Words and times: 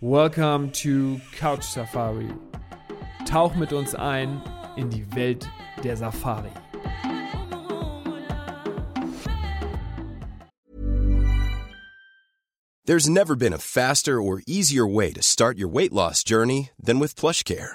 Welcome 0.00 0.70
to 0.72 1.20
Couch 1.32 1.64
Safari. 1.64 2.28
Tauch 3.24 3.56
mit 3.56 3.72
uns 3.72 3.94
ein 3.94 4.42
in 4.76 4.90
die 4.90 5.04
Welt 5.16 5.48
der 5.82 5.96
Safari. 5.96 6.52
There's 12.84 13.08
never 13.08 13.34
been 13.34 13.52
a 13.52 13.58
faster 13.58 14.20
or 14.22 14.42
easier 14.46 14.86
way 14.86 15.12
to 15.12 15.22
start 15.22 15.58
your 15.58 15.68
weight 15.68 15.92
loss 15.92 16.22
journey 16.22 16.70
than 16.80 17.00
with 17.00 17.16
PlushCare. 17.16 17.74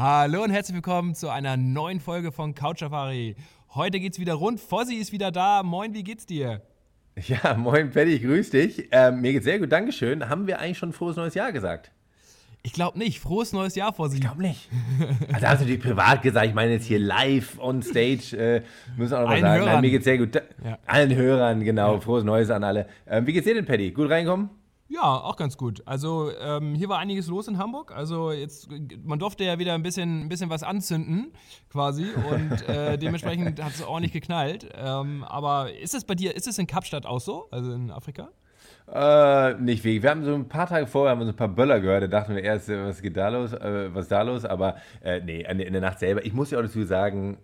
Hallo 0.00 0.44
und 0.44 0.50
herzlich 0.50 0.76
willkommen 0.76 1.16
zu 1.16 1.28
einer 1.28 1.56
neuen 1.56 1.98
Folge 1.98 2.30
von 2.30 2.54
Couch 2.54 2.78
Safari. 2.78 3.34
Heute 3.74 3.98
geht's 3.98 4.20
wieder 4.20 4.34
rund. 4.34 4.60
Fossi 4.60 4.94
ist 4.94 5.10
wieder 5.10 5.32
da. 5.32 5.64
Moin, 5.64 5.92
wie 5.92 6.04
geht's 6.04 6.24
dir? 6.24 6.62
Ja, 7.26 7.54
moin 7.54 7.90
Paddy, 7.90 8.20
grüß 8.20 8.50
dich. 8.50 8.90
Ähm, 8.92 9.20
mir 9.20 9.32
geht's 9.32 9.44
sehr 9.44 9.58
gut, 9.58 9.72
Dankeschön. 9.72 10.28
Haben 10.28 10.46
wir 10.46 10.60
eigentlich 10.60 10.78
schon 10.78 10.92
frohes 10.92 11.16
neues 11.16 11.34
Jahr 11.34 11.50
gesagt? 11.50 11.90
Ich 12.62 12.72
glaube 12.72 12.96
nicht. 12.96 13.18
Frohes 13.18 13.52
neues 13.52 13.74
Jahr 13.74 13.92
vor 13.92 14.08
Sie. 14.08 14.18
Ich 14.18 14.22
glaube 14.22 14.40
nicht. 14.40 14.68
Also 15.32 15.48
hast 15.48 15.62
du 15.62 15.66
die 15.66 15.78
privat 15.78 16.22
gesagt, 16.22 16.46
ich 16.46 16.54
meine 16.54 16.74
jetzt 16.74 16.86
hier 16.86 17.00
live 17.00 17.58
on 17.58 17.82
stage, 17.82 18.36
äh, 18.36 18.62
müssen 18.96 19.14
auch 19.14 19.22
noch 19.22 19.30
mal 19.30 19.40
sagen. 19.40 19.64
Nein, 19.64 19.80
mir 19.80 19.90
geht's 19.90 20.04
sehr 20.04 20.18
gut. 20.18 20.32
Ja. 20.36 20.78
Allen 20.86 21.12
Hörern, 21.12 21.64
genau. 21.64 21.94
Ja. 21.94 22.00
Frohes 22.00 22.22
Neues 22.22 22.50
an 22.50 22.62
alle. 22.62 22.86
Ähm, 23.04 23.26
wie 23.26 23.32
geht's 23.32 23.48
dir 23.48 23.54
denn, 23.54 23.66
Paddy? 23.66 23.90
Gut 23.90 24.08
reinkommen? 24.08 24.48
Ja, 24.90 25.02
auch 25.02 25.36
ganz 25.36 25.58
gut. 25.58 25.82
Also 25.84 26.30
ähm, 26.40 26.74
hier 26.74 26.88
war 26.88 26.98
einiges 26.98 27.28
los 27.28 27.46
in 27.46 27.58
Hamburg. 27.58 27.92
Also 27.92 28.32
jetzt, 28.32 28.68
man 29.04 29.18
durfte 29.18 29.44
ja 29.44 29.58
wieder 29.58 29.74
ein 29.74 29.82
bisschen, 29.82 30.22
ein 30.22 30.28
bisschen 30.30 30.48
was 30.48 30.62
anzünden, 30.62 31.32
quasi. 31.68 32.06
Und 32.30 32.66
äh, 32.68 32.96
dementsprechend 32.98 33.62
hat 33.62 33.74
es 33.74 33.82
ordentlich 33.82 34.12
geknallt. 34.12 34.66
Ähm, 34.74 35.24
aber 35.24 35.74
ist 35.74 35.94
es 35.94 36.04
bei 36.04 36.14
dir, 36.14 36.34
ist 36.34 36.46
es 36.46 36.58
in 36.58 36.66
Kapstadt 36.66 37.04
auch 37.04 37.20
so, 37.20 37.48
also 37.50 37.72
in 37.72 37.90
Afrika? 37.90 38.30
Äh, 38.90 39.54
nicht 39.60 39.84
wirklich. 39.84 40.02
Wir 40.02 40.08
haben 40.08 40.24
so 40.24 40.34
ein 40.34 40.48
paar 40.48 40.66
Tage 40.66 40.86
vorher 40.86 41.10
haben 41.10 41.18
wir 41.18 41.26
so 41.26 41.32
ein 41.32 41.36
paar 41.36 41.48
Böller 41.48 41.80
gehört. 41.80 42.04
Da 42.04 42.06
dachten 42.06 42.34
wir 42.34 42.42
erst, 42.42 42.70
was 42.70 43.02
geht 43.02 43.18
da 43.18 43.28
los? 43.28 43.52
Äh, 43.52 43.94
was 43.94 44.08
da 44.08 44.22
los? 44.22 44.46
Aber 44.46 44.76
äh, 45.02 45.20
nee, 45.20 45.44
in, 45.46 45.60
in, 45.60 45.72
der 45.74 45.82
Nacht 45.82 45.98
selber. 45.98 46.24
Ich 46.24 46.32
muss 46.32 46.50
ja 46.50 46.58
auch 46.58 46.62
dazu 46.62 46.82
sagen, 46.84 47.36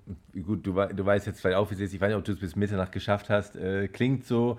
gut, 0.46 0.66
du, 0.66 0.72
du 0.72 1.04
weißt 1.04 1.26
jetzt 1.26 1.42
vielleicht 1.42 1.58
auch, 1.58 1.70
wie 1.70 1.74
es 1.74 1.80
ist. 1.80 1.92
Ich 1.92 2.00
weiß 2.00 2.08
nicht, 2.08 2.16
ob 2.16 2.24
du 2.24 2.32
es 2.32 2.40
bis 2.40 2.56
Mitternacht 2.56 2.92
geschafft 2.92 3.28
hast. 3.28 3.56
Äh, 3.56 3.88
klingt 3.88 4.24
so. 4.24 4.58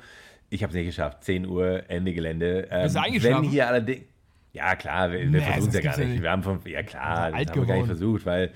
Ich 0.50 0.64
habe 0.64 0.72
es 0.72 0.76
nicht 0.76 0.88
geschafft. 0.88 1.24
10 1.24 1.48
Uhr, 1.48 1.84
Ende 1.88 2.14
Gelände. 2.14 2.68
Ähm, 2.70 2.84
Bist 2.84 2.96
du 2.96 3.02
eingeschlafen? 3.02 3.44
Wenn 3.44 3.50
hier 3.50 3.68
allerdings. 3.68 4.04
Ja, 4.54 4.76
klar, 4.76 5.12
wir, 5.12 5.20
wir 5.20 5.28
nee, 5.28 5.42
versuchen 5.42 5.68
es 5.68 5.76
ja 5.76 5.82
gar 5.82 5.98
nicht. 5.98 6.10
nicht. 6.10 6.22
Wir 6.22 6.32
haben 6.32 6.44
von, 6.44 6.60
ja 6.66 6.82
klar, 6.82 7.32
das 7.32 7.40
haben 7.40 7.56
wir 7.56 7.66
gar 7.66 7.76
nicht 7.76 7.88
versucht, 7.88 8.26
weil 8.26 8.52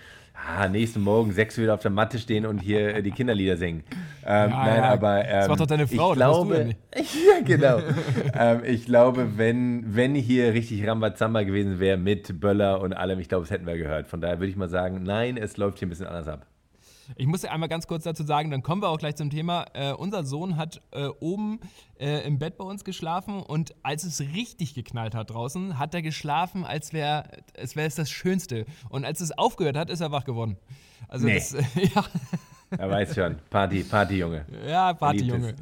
ah, 0.48 0.68
nächsten 0.68 1.02
Morgen 1.02 1.32
sechs 1.32 1.58
wieder 1.58 1.74
auf 1.74 1.82
der 1.82 1.92
Matte 1.92 2.20
stehen 2.20 2.46
und 2.46 2.60
hier 2.60 2.96
äh, 2.96 3.04
die 3.04 3.12
Kinderlieder 3.12 3.58
singen. 3.58 3.84
Ähm, 4.26 4.50
ja, 4.52 4.66
nein, 4.66 4.76
ja. 4.78 4.84
aber. 4.84 5.26
Ähm, 5.26 5.32
das 5.32 5.48
macht 5.50 5.60
doch 5.60 5.68
deine 5.68 5.88
Frau, 5.88 6.12
ich 6.12 6.16
glaube, 6.16 6.76
ja, 6.96 7.42
genau. 7.44 7.80
ähm, 8.34 8.62
ich 8.64 8.86
glaube, 8.86 9.38
wenn, 9.38 9.96
wenn 9.96 10.16
hier 10.16 10.54
richtig 10.54 10.88
Rambazamba 10.88 11.44
gewesen 11.44 11.80
wäre 11.80 11.98
mit 11.98 12.40
Böller 12.40 12.82
und 12.82 12.94
allem, 12.94 13.20
ich 13.20 13.30
glaube, 13.30 13.44
das 13.44 13.52
hätten 13.52 13.66
wir 13.66 13.78
gehört. 13.78 14.08
Von 14.08 14.22
daher 14.22 14.40
würde 14.40 14.52
ich 14.52 14.56
mal 14.56 14.70
sagen, 14.70 15.04
nein, 15.04 15.38
es 15.38 15.58
läuft 15.58 15.80
hier 15.80 15.88
ein 15.88 15.90
bisschen 15.90 16.08
anders 16.08 16.28
ab. 16.28 16.46
Ich 17.16 17.28
muss 17.28 17.42
ja 17.42 17.52
einmal 17.52 17.70
ganz 17.70 17.88
kurz 17.88 18.04
dazu 18.04 18.24
sagen, 18.24 18.52
dann 18.52 18.64
kommen 18.64 18.82
wir 18.82 18.90
auch 18.90 18.98
gleich 18.98 19.16
zum 19.16 19.30
Thema. 19.30 19.66
Äh, 19.74 19.94
unser 19.94 20.24
Sohn 20.24 20.58
hat 20.58 20.82
äh, 20.92 21.08
oben 21.20 21.60
äh, 22.00 22.26
im 22.26 22.40
Bett 22.40 22.58
bei 22.58 22.64
uns 22.64 22.84
geschlafen 22.84 23.42
und 23.42 23.76
als 23.84 24.04
es 24.04 24.20
richtig 24.22 24.74
geknallt 24.74 25.16
hat 25.16 25.32
draußen, 25.32 25.80
hat 25.80 25.94
er 25.94 26.02
geschlafen, 26.02 26.66
als 26.66 26.94
wäre 26.94 27.30
es 27.54 27.76
wär 27.76 27.90
das 27.90 28.10
Schönste. 28.10 28.66
Und 28.90 29.06
als 29.06 29.22
es 29.22 29.38
aufgehört 29.38 29.78
hat, 29.78 29.90
ist 29.90 30.02
er 30.02 30.12
wach 30.12 30.26
geworden. 30.26 30.58
Also 31.08 31.26
nee. 31.26 31.36
das, 31.36 31.52
ja. 31.96 32.06
Er 32.78 32.90
weiß 32.90 33.16
schon. 33.16 33.36
Party, 33.50 33.84
Partyjunge. 33.84 34.46
Ja, 34.68 34.94
Partyjunge. 34.94 35.56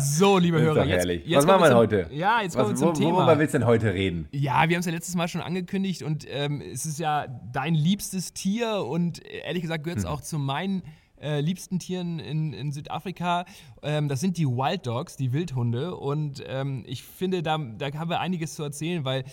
So, 0.00 0.38
liebe 0.38 0.60
Hörer. 0.60 0.84
Jetzt, 0.84 1.06
jetzt, 1.06 1.36
Was 1.36 1.46
machen 1.46 1.62
wir 1.62 1.76
heute? 1.76 2.06
Ja, 2.10 2.42
jetzt 2.42 2.56
kommen 2.56 2.70
wir 2.70 2.76
zum 2.76 2.88
wo, 2.88 2.92
Thema. 2.92 3.16
Worüber 3.18 3.38
willst 3.38 3.54
du 3.54 3.58
denn 3.58 3.66
heute 3.66 3.92
reden? 3.94 4.28
Ja, 4.32 4.68
wir 4.68 4.76
haben 4.76 4.80
es 4.80 4.86
ja 4.86 4.92
letztes 4.92 5.14
Mal 5.14 5.28
schon 5.28 5.40
angekündigt 5.40 6.02
und 6.02 6.26
ähm, 6.28 6.60
es 6.60 6.86
ist 6.86 6.98
ja 6.98 7.26
dein 7.52 7.74
liebstes 7.74 8.32
Tier 8.32 8.84
und 8.84 9.24
ehrlich 9.24 9.62
gesagt 9.62 9.84
gehört 9.84 9.98
es 9.98 10.04
hm. 10.04 10.10
auch 10.10 10.20
zu 10.20 10.38
meinen 10.38 10.82
äh, 11.20 11.40
liebsten 11.40 11.78
Tieren 11.78 12.18
in, 12.18 12.52
in 12.52 12.72
Südafrika. 12.72 13.44
Ähm, 13.82 14.08
das 14.08 14.20
sind 14.20 14.36
die 14.36 14.46
Wild 14.46 14.86
Dogs, 14.86 15.16
die 15.16 15.32
Wildhunde. 15.32 15.96
Und 15.96 16.42
ähm, 16.46 16.84
ich 16.86 17.02
finde, 17.02 17.42
da, 17.42 17.58
da 17.58 17.92
haben 17.94 18.10
wir 18.10 18.20
einiges 18.20 18.54
zu 18.54 18.62
erzählen, 18.62 19.04
weil 19.04 19.24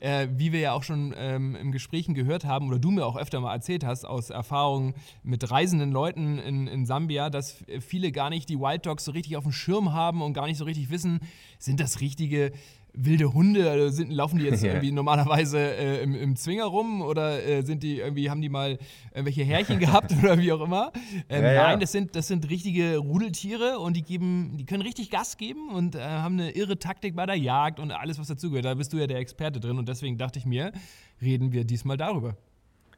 äh, 0.00 0.28
wie 0.32 0.52
wir 0.52 0.60
ja 0.60 0.72
auch 0.72 0.82
schon 0.82 1.14
ähm, 1.16 1.54
im 1.54 1.72
Gesprächen 1.72 2.14
gehört 2.14 2.44
haben 2.44 2.68
oder 2.68 2.78
du 2.78 2.90
mir 2.90 3.06
auch 3.06 3.16
öfter 3.16 3.40
mal 3.40 3.54
erzählt 3.54 3.84
hast 3.84 4.04
aus 4.04 4.30
Erfahrungen 4.30 4.94
mit 5.22 5.50
reisenden 5.50 5.92
Leuten 5.92 6.38
in, 6.38 6.66
in 6.66 6.86
Sambia, 6.86 7.30
dass 7.30 7.62
viele 7.80 8.10
gar 8.10 8.30
nicht 8.30 8.48
die 8.48 8.58
Wild 8.58 8.86
Dogs 8.86 9.04
so 9.04 9.12
richtig 9.12 9.36
auf 9.36 9.44
dem 9.44 9.52
Schirm 9.52 9.92
haben 9.92 10.22
und 10.22 10.32
gar 10.32 10.46
nicht 10.46 10.58
so 10.58 10.64
richtig 10.64 10.90
wissen, 10.90 11.20
sind 11.58 11.80
das 11.80 12.00
richtige 12.00 12.52
wilde 12.94 13.32
Hunde? 13.32 13.70
Also 13.70 13.88
sind, 13.88 14.12
laufen 14.12 14.38
die 14.38 14.44
jetzt 14.44 14.62
irgendwie 14.64 14.92
normalerweise 14.92 15.58
äh, 15.58 16.02
im, 16.02 16.14
im, 16.14 16.36
Zwinger 16.36 16.64
rum 16.64 17.02
oder 17.02 17.44
äh, 17.44 17.62
sind 17.62 17.82
die 17.82 17.98
irgendwie, 17.98 18.30
haben 18.30 18.40
die 18.40 18.48
mal 18.48 18.78
irgendwelche 19.12 19.44
Härchen 19.44 19.78
gehabt 19.80 20.12
oder 20.22 20.38
wie 20.38 20.52
auch 20.52 20.60
immer? 20.60 20.92
Ähm, 21.28 21.44
ja, 21.44 21.52
ja. 21.52 21.62
Nein, 21.64 21.80
das 21.80 21.92
sind, 21.92 22.16
das 22.16 22.28
sind 22.28 22.48
richtige 22.50 22.98
Rudeltiere 22.98 23.78
und 23.78 23.96
die 23.96 24.02
geben, 24.02 24.56
die 24.58 24.64
können 24.64 24.82
richtig 24.82 25.10
Gas 25.10 25.36
geben 25.36 25.70
und 25.70 25.94
äh, 25.94 26.00
haben 26.00 26.34
eine 26.34 26.50
irre 26.50 26.78
Taktik 26.78 27.16
bei 27.16 27.26
der 27.26 27.36
Jagd 27.36 27.80
und 27.80 27.92
alles, 27.92 28.18
was 28.18 28.28
dazugehört. 28.28 28.64
Da 28.64 28.74
bist 28.74 28.92
du 28.92 28.98
ja 28.98 29.06
der 29.06 29.18
Experte 29.18 29.60
drin 29.60 29.78
und 29.78 29.88
deswegen 29.88 30.18
dachte 30.18 30.38
ich 30.38 30.46
mir, 30.46 30.72
reden 31.20 31.52
wir 31.52 31.64
diesmal 31.64 31.96
darüber. 31.96 32.36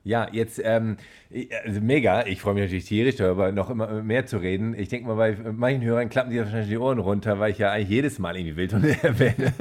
Ja, 0.05 0.27
jetzt 0.33 0.61
ähm, 0.65 0.97
also 1.65 1.81
mega. 1.81 2.27
Ich 2.27 2.41
freue 2.41 2.55
mich 2.55 2.65
natürlich 2.65 2.87
tierisch 2.87 3.17
darüber, 3.17 3.53
noch 3.53 3.71
immer 3.71 4.03
mehr 4.03 4.27
zu 4.27 4.39
reden. 4.39 4.75
Ich 4.77 4.89
denke 4.89 5.07
mal, 5.07 5.15
bei 5.15 5.53
manchen 5.53 5.83
Hörern 5.83 6.09
klappen 6.09 6.31
die 6.31 6.39
wahrscheinlich 6.39 6.69
die 6.69 6.79
Ohren 6.79 6.99
runter, 6.99 7.39
weil 7.39 7.53
ich 7.53 7.59
ja 7.59 7.71
eigentlich 7.71 7.89
jedes 7.89 8.19
Mal 8.19 8.37
irgendwie 8.37 8.57
Wildhunde 8.57 8.97
erwähne. 9.03 9.53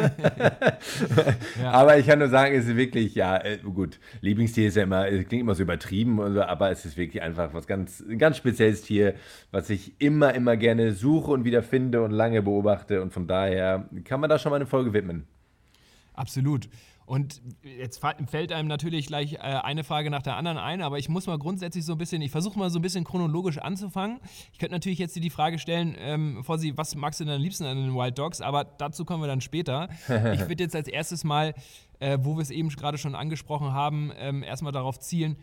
ja. 1.61 1.71
Aber 1.71 1.97
ich 1.99 2.07
kann 2.07 2.19
nur 2.19 2.29
sagen, 2.29 2.55
es 2.55 2.67
ist 2.67 2.75
wirklich, 2.75 3.13
ja, 3.13 3.37
äh, 3.37 3.57
gut, 3.57 3.99
Lieblingstier 4.21 4.67
ist 4.67 4.77
ja 4.77 4.83
immer, 4.83 5.07
es 5.07 5.27
klingt 5.27 5.41
immer 5.41 5.53
so 5.53 5.61
übertrieben, 5.61 6.17
so, 6.33 6.41
aber 6.41 6.71
es 6.71 6.85
ist 6.85 6.97
wirklich 6.97 7.21
einfach 7.21 7.53
was 7.53 7.67
ganz, 7.67 7.99
ein 8.01 8.17
ganz 8.17 8.37
spezielles 8.37 8.81
Tier, 8.81 9.13
was 9.51 9.69
ich 9.69 9.93
immer, 9.99 10.33
immer 10.33 10.57
gerne 10.57 10.93
suche 10.93 11.31
und 11.31 11.45
wieder 11.45 11.61
finde 11.61 12.01
und 12.01 12.11
lange 12.11 12.41
beobachte. 12.41 13.03
Und 13.03 13.13
von 13.13 13.27
daher 13.27 13.87
kann 14.05 14.19
man 14.19 14.29
da 14.29 14.39
schon 14.39 14.49
mal 14.49 14.55
eine 14.55 14.65
Folge 14.65 14.91
widmen. 14.93 15.27
Absolut. 16.13 16.67
Und 17.05 17.41
jetzt 17.63 17.99
fällt 17.99 18.51
einem 18.51 18.67
natürlich 18.67 19.07
gleich 19.07 19.33
äh, 19.33 19.37
eine 19.37 19.83
Frage 19.83 20.09
nach 20.09 20.21
der 20.21 20.37
anderen 20.37 20.57
ein, 20.57 20.81
aber 20.81 20.97
ich 20.97 21.09
muss 21.09 21.27
mal 21.27 21.37
grundsätzlich 21.37 21.85
so 21.85 21.93
ein 21.93 21.97
bisschen, 21.97 22.21
ich 22.21 22.31
versuche 22.31 22.57
mal 22.57 22.69
so 22.69 22.79
ein 22.79 22.81
bisschen 22.81 23.03
chronologisch 23.03 23.57
anzufangen. 23.57 24.19
Ich 24.53 24.59
könnte 24.59 24.75
natürlich 24.75 24.99
jetzt 24.99 25.15
dir 25.15 25.21
die 25.21 25.29
Frage 25.29 25.59
stellen, 25.59 25.95
ähm, 25.97 26.43
vor 26.43 26.57
Sie, 26.57 26.77
was 26.77 26.95
magst 26.95 27.19
du 27.19 27.25
denn 27.25 27.35
am 27.35 27.41
liebsten 27.41 27.65
an 27.65 27.77
den 27.77 27.93
Wild 27.93 28.17
Dogs? 28.17 28.41
Aber 28.41 28.63
dazu 28.63 29.03
kommen 29.03 29.23
wir 29.23 29.27
dann 29.27 29.41
später. 29.41 29.89
ich 30.07 30.47
würde 30.47 30.63
jetzt 30.63 30.75
als 30.75 30.87
erstes 30.87 31.23
mal, 31.23 31.53
äh, 31.99 32.17
wo 32.21 32.35
wir 32.35 32.41
es 32.41 32.51
eben 32.51 32.69
gerade 32.69 32.97
schon 32.97 33.15
angesprochen 33.15 33.73
haben, 33.73 34.11
ähm, 34.17 34.43
erstmal 34.43 34.71
darauf 34.71 34.99
zielen, 34.99 35.37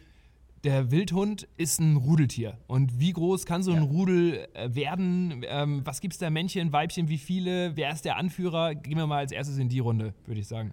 der 0.65 0.91
Wildhund 0.91 1.47
ist 1.57 1.81
ein 1.81 1.97
Rudeltier. 1.97 2.59
Und 2.67 2.99
wie 2.99 3.13
groß 3.13 3.47
kann 3.47 3.63
so 3.63 3.73
ein 3.73 3.83
ja. 3.83 3.89
Rudel 3.89 4.47
äh, 4.55 4.75
werden? 4.75 5.45
Ähm, 5.47 5.83
was 5.85 6.01
gibt 6.01 6.15
es 6.15 6.19
da 6.19 6.31
Männchen, 6.31 6.73
Weibchen, 6.73 7.09
wie 7.09 7.19
viele? 7.19 7.77
Wer 7.77 7.93
ist 7.93 8.05
der 8.05 8.17
Anführer? 8.17 8.75
Gehen 8.75 8.97
wir 8.97 9.07
mal 9.07 9.19
als 9.19 9.33
erstes 9.33 9.59
in 9.59 9.69
die 9.69 9.79
Runde, 9.79 10.15
würde 10.27 10.41
ich 10.41 10.49
sagen. 10.49 10.73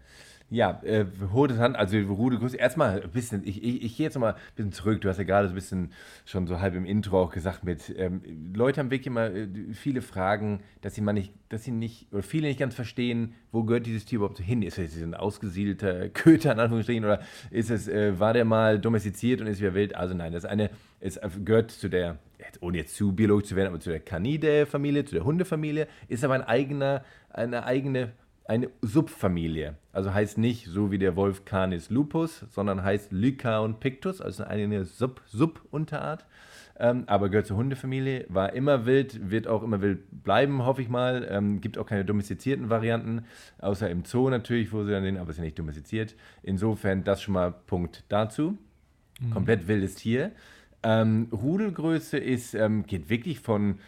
Ja, 0.51 0.79
äh, 0.83 1.05
Hodes 1.33 1.57
Hand, 1.57 1.75
also 1.75 1.97
Rude 1.97 2.37
Grüße. 2.37 2.55
Erstmal 2.55 3.01
ein 3.01 3.09
bisschen, 3.09 3.41
ich, 3.45 3.63
ich, 3.63 3.83
ich 3.83 3.97
gehe 3.97 4.05
jetzt 4.05 4.13
nochmal 4.13 4.33
ein 4.33 4.39
bisschen 4.55 4.71
zurück. 4.73 5.01
Du 5.01 5.09
hast 5.09 5.17
ja 5.17 5.23
gerade 5.23 5.47
so 5.47 5.53
ein 5.53 5.55
bisschen 5.55 5.91
schon 6.23 6.45
so 6.45 6.59
halb 6.59 6.75
im 6.75 6.85
Intro 6.85 7.19
auch 7.19 7.31
gesagt 7.31 7.63
mit, 7.63 7.93
ähm, 7.97 8.21
Leute 8.53 8.79
haben 8.79 8.91
wirklich 8.91 9.07
immer 9.07 9.31
äh, 9.31 9.47
viele 9.73 10.03
Fragen, 10.03 10.59
dass 10.81 10.93
sie 10.93 11.01
mal 11.01 11.13
nicht, 11.13 11.33
dass 11.49 11.63
sie 11.63 11.71
nicht, 11.71 12.13
oder 12.13 12.21
viele 12.21 12.47
nicht 12.47 12.59
ganz 12.59 12.75
verstehen, 12.75 13.33
wo 13.55 13.63
gehört 13.63 13.85
dieses 13.87 14.05
Tier 14.05 14.17
überhaupt 14.17 14.37
hin? 14.37 14.61
Ist 14.61 14.77
es 14.77 15.01
ein 15.01 15.15
ausgesiedelter 15.15 16.09
Köter 16.09 16.51
in 16.51 16.59
Anführungsstrichen 16.59 17.05
oder 17.05 17.21
ist 17.49 17.71
es, 17.71 17.87
äh, 17.87 18.19
war 18.19 18.33
der 18.33 18.45
mal 18.45 18.79
domestiziert 18.79 19.41
und 19.41 19.47
ist 19.47 19.61
wieder 19.61 19.73
wild? 19.73 19.95
Also 19.95 20.13
nein, 20.13 20.33
das 20.33 20.45
eine, 20.45 20.69
es 20.99 21.19
gehört 21.43 21.71
zu 21.71 21.89
der, 21.89 22.17
ohne 22.59 22.77
jetzt 22.77 22.95
zu 22.95 23.13
biologisch 23.13 23.47
zu 23.47 23.55
werden, 23.55 23.69
aber 23.69 23.79
zu 23.79 23.89
der 23.89 24.01
Canidae-Familie, 24.01 25.05
zu 25.05 25.15
der 25.15 25.23
Hundefamilie, 25.23 25.87
ist 26.07 26.23
aber 26.23 26.35
ein 26.35 26.43
eigener, 26.43 27.03
eine 27.29 27.65
eigene 27.65 28.11
eine 28.47 28.69
Subfamilie. 28.83 29.73
Also 29.91 30.13
heißt 30.13 30.37
nicht 30.37 30.67
so 30.67 30.91
wie 30.91 30.99
der 30.99 31.15
Wolf 31.15 31.45
Canis 31.45 31.89
lupus, 31.89 32.45
sondern 32.51 32.83
heißt 32.83 33.11
Lycaon 33.11 33.79
pictus, 33.79 34.21
also 34.21 34.43
eine 34.43 34.85
Sub-Subunterart. 34.85 36.21
-Sub 36.21 36.25
ähm, 36.77 37.03
aber 37.07 37.29
gehört 37.29 37.47
zur 37.47 37.57
Hundefamilie, 37.57 38.25
war 38.27 38.53
immer 38.53 38.85
wild, 38.85 39.31
wird 39.31 39.47
auch 39.47 39.63
immer 39.63 39.81
wild 39.81 40.23
bleiben, 40.23 40.65
hoffe 40.65 40.81
ich 40.81 40.89
mal. 40.89 41.27
Ähm, 41.29 41.61
gibt 41.61 41.77
auch 41.77 41.85
keine 41.85 42.03
domestizierten 42.03 42.69
Varianten, 42.69 43.25
außer 43.59 43.89
im 43.89 44.03
Zoo 44.03 44.29
natürlich, 44.29 44.73
wo 44.73 44.83
sie 44.83 44.91
dann 44.91 45.03
den, 45.03 45.17
aber 45.17 45.31
ist 45.31 45.37
ja 45.37 45.43
nicht 45.43 45.57
domestiziert. 45.57 46.15
Insofern 46.43 47.03
das 47.03 47.21
schon 47.21 47.33
mal 47.33 47.51
Punkt 47.51 48.03
dazu. 48.09 48.57
Mhm. 49.21 49.31
Komplett 49.31 49.67
wildes 49.67 49.95
Tier. 49.95 50.31
Ähm, 50.83 51.29
Rudelgröße 51.31 52.17
ist, 52.17 52.53
ähm, 52.53 52.85
geht 52.85 53.09
wirklich 53.09 53.39
von 53.39 53.79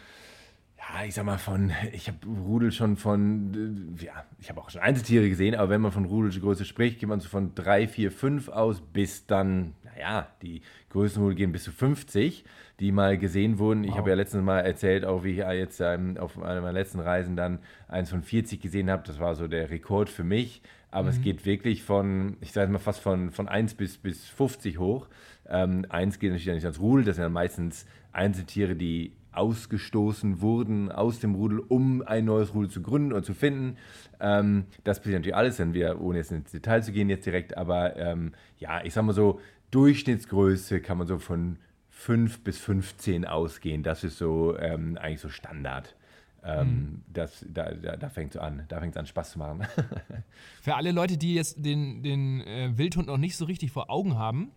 ja, 0.78 1.04
ich 1.04 1.14
sag 1.14 1.24
mal 1.24 1.38
von, 1.38 1.72
ich 1.92 2.08
habe 2.08 2.18
Rudel 2.26 2.72
schon 2.72 2.96
von, 2.96 3.96
äh, 3.98 4.04
ja, 4.04 4.24
ich 4.38 4.48
habe 4.48 4.60
auch 4.60 4.70
schon 4.70 4.80
Einzeltiere 4.80 5.28
gesehen, 5.28 5.54
aber 5.54 5.70
wenn 5.70 5.80
man 5.80 5.92
von 5.92 6.04
Rudelgröße 6.04 6.64
spricht, 6.64 7.00
geht 7.00 7.08
man 7.08 7.20
so 7.20 7.28
von 7.28 7.54
3, 7.54 7.88
4, 7.88 8.12
5 8.12 8.48
aus 8.48 8.80
bis 8.80 9.26
dann, 9.26 9.74
naja, 9.98 10.28
die 10.42 10.62
größten 10.90 11.22
Rudel 11.22 11.36
gehen 11.36 11.52
bis 11.52 11.64
zu 11.64 11.72
50 11.72 12.44
die 12.80 12.92
mal 12.92 13.18
gesehen 13.18 13.58
wurden. 13.58 13.82
Wow. 13.82 13.90
Ich 13.90 13.96
habe 13.96 14.10
ja 14.10 14.16
letztens 14.16 14.44
mal 14.44 14.60
erzählt, 14.60 15.04
auch 15.04 15.24
wie 15.24 15.32
ich 15.32 15.38
jetzt 15.38 15.80
ähm, 15.80 16.16
auf 16.18 16.40
einer 16.40 16.60
meiner 16.60 16.72
letzten 16.72 17.00
Reisen 17.00 17.36
dann 17.36 17.58
eins 17.88 18.10
von 18.10 18.22
40 18.22 18.60
gesehen 18.60 18.90
habe. 18.90 19.02
Das 19.06 19.18
war 19.18 19.34
so 19.34 19.48
der 19.48 19.70
Rekord 19.70 20.08
für 20.08 20.24
mich. 20.24 20.62
Aber 20.90 21.04
mhm. 21.04 21.08
es 21.08 21.20
geht 21.20 21.44
wirklich 21.44 21.82
von, 21.82 22.36
ich 22.40 22.52
sage 22.52 22.70
mal 22.70 22.78
fast 22.78 23.00
von, 23.00 23.30
von 23.30 23.48
1 23.48 23.74
bis, 23.74 23.98
bis 23.98 24.26
50 24.26 24.78
hoch. 24.78 25.08
Ähm, 25.48 25.86
eins 25.88 26.18
geht 26.18 26.30
natürlich 26.30 26.54
nicht 26.54 26.64
ans 26.64 26.80
Rudel, 26.80 27.04
das 27.04 27.16
sind 27.16 27.24
ja 27.24 27.28
meistens 27.28 27.86
Einzeltiere, 28.12 28.76
die 28.76 29.12
ausgestoßen 29.32 30.40
wurden 30.40 30.90
aus 30.90 31.20
dem 31.20 31.34
Rudel, 31.34 31.60
um 31.60 32.02
ein 32.02 32.24
neues 32.24 32.54
Rudel 32.54 32.70
zu 32.70 32.82
gründen 32.82 33.12
oder 33.12 33.22
zu 33.22 33.34
finden. 33.34 33.76
Ähm, 34.20 34.64
das 34.84 34.98
passiert 34.98 35.20
natürlich 35.20 35.36
alles, 35.36 35.58
wenn 35.58 35.74
wir, 35.74 36.00
ohne 36.00 36.18
jetzt 36.18 36.32
ins 36.32 36.50
Detail 36.50 36.82
zu 36.82 36.92
gehen 36.92 37.08
jetzt 37.08 37.26
direkt, 37.26 37.56
aber 37.56 37.96
ähm, 37.96 38.32
ja, 38.58 38.82
ich 38.84 38.92
sag 38.92 39.04
mal 39.04 39.12
so, 39.12 39.40
Durchschnittsgröße 39.70 40.80
kann 40.80 40.98
man 40.98 41.06
so 41.06 41.18
von 41.18 41.58
5 41.90 42.40
bis 42.44 42.58
15 42.58 43.24
ausgehen. 43.24 43.82
Das 43.82 44.04
ist 44.04 44.18
so 44.18 44.56
ähm, 44.58 44.96
eigentlich 44.98 45.20
so 45.20 45.28
Standard. 45.28 45.96
Ähm, 46.44 46.68
mhm. 46.68 47.02
das, 47.12 47.44
da 47.48 47.72
da, 47.72 47.96
da 47.96 48.08
fängt 48.08 48.36
es 48.36 48.40
an, 48.40 48.64
da 48.68 48.78
fängt 48.78 48.96
an 48.96 49.06
Spaß 49.06 49.32
zu 49.32 49.38
machen. 49.38 49.66
Für 50.62 50.76
alle 50.76 50.92
Leute, 50.92 51.18
die 51.18 51.34
jetzt 51.34 51.64
den, 51.64 52.02
den 52.02 52.40
äh, 52.42 52.70
Wildhund 52.78 53.08
noch 53.08 53.18
nicht 53.18 53.36
so 53.36 53.44
richtig 53.44 53.72
vor 53.72 53.90
Augen 53.90 54.16
haben, 54.16 54.52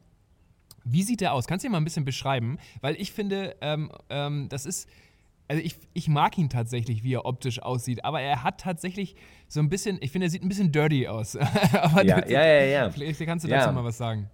wie 0.83 1.03
sieht 1.03 1.21
der 1.21 1.33
aus? 1.33 1.47
Kannst 1.47 1.63
du 1.63 1.67
ihn 1.67 1.71
mal 1.71 1.79
ein 1.79 1.83
bisschen 1.83 2.05
beschreiben? 2.05 2.57
Weil 2.81 2.95
ich 2.95 3.11
finde, 3.11 3.55
ähm, 3.61 3.91
ähm, 4.09 4.47
das 4.49 4.65
ist, 4.65 4.87
also 5.47 5.61
ich, 5.61 5.75
ich 5.93 6.07
mag 6.07 6.37
ihn 6.37 6.49
tatsächlich, 6.49 7.03
wie 7.03 7.15
er 7.15 7.25
optisch 7.25 7.61
aussieht, 7.61 8.05
aber 8.05 8.21
er 8.21 8.43
hat 8.43 8.61
tatsächlich 8.61 9.15
so 9.47 9.59
ein 9.59 9.69
bisschen, 9.69 9.97
ich 10.01 10.11
finde, 10.11 10.27
er 10.27 10.29
sieht 10.29 10.43
ein 10.43 10.49
bisschen 10.49 10.71
dirty 10.71 11.07
aus. 11.07 11.35
aber 11.73 12.05
ja, 12.05 12.25
ja, 12.27 12.45
ja, 12.45 12.63
ja. 12.63 12.89
Vielleicht 12.89 13.19
kannst 13.25 13.45
du 13.45 13.49
dazu 13.49 13.67
ja. 13.67 13.71
mal 13.71 13.83
was 13.83 13.97
sagen. 13.97 14.29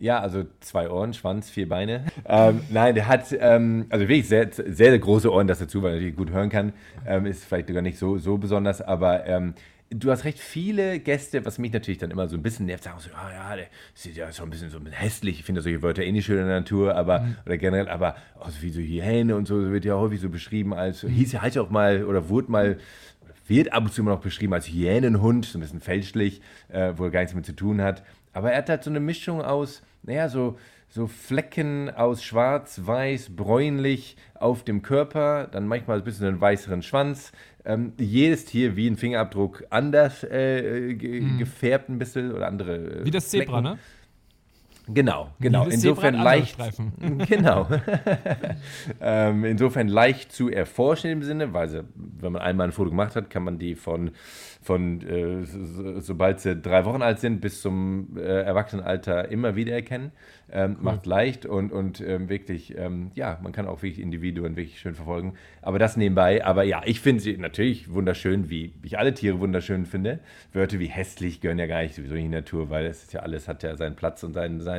Ja, 0.00 0.20
also 0.20 0.44
zwei 0.60 0.90
Ohren, 0.90 1.12
Schwanz, 1.12 1.50
vier 1.50 1.68
Beine. 1.68 2.04
Ähm, 2.24 2.60
nein, 2.70 2.94
der 2.94 3.08
hat 3.08 3.34
ähm, 3.38 3.86
also 3.88 4.06
wirklich 4.06 4.28
sehr, 4.28 4.52
sehr, 4.52 4.72
sehr, 4.72 4.98
große 4.98 5.32
Ohren, 5.32 5.46
das 5.46 5.58
dazu, 5.58 5.82
weil 5.82 5.90
er 5.90 5.94
natürlich 5.96 6.16
gut 6.16 6.30
hören 6.30 6.50
kann. 6.50 6.72
Ähm, 7.06 7.26
ist 7.26 7.44
vielleicht 7.44 7.68
sogar 7.68 7.82
nicht 7.82 7.98
so, 7.98 8.18
so 8.18 8.38
besonders, 8.38 8.80
aber 8.80 9.26
ähm, 9.26 9.54
du 9.90 10.10
hast 10.10 10.24
recht 10.24 10.38
viele 10.38 11.00
Gäste, 11.00 11.44
was 11.44 11.58
mich 11.58 11.72
natürlich 11.72 11.98
dann 11.98 12.10
immer 12.10 12.28
so 12.28 12.36
ein 12.36 12.42
bisschen 12.42 12.66
nervt, 12.66 12.84
sagen 12.84 12.98
so, 13.00 13.10
ah 13.14 13.30
ja, 13.32 13.56
der 13.56 13.66
sieht 13.94 14.16
ja 14.16 14.30
so 14.30 14.42
ein 14.42 14.50
bisschen 14.50 14.70
so 14.70 14.78
hässlich. 14.90 15.40
Ich 15.40 15.44
finde 15.44 15.62
solche 15.62 15.82
Wörter 15.82 16.02
eh 16.02 16.12
nicht 16.12 16.26
schön 16.26 16.38
in 16.38 16.46
der 16.46 16.60
Natur, 16.60 16.94
aber, 16.94 17.20
mhm. 17.20 17.36
oder 17.46 17.56
generell, 17.56 17.88
aber 17.88 18.16
oh, 18.40 18.48
so 18.48 18.62
wie 18.62 18.70
so 18.70 18.80
Hyäne 18.80 19.34
und 19.36 19.48
so 19.48 19.70
wird 19.70 19.84
ja 19.84 19.94
häufig 19.94 20.20
so 20.20 20.28
beschrieben 20.28 20.74
als, 20.74 21.02
mhm. 21.02 21.08
hieß 21.08 21.32
ja 21.32 21.42
halt 21.42 21.56
auch 21.58 21.70
mal, 21.70 22.04
oder 22.04 22.28
wurde 22.28 22.50
mal, 22.50 22.78
wird 23.46 23.72
ab 23.72 23.84
und 23.84 23.92
zu 23.92 24.02
immer 24.02 24.10
noch 24.10 24.20
beschrieben 24.20 24.52
als 24.52 24.68
Hyänenhund, 24.68 25.46
so 25.46 25.58
ein 25.58 25.62
bisschen 25.62 25.80
fälschlich, 25.80 26.42
äh, 26.68 26.92
wo 26.96 27.04
er 27.04 27.10
gar 27.10 27.20
nichts 27.20 27.32
damit 27.32 27.46
zu 27.46 27.56
tun 27.56 27.80
hat. 27.80 28.02
Aber 28.38 28.52
er 28.52 28.58
hat 28.58 28.68
halt 28.68 28.84
so 28.84 28.90
eine 28.90 29.00
Mischung 29.00 29.42
aus, 29.42 29.82
naja, 30.04 30.28
so, 30.28 30.56
so 30.88 31.08
Flecken 31.08 31.90
aus 31.90 32.22
schwarz, 32.22 32.82
weiß, 32.84 33.34
bräunlich 33.34 34.16
auf 34.34 34.62
dem 34.62 34.82
Körper, 34.82 35.48
dann 35.50 35.66
manchmal 35.66 35.98
ein 35.98 36.04
bisschen 36.04 36.28
einen 36.28 36.40
weißeren 36.40 36.82
Schwanz. 36.82 37.32
Ähm, 37.64 37.94
jedes 37.98 38.44
Tier 38.44 38.76
wie 38.76 38.86
ein 38.86 38.96
Fingerabdruck 38.96 39.64
anders 39.70 40.22
äh, 40.22 40.94
ge 40.94 41.18
hm. 41.18 41.38
gefärbt 41.38 41.88
ein 41.88 41.98
bisschen 41.98 42.30
oder 42.30 42.46
andere. 42.46 43.00
Äh, 43.00 43.04
wie 43.04 43.10
das 43.10 43.28
Zebra, 43.28 43.58
Flecken. 43.58 43.74
ne? 43.74 43.78
Genau, 44.92 45.30
genau. 45.40 45.66
Insofern 45.66 46.14
leicht. 46.14 46.58
Genau. 47.28 47.66
ähm, 49.00 49.44
insofern 49.44 49.88
leicht 49.88 50.32
zu 50.32 50.48
erforschen 50.48 51.10
im 51.10 51.22
Sinne, 51.22 51.52
weil 51.52 51.68
sie, 51.68 51.84
wenn 51.94 52.32
man 52.32 52.42
einmal 52.42 52.68
ein 52.68 52.72
Foto 52.72 52.90
gemacht 52.90 53.16
hat, 53.16 53.30
kann 53.30 53.44
man 53.44 53.58
die 53.58 53.74
von 53.74 54.12
von 54.68 55.00
äh, 55.00 55.44
so, 55.44 55.98
sobald 56.00 56.40
sie 56.40 56.54
drei 56.54 56.84
Wochen 56.84 57.00
alt 57.00 57.20
sind 57.20 57.40
bis 57.40 57.62
zum 57.62 58.18
äh, 58.18 58.20
Erwachsenenalter 58.20 59.30
immer 59.30 59.56
wieder 59.56 59.72
erkennen. 59.72 60.12
Ähm, 60.50 60.76
cool. 60.76 60.84
Macht 60.84 61.06
leicht 61.06 61.46
und, 61.46 61.72
und 61.72 62.02
ähm, 62.02 62.28
wirklich, 62.28 62.76
ähm, 62.76 63.10
ja, 63.14 63.38
man 63.42 63.52
kann 63.52 63.66
auch 63.66 63.82
wirklich 63.82 63.98
Individuen 63.98 64.56
wirklich 64.56 64.78
schön 64.78 64.94
verfolgen. 64.94 65.34
Aber 65.62 65.78
das 65.78 65.96
nebenbei. 65.96 66.44
Aber 66.44 66.64
ja, 66.64 66.82
ich 66.84 67.00
finde 67.00 67.22
sie 67.22 67.36
natürlich 67.38 67.92
wunderschön, 67.92 68.50
wie 68.50 68.74
ich 68.82 68.98
alle 68.98 69.14
Tiere 69.14 69.40
wunderschön 69.40 69.86
finde. 69.86 70.20
Wörter 70.52 70.78
wie 70.78 70.86
hässlich 70.86 71.40
gehören 71.40 71.58
ja 71.58 71.66
gar 71.66 71.82
nicht 71.82 71.94
sowieso 71.94 72.14
in 72.14 72.24
die 72.24 72.28
Natur, 72.28 72.68
weil 72.68 72.84
es 72.84 73.04
ist 73.04 73.14
ja 73.14 73.20
alles 73.20 73.48
hat 73.48 73.62
ja 73.62 73.74
seinen 73.74 73.96
Platz 73.96 74.22
und 74.22 74.34
seinen, 74.34 74.60
seinen 74.60 74.77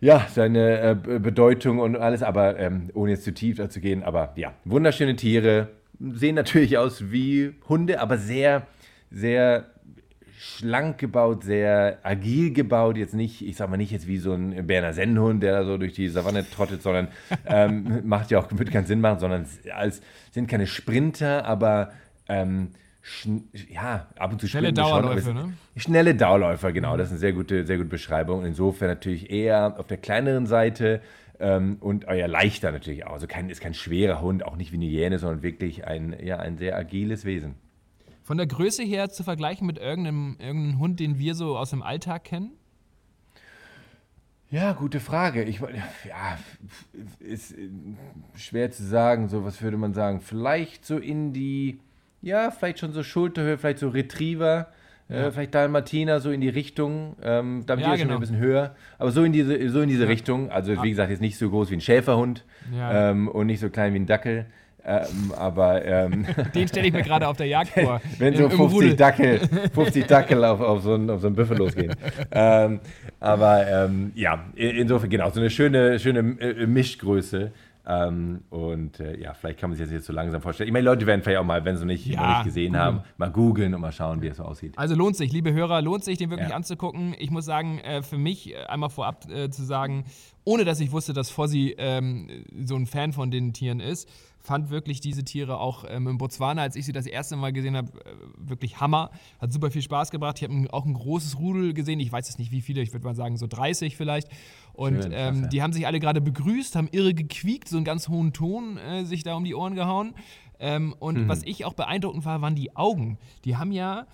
ja, 0.00 0.26
seine 0.32 0.80
äh, 0.80 1.18
Bedeutung 1.18 1.78
und 1.78 1.96
alles, 1.96 2.22
aber 2.22 2.58
ähm, 2.58 2.90
ohne 2.94 3.12
jetzt 3.12 3.24
zu 3.24 3.34
tief 3.34 3.56
dazu 3.58 3.80
gehen. 3.80 4.02
Aber 4.02 4.32
ja, 4.36 4.54
wunderschöne 4.64 5.16
Tiere, 5.16 5.68
sehen 6.00 6.34
natürlich 6.34 6.78
aus 6.78 7.10
wie 7.10 7.54
Hunde, 7.68 8.00
aber 8.00 8.16
sehr, 8.16 8.66
sehr 9.10 9.66
schlank 10.38 10.96
gebaut, 10.96 11.44
sehr 11.44 11.98
agil 12.02 12.52
gebaut. 12.54 12.96
Jetzt 12.96 13.12
nicht, 13.12 13.46
ich 13.46 13.56
sag 13.56 13.68
mal 13.68 13.76
nicht 13.76 13.92
jetzt 13.92 14.06
wie 14.06 14.16
so 14.16 14.32
ein 14.32 14.66
Berner 14.66 14.94
Sennenhund, 14.94 15.42
der 15.42 15.52
da 15.52 15.64
so 15.64 15.76
durch 15.76 15.92
die 15.92 16.08
Savanne 16.08 16.48
trottet, 16.48 16.82
sondern 16.82 17.08
ähm, 17.46 18.00
macht 18.04 18.30
ja 18.30 18.38
auch, 18.38 18.48
wird 18.50 18.70
keinen 18.70 18.86
Sinn 18.86 19.02
machen, 19.02 19.18
sondern 19.18 19.46
als 19.74 20.00
sind 20.30 20.48
keine 20.48 20.66
Sprinter, 20.66 21.44
aber 21.44 21.92
ähm, 22.26 22.68
ja, 23.68 24.06
ab 24.16 24.32
und 24.32 24.40
zu 24.40 24.48
schnelle 24.48 24.72
Dauerläufer, 24.72 25.20
schon, 25.20 25.34
ne? 25.34 25.52
Schnelle 25.76 26.14
Dauerläufer, 26.14 26.72
genau. 26.72 26.96
Das 26.96 27.06
ist 27.08 27.12
eine 27.12 27.20
sehr 27.20 27.32
gute, 27.32 27.66
sehr 27.66 27.76
gute 27.76 27.88
Beschreibung. 27.88 28.44
Insofern 28.44 28.88
natürlich 28.88 29.30
eher 29.30 29.78
auf 29.78 29.86
der 29.86 29.96
kleineren 29.96 30.46
Seite 30.46 31.00
ähm, 31.38 31.78
und 31.80 32.06
euer 32.06 32.28
leichter 32.28 32.72
natürlich 32.72 33.06
auch. 33.06 33.12
Also 33.12 33.26
kein, 33.26 33.50
ist 33.50 33.60
kein 33.60 33.74
schwerer 33.74 34.20
Hund, 34.20 34.44
auch 34.44 34.56
nicht 34.56 34.72
wie 34.72 34.76
eine 34.76 34.86
Hyäne, 34.86 35.18
sondern 35.18 35.42
wirklich 35.42 35.86
ein, 35.86 36.16
ja, 36.22 36.38
ein 36.38 36.58
sehr 36.58 36.76
agiles 36.76 37.24
Wesen. 37.24 37.54
Von 38.22 38.36
der 38.36 38.46
Größe 38.46 38.82
her 38.82 39.08
zu 39.08 39.24
vergleichen 39.24 39.66
mit 39.66 39.78
irgendeinem, 39.78 40.36
irgendeinem 40.38 40.78
Hund, 40.78 41.00
den 41.00 41.18
wir 41.18 41.34
so 41.34 41.56
aus 41.56 41.70
dem 41.70 41.82
Alltag 41.82 42.24
kennen? 42.24 42.52
Ja, 44.50 44.72
gute 44.72 44.98
Frage. 44.98 45.44
Ich 45.44 45.60
ja, 45.60 46.38
ist 47.20 47.52
äh, 47.52 47.68
schwer 48.36 48.70
zu 48.72 48.84
sagen. 48.84 49.28
So, 49.28 49.44
was 49.44 49.62
würde 49.62 49.76
man 49.76 49.94
sagen? 49.94 50.20
Vielleicht 50.20 50.84
so 50.84 50.98
in 50.98 51.32
die, 51.32 51.78
ja, 52.22 52.50
vielleicht 52.50 52.78
schon 52.78 52.92
so 52.92 53.02
Schulterhöhe, 53.02 53.58
vielleicht 53.58 53.78
so 53.78 53.88
Retriever. 53.88 54.68
Ja. 55.08 55.26
Äh, 55.26 55.32
vielleicht 55.32 55.54
Dalmatiner 55.56 56.20
so 56.20 56.30
in 56.30 56.40
die 56.40 56.48
Richtung, 56.48 57.16
ähm, 57.22 57.64
damit 57.66 57.84
ja, 57.84 57.96
genau. 57.96 58.10
schon 58.10 58.14
ein 58.14 58.20
bisschen 58.20 58.38
höher, 58.38 58.76
aber 58.96 59.10
so 59.10 59.24
in 59.24 59.32
diese, 59.32 59.68
so 59.68 59.80
in 59.80 59.88
diese 59.88 60.04
ja. 60.04 60.08
Richtung. 60.08 60.52
Also 60.52 60.80
wie 60.84 60.90
gesagt, 60.90 61.10
jetzt 61.10 61.20
nicht 61.20 61.36
so 61.36 61.50
groß 61.50 61.70
wie 61.70 61.74
ein 61.74 61.80
Schäferhund 61.80 62.44
ähm, 62.72 63.26
und 63.26 63.48
nicht 63.48 63.58
so 63.58 63.70
klein 63.70 63.92
wie 63.92 63.98
ein 63.98 64.06
Dackel. 64.06 64.46
Ähm, 64.84 65.32
aber 65.36 65.84
ähm, 65.84 66.26
den 66.54 66.68
stelle 66.68 66.86
ich 66.86 66.92
mir 66.92 67.02
gerade 67.02 67.26
auf 67.28 67.36
der 67.36 67.46
Jagd 67.46 67.70
vor. 67.70 68.00
Wenn 68.18 68.34
so 68.34 68.48
50 68.48 68.96
Dackel, 68.96 69.38
50 69.74 70.06
Dackel 70.06 70.44
auf, 70.44 70.60
auf, 70.60 70.82
so 70.82 70.94
einen, 70.94 71.10
auf 71.10 71.20
so 71.20 71.26
einen 71.26 71.36
Büffel 71.36 71.58
losgehen. 71.58 71.94
ähm, 72.30 72.80
aber 73.18 73.66
ähm, 73.68 74.12
ja, 74.14 74.44
insofern 74.54 75.10
genau, 75.10 75.30
so 75.30 75.40
eine 75.40 75.50
schöne, 75.50 75.98
schöne 75.98 76.20
äh, 76.40 76.66
Mischgröße. 76.66 77.52
Ähm, 77.90 78.44
und 78.50 79.00
äh, 79.00 79.20
ja, 79.20 79.34
vielleicht 79.34 79.58
kann 79.58 79.70
man 79.70 79.76
sich 79.76 79.86
das 79.86 79.92
jetzt 79.92 80.06
so 80.06 80.12
langsam 80.12 80.40
vorstellen. 80.40 80.68
Ich 80.68 80.72
meine, 80.72 80.84
Leute 80.84 81.06
werden 81.06 81.22
vielleicht 81.22 81.40
auch 81.40 81.44
mal, 81.44 81.64
wenn 81.64 81.76
sie 81.76 81.84
nicht, 81.84 82.06
ja, 82.06 82.34
nicht 82.34 82.44
gesehen 82.44 82.72
googeln. 82.72 82.84
haben, 82.84 83.00
mal 83.16 83.30
googeln 83.32 83.74
und 83.74 83.80
mal 83.80 83.90
schauen, 83.90 84.22
wie 84.22 84.28
es 84.28 84.36
so 84.36 84.44
aussieht. 84.44 84.78
Also 84.78 84.94
lohnt 84.94 85.16
sich, 85.16 85.32
liebe 85.32 85.52
Hörer, 85.52 85.82
lohnt 85.82 86.04
sich, 86.04 86.16
den 86.16 86.30
wirklich 86.30 86.50
ja. 86.50 86.54
anzugucken. 86.54 87.16
Ich 87.18 87.32
muss 87.32 87.44
sagen, 87.44 87.80
äh, 87.80 88.02
für 88.02 88.16
mich 88.16 88.54
äh, 88.54 88.58
einmal 88.66 88.90
vorab 88.90 89.28
äh, 89.28 89.50
zu 89.50 89.64
sagen, 89.64 90.04
ohne 90.44 90.64
dass 90.64 90.78
ich 90.78 90.92
wusste, 90.92 91.12
dass 91.12 91.30
Fossi 91.30 91.74
ähm, 91.78 92.44
so 92.64 92.76
ein 92.76 92.86
Fan 92.86 93.12
von 93.12 93.32
den 93.32 93.52
Tieren 93.52 93.80
ist, 93.80 94.08
fand 94.40 94.70
wirklich 94.70 95.00
diese 95.00 95.24
Tiere 95.24 95.60
auch 95.60 95.84
ähm, 95.88 96.06
in 96.08 96.18
Botswana, 96.18 96.62
als 96.62 96.76
ich 96.76 96.86
sie 96.86 96.92
das 96.92 97.06
erste 97.06 97.36
Mal 97.36 97.52
gesehen 97.52 97.76
habe, 97.76 97.92
äh, 98.04 98.12
wirklich 98.36 98.80
Hammer. 98.80 99.10
Hat 99.38 99.52
super 99.52 99.70
viel 99.70 99.82
Spaß 99.82 100.10
gebracht. 100.10 100.38
Ich 100.40 100.48
habe 100.48 100.72
auch 100.72 100.86
ein 100.86 100.94
großes 100.94 101.38
Rudel 101.38 101.74
gesehen. 101.74 102.00
Ich 102.00 102.10
weiß 102.10 102.28
jetzt 102.28 102.38
nicht, 102.38 102.50
wie 102.50 102.62
viele, 102.62 102.80
ich 102.80 102.92
würde 102.92 103.04
mal 103.04 103.14
sagen 103.14 103.36
so 103.36 103.46
30 103.46 103.96
vielleicht. 103.96 104.28
Und 104.72 105.02
Schön, 105.02 105.12
ähm, 105.14 105.48
die 105.50 105.62
haben 105.62 105.72
sich 105.72 105.86
alle 105.86 106.00
gerade 106.00 106.20
begrüßt, 106.20 106.76
haben 106.76 106.88
irre 106.90 107.14
gequiekt, 107.14 107.68
so 107.68 107.76
einen 107.76 107.84
ganz 107.84 108.08
hohen 108.08 108.32
Ton 108.32 108.76
äh, 108.78 109.04
sich 109.04 109.22
da 109.22 109.34
um 109.34 109.44
die 109.44 109.54
Ohren 109.54 109.74
gehauen. 109.74 110.14
Ähm, 110.58 110.94
und 110.98 111.24
mhm. 111.24 111.28
was 111.28 111.42
ich 111.44 111.64
auch 111.64 111.74
beeindruckend 111.74 112.24
war, 112.24 112.42
waren 112.42 112.54
die 112.54 112.76
Augen. 112.76 113.18
Die 113.44 113.56
haben 113.56 113.72
ja, 113.72 114.06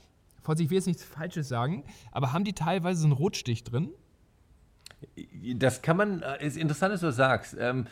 vor 0.43 0.57
sich 0.57 0.71
will 0.71 0.77
jetzt 0.77 0.87
nichts 0.87 1.03
Falsches 1.03 1.49
sagen, 1.49 1.85
aber 2.13 2.33
haben 2.33 2.45
die 2.45 2.53
teilweise 2.53 3.01
so 3.01 3.07
einen 3.07 3.13
Rotstich 3.13 3.65
drin? 3.65 3.91
Das 5.57 5.83
kann 5.83 5.97
man, 5.97 6.23
äh, 6.23 6.47
ist 6.47 6.57
interessant, 6.57 6.95
dass 6.95 7.01
du 7.01 7.07
das 7.07 7.17
sagst. 7.17 7.57
Ähm, 7.59 7.87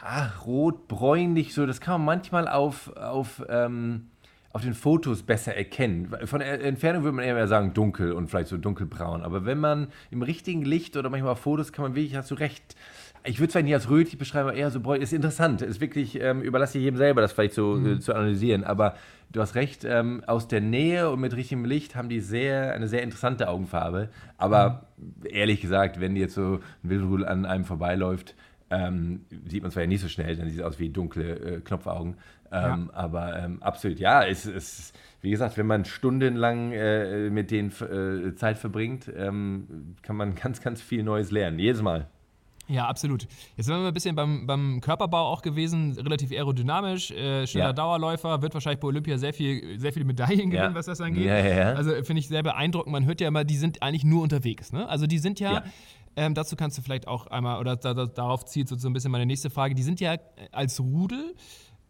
ah, 0.00 0.28
rot, 0.44 0.88
bräunlich, 0.88 1.54
so, 1.54 1.66
das 1.66 1.80
kann 1.80 2.00
man 2.00 2.16
manchmal 2.16 2.48
auf, 2.48 2.88
auf, 2.96 3.42
ähm, 3.48 4.10
auf 4.52 4.62
den 4.62 4.74
Fotos 4.74 5.22
besser 5.22 5.54
erkennen. 5.54 6.12
Von 6.24 6.40
der 6.40 6.62
Entfernung 6.62 7.04
würde 7.04 7.16
man 7.16 7.24
eher 7.24 7.48
sagen 7.48 7.72
dunkel 7.72 8.12
und 8.12 8.28
vielleicht 8.28 8.48
so 8.48 8.58
dunkelbraun. 8.58 9.22
Aber 9.22 9.46
wenn 9.46 9.58
man 9.58 9.88
im 10.10 10.22
richtigen 10.22 10.62
Licht 10.62 10.96
oder 10.96 11.08
manchmal 11.08 11.32
auf 11.32 11.40
Fotos 11.40 11.72
kann 11.72 11.84
man 11.84 11.94
wirklich, 11.94 12.16
hast 12.16 12.30
du 12.30 12.34
recht, 12.34 12.76
ich 13.24 13.38
würde 13.38 13.46
es 13.46 13.52
vielleicht 13.52 13.66
nicht 13.66 13.74
als 13.74 13.88
rötlich 13.88 14.18
beschreiben, 14.18 14.48
aber 14.48 14.56
eher 14.56 14.70
so 14.70 14.80
bräunlich. 14.80 15.04
Ist 15.04 15.12
interessant. 15.12 15.62
Ist 15.62 15.80
wirklich, 15.80 16.20
ähm, 16.20 16.42
überlasse 16.42 16.76
ich 16.78 16.84
jedem 16.84 16.96
selber, 16.96 17.22
das 17.22 17.32
vielleicht 17.32 17.54
so 17.54 17.76
mhm. 17.76 17.94
äh, 17.94 18.00
zu 18.00 18.14
analysieren. 18.14 18.64
Aber 18.64 18.96
du 19.30 19.40
hast 19.40 19.54
recht, 19.54 19.84
ähm, 19.84 20.22
aus 20.26 20.48
der 20.48 20.60
Nähe 20.60 21.08
und 21.08 21.20
mit 21.20 21.34
richtigem 21.34 21.64
Licht 21.64 21.94
haben 21.94 22.08
die 22.08 22.20
sehr, 22.20 22.72
eine 22.72 22.88
sehr 22.88 23.02
interessante 23.02 23.48
Augenfarbe. 23.48 24.10
Aber 24.36 24.86
mhm. 24.96 25.26
ehrlich 25.30 25.60
gesagt, 25.60 26.00
wenn 26.00 26.14
jetzt 26.16 26.34
so 26.34 26.60
ein 26.82 26.90
Wildrudel 26.90 27.26
an 27.26 27.46
einem 27.46 27.64
vorbeiläuft, 27.64 28.34
ähm, 28.70 29.20
sieht 29.46 29.62
man 29.62 29.70
zwar 29.70 29.82
ja 29.82 29.86
nicht 29.86 30.00
so 30.00 30.08
schnell, 30.08 30.34
dann 30.36 30.48
sieht 30.48 30.58
es 30.58 30.64
aus 30.64 30.78
wie 30.78 30.88
dunkle 30.88 31.34
äh, 31.34 31.60
Knopfaugen. 31.60 32.16
Ähm, 32.52 32.90
ja. 32.92 32.98
Aber 32.98 33.42
ähm, 33.42 33.62
absolut, 33.62 33.98
ja, 33.98 34.24
es 34.24 34.44
ist, 34.44 34.94
wie 35.22 35.30
gesagt, 35.30 35.56
wenn 35.56 35.66
man 35.66 35.84
stundenlang 35.84 36.72
äh, 36.72 37.30
mit 37.30 37.50
denen 37.50 37.70
äh, 37.70 38.34
Zeit 38.34 38.58
verbringt, 38.58 39.10
ähm, 39.16 39.96
kann 40.02 40.16
man 40.16 40.34
ganz, 40.42 40.60
ganz 40.60 40.82
viel 40.82 41.02
Neues 41.02 41.30
lernen. 41.30 41.58
Jedes 41.58 41.80
Mal. 41.80 42.08
Ja, 42.68 42.86
absolut. 42.86 43.26
Jetzt 43.56 43.66
sind 43.66 43.74
wir 43.74 43.88
ein 43.88 43.92
bisschen 43.92 44.14
beim, 44.14 44.46
beim 44.46 44.80
Körperbau 44.80 45.26
auch 45.26 45.42
gewesen, 45.42 45.92
relativ 45.98 46.30
aerodynamisch, 46.30 47.10
äh, 47.10 47.46
schneller 47.46 47.66
ja. 47.66 47.72
Dauerläufer, 47.72 48.40
wird 48.40 48.54
wahrscheinlich 48.54 48.80
bei 48.80 48.88
Olympia 48.88 49.18
sehr, 49.18 49.34
viel, 49.34 49.78
sehr 49.78 49.92
viele 49.92 50.04
Medaillen 50.04 50.50
gewinnen, 50.50 50.70
ja. 50.70 50.74
was 50.74 50.86
das 50.86 51.00
angeht. 51.00 51.24
Ja, 51.24 51.72
also 51.72 51.90
finde 52.04 52.20
ich 52.20 52.28
sehr 52.28 52.42
beeindruckend. 52.42 52.92
Man 52.92 53.04
hört 53.04 53.20
ja 53.20 53.28
immer, 53.28 53.44
die 53.44 53.56
sind 53.56 53.82
eigentlich 53.82 54.04
nur 54.04 54.22
unterwegs. 54.22 54.72
Ne? 54.72 54.88
Also 54.88 55.06
die 55.06 55.18
sind 55.18 55.40
ja, 55.40 55.64
ähm, 56.14 56.34
dazu 56.34 56.56
kannst 56.56 56.78
du 56.78 56.82
vielleicht 56.82 57.08
auch 57.08 57.26
einmal, 57.26 57.58
oder 57.58 57.76
da, 57.76 57.94
da, 57.94 58.06
darauf 58.06 58.44
zielt 58.44 58.68
so, 58.68 58.76
so 58.76 58.88
ein 58.88 58.92
bisschen 58.92 59.10
meine 59.10 59.26
nächste 59.26 59.50
Frage, 59.50 59.74
die 59.74 59.82
sind 59.82 60.00
ja 60.00 60.16
als 60.52 60.78
Rudel 60.78 61.34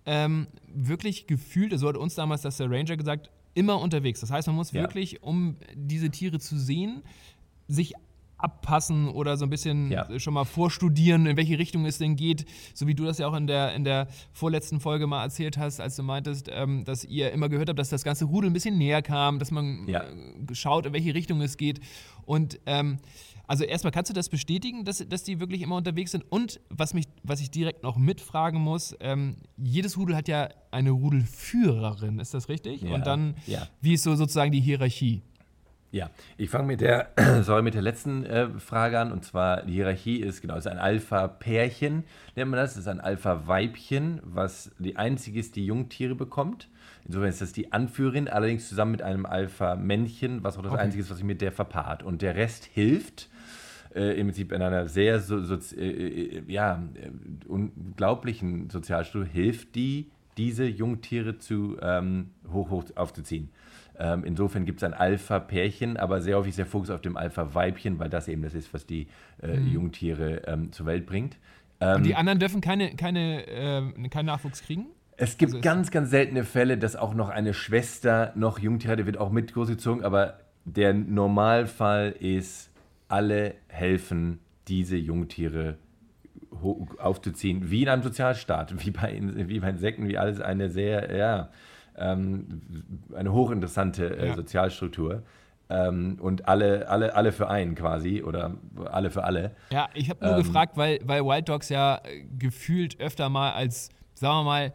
ähm, 0.07 0.49
wirklich 0.67 1.27
gefühlt, 1.27 1.79
so 1.79 1.89
hat 1.89 1.97
uns 1.97 2.15
damals 2.15 2.43
das 2.43 2.57
der 2.57 2.71
Ranger 2.71 2.97
gesagt, 2.97 3.31
immer 3.55 3.81
unterwegs. 3.81 4.21
Das 4.21 4.31
heißt, 4.31 4.47
man 4.49 4.57
muss 4.57 4.73
wirklich, 4.73 5.23
um 5.23 5.57
diese 5.75 6.11
Tiere 6.11 6.39
zu 6.39 6.59
sehen, 6.59 7.03
sich 7.69 7.95
abpassen 8.43 9.09
oder 9.09 9.37
so 9.37 9.47
ein 9.47 9.51
bisschen 9.51 9.91
ja. 9.91 10.19
schon 10.19 10.35
mal 10.35 10.45
vorstudieren, 10.45 11.27
in 11.27 11.37
welche 11.37 11.59
Richtung 11.59 11.87
es 11.87 11.99
denn 11.99 12.17
geht. 12.17 12.45
So 12.75 12.87
wie 12.87 12.95
du 12.95 13.05
das 13.05 13.19
ja 13.19 13.29
auch 13.29 13.35
in 13.35 13.47
der, 13.47 13.73
in 13.75 13.85
der 13.85 14.09
vorletzten 14.33 14.81
Folge 14.81 15.07
mal 15.07 15.23
erzählt 15.23 15.59
hast, 15.59 15.81
als 15.81 15.97
du 15.97 16.03
meintest, 16.03 16.49
ähm, 16.51 16.85
dass 16.85 17.05
ihr 17.05 17.31
immer 17.31 17.49
gehört 17.49 17.69
habt, 17.69 17.79
dass 17.79 17.89
das 17.89 18.03
ganze 18.03 18.25
Rudel 18.25 18.51
ein 18.51 18.53
bisschen 18.53 18.77
näher 18.79 19.01
kam, 19.01 19.39
dass 19.39 19.53
man 19.53 19.87
ja. 19.87 20.03
Äh, 20.03 20.55
schaut, 20.55 20.87
in 20.87 20.93
welche 20.93 21.15
Richtung 21.15 21.41
es 21.41 21.57
geht. 21.57 21.81
Und 22.27 22.59
ähm, 22.67 22.99
also 23.47 23.65
erstmal 23.65 23.93
kannst 23.93 24.11
du 24.11 24.15
das 24.15 24.29
bestätigen, 24.29 24.85
dass, 24.85 25.07
dass 25.09 25.25
die 25.25 25.41
wirklich 25.41 25.63
immer 25.63 25.77
unterwegs 25.77 26.13
sind. 26.13 26.25
Und 26.31 26.61
was, 26.69 26.95
mich, 26.95 27.07
was 27.23 27.41
ich 27.41 27.51
direkt 27.51 27.83
noch 27.83 27.97
mitfragen 27.97 28.61
muss, 28.61 28.97
ähm, 29.01 29.37
jedes 29.57 29.97
Rudel 29.97 30.17
hat 30.17 30.29
ja 30.29 30.49
eine 30.71 30.91
Rudelführerin, 30.91 32.19
ist 32.19 32.35
das 32.35 32.49
richtig? 32.49 32.83
Ja. 32.83 32.95
Und 32.95 33.07
dann, 33.07 33.35
wie 33.81 33.95
ist 33.95 34.03
so 34.03 34.15
sozusagen 34.15 34.53
die 34.53 34.61
Hierarchie? 34.61 35.23
Ja, 35.93 36.09
ich 36.39 36.49
fange 36.49 36.67
mit 36.67 36.81
der, 36.81 37.11
sorry, 37.43 37.63
mit 37.63 37.75
der 37.75 37.83
letzten 37.83 38.25
äh, 38.25 38.49
Frage 38.59 38.99
an. 38.99 39.13
Und 39.13 39.27
zwar, 39.27 39.63
die 39.63 39.75
Hierarchie 39.75 40.21
ist, 40.21 40.41
genau, 40.41 40.57
ist 40.57 40.67
ein 40.67 40.79
Alpha-Pärchen, 40.79 42.05
nennt 42.35 42.51
man 42.51 42.59
das. 42.59 42.71
Das 42.71 42.85
ist 42.85 42.89
ein 42.89 43.01
Alpha-Weibchen, 43.01 44.21
was 44.25 44.71
die 44.79 44.97
einzige 44.97 45.39
ist, 45.39 45.55
die 45.55 45.67
Jungtiere 45.67 46.15
bekommt. 46.15 46.71
Insofern 47.05 47.29
ist 47.29 47.43
das 47.43 47.53
die 47.53 47.73
Anführerin, 47.73 48.29
allerdings 48.29 48.71
zusammen 48.71 48.93
mit 48.93 49.03
einem 49.03 49.27
Alpha-Männchen, 49.27 50.43
was 50.43 50.57
auch 50.57 50.63
das 50.63 50.73
okay. 50.73 50.81
einzige 50.81 51.03
ist, 51.03 51.11
was 51.11 51.19
sich 51.19 51.27
mit 51.27 51.43
der 51.43 51.53
verpaart. 51.53 52.03
Und 52.03 52.23
der 52.23 52.37
Rest 52.37 52.65
hilft 52.65 53.29
äh, 53.95 54.19
im 54.19 54.29
Prinzip 54.29 54.53
in 54.53 54.63
einer 54.63 54.89
sehr 54.89 55.21
so, 55.21 55.43
so, 55.43 55.57
äh, 55.77 55.87
äh 55.87 56.43
ja, 56.47 56.83
äh, 56.95 57.11
unglaublichen 57.49 58.71
Sozialstruktur, 58.71 59.31
hilft 59.31 59.75
die, 59.75 60.11
diese 60.37 60.65
Jungtiere 60.65 61.39
zu 61.39 61.77
ähm, 61.83 62.31
hoch, 62.53 62.71
hoch 62.71 62.85
aufzuziehen. 62.95 63.51
Ähm, 63.99 64.25
insofern 64.25 64.65
gibt 64.65 64.79
es 64.79 64.85
ein 64.85 64.95
Alpha-Pärchen, 64.95 65.97
aber 65.97 66.23
sehr 66.23 66.37
häufig 66.37 66.57
der 66.57 66.67
Fokus 66.67 66.91
auf 66.91 67.03
dem 67.03 67.17
Alpha-Weibchen, 67.17 67.99
weil 67.99 68.09
das 68.09 68.29
eben 68.29 68.43
das 68.43 68.55
ist, 68.55 68.73
was 68.73 68.87
die 68.87 69.07
äh, 69.43 69.57
mhm. 69.59 69.69
Jungtiere 69.69 70.43
ähm, 70.47 70.73
zur 70.73 70.87
Welt 70.87 71.07
bringt. 71.07 71.37
Ähm, 71.81 71.97
Und 71.97 72.07
die 72.07 72.15
anderen 72.15 72.39
dürfen 72.39 72.61
keine, 72.61 72.97
keine, 72.97 73.47
äh, 73.47 74.09
keinen 74.09 74.27
Nachwuchs 74.27 74.63
kriegen? 74.63 74.87
Es 75.17 75.37
gibt 75.37 75.53
also 75.53 75.63
ganz, 75.63 75.91
ganz 75.91 76.11
seltene 76.11 76.45
Fälle, 76.45 76.79
dass 76.79 76.97
auch 76.97 77.15
noch 77.15 77.29
eine 77.29 77.53
Schwester 77.53 78.33
noch 78.35 78.59
Jungtiere 78.59 78.97
hat, 78.97 79.07
wird 79.07 79.19
auch 79.19 79.31
mit 79.31 79.53
großgezogen, 79.53 80.05
aber 80.05 80.39
der 80.65 80.95
Normalfall 80.95 82.15
ist, 82.19 82.72
alle 83.13 83.55
helfen, 83.69 84.39
diese 84.69 84.97
Jungtiere 84.97 85.77
aufzuziehen, 86.99 87.71
wie 87.71 87.83
in 87.83 87.89
einem 87.89 88.03
Sozialstaat, 88.03 88.85
wie 88.85 88.91
bei, 88.91 89.21
wie 89.21 89.61
bei 89.61 89.71
Insekten, 89.71 90.09
wie 90.09 90.19
alles 90.19 90.41
eine 90.41 90.71
sehr, 90.71 91.15
ja, 91.17 91.51
ähm, 91.97 92.63
eine 93.15 93.33
hochinteressante 93.33 94.17
äh, 94.17 94.29
ja. 94.29 94.35
Sozialstruktur. 94.35 95.23
Ähm, 95.69 96.19
und 96.21 96.49
alle, 96.49 96.89
alle, 96.89 97.15
alle 97.15 97.33
für 97.33 97.49
einen 97.49 97.75
quasi 97.75 98.23
oder 98.23 98.57
alle 98.91 99.11
für 99.11 99.25
alle. 99.25 99.53
Ja, 99.71 99.89
ich 99.95 100.11
habe 100.11 100.25
nur 100.25 100.37
ähm, 100.37 100.43
gefragt, 100.43 100.77
weil, 100.77 100.99
weil 101.05 101.25
Wild 101.25 101.49
Dogs 101.49 101.69
ja 101.69 102.01
äh, 102.05 102.25
gefühlt 102.39 103.01
öfter 103.01 103.29
mal 103.29 103.53
als, 103.53 103.89
sagen 104.15 104.41
wir 104.41 104.45
mal, 104.45 104.73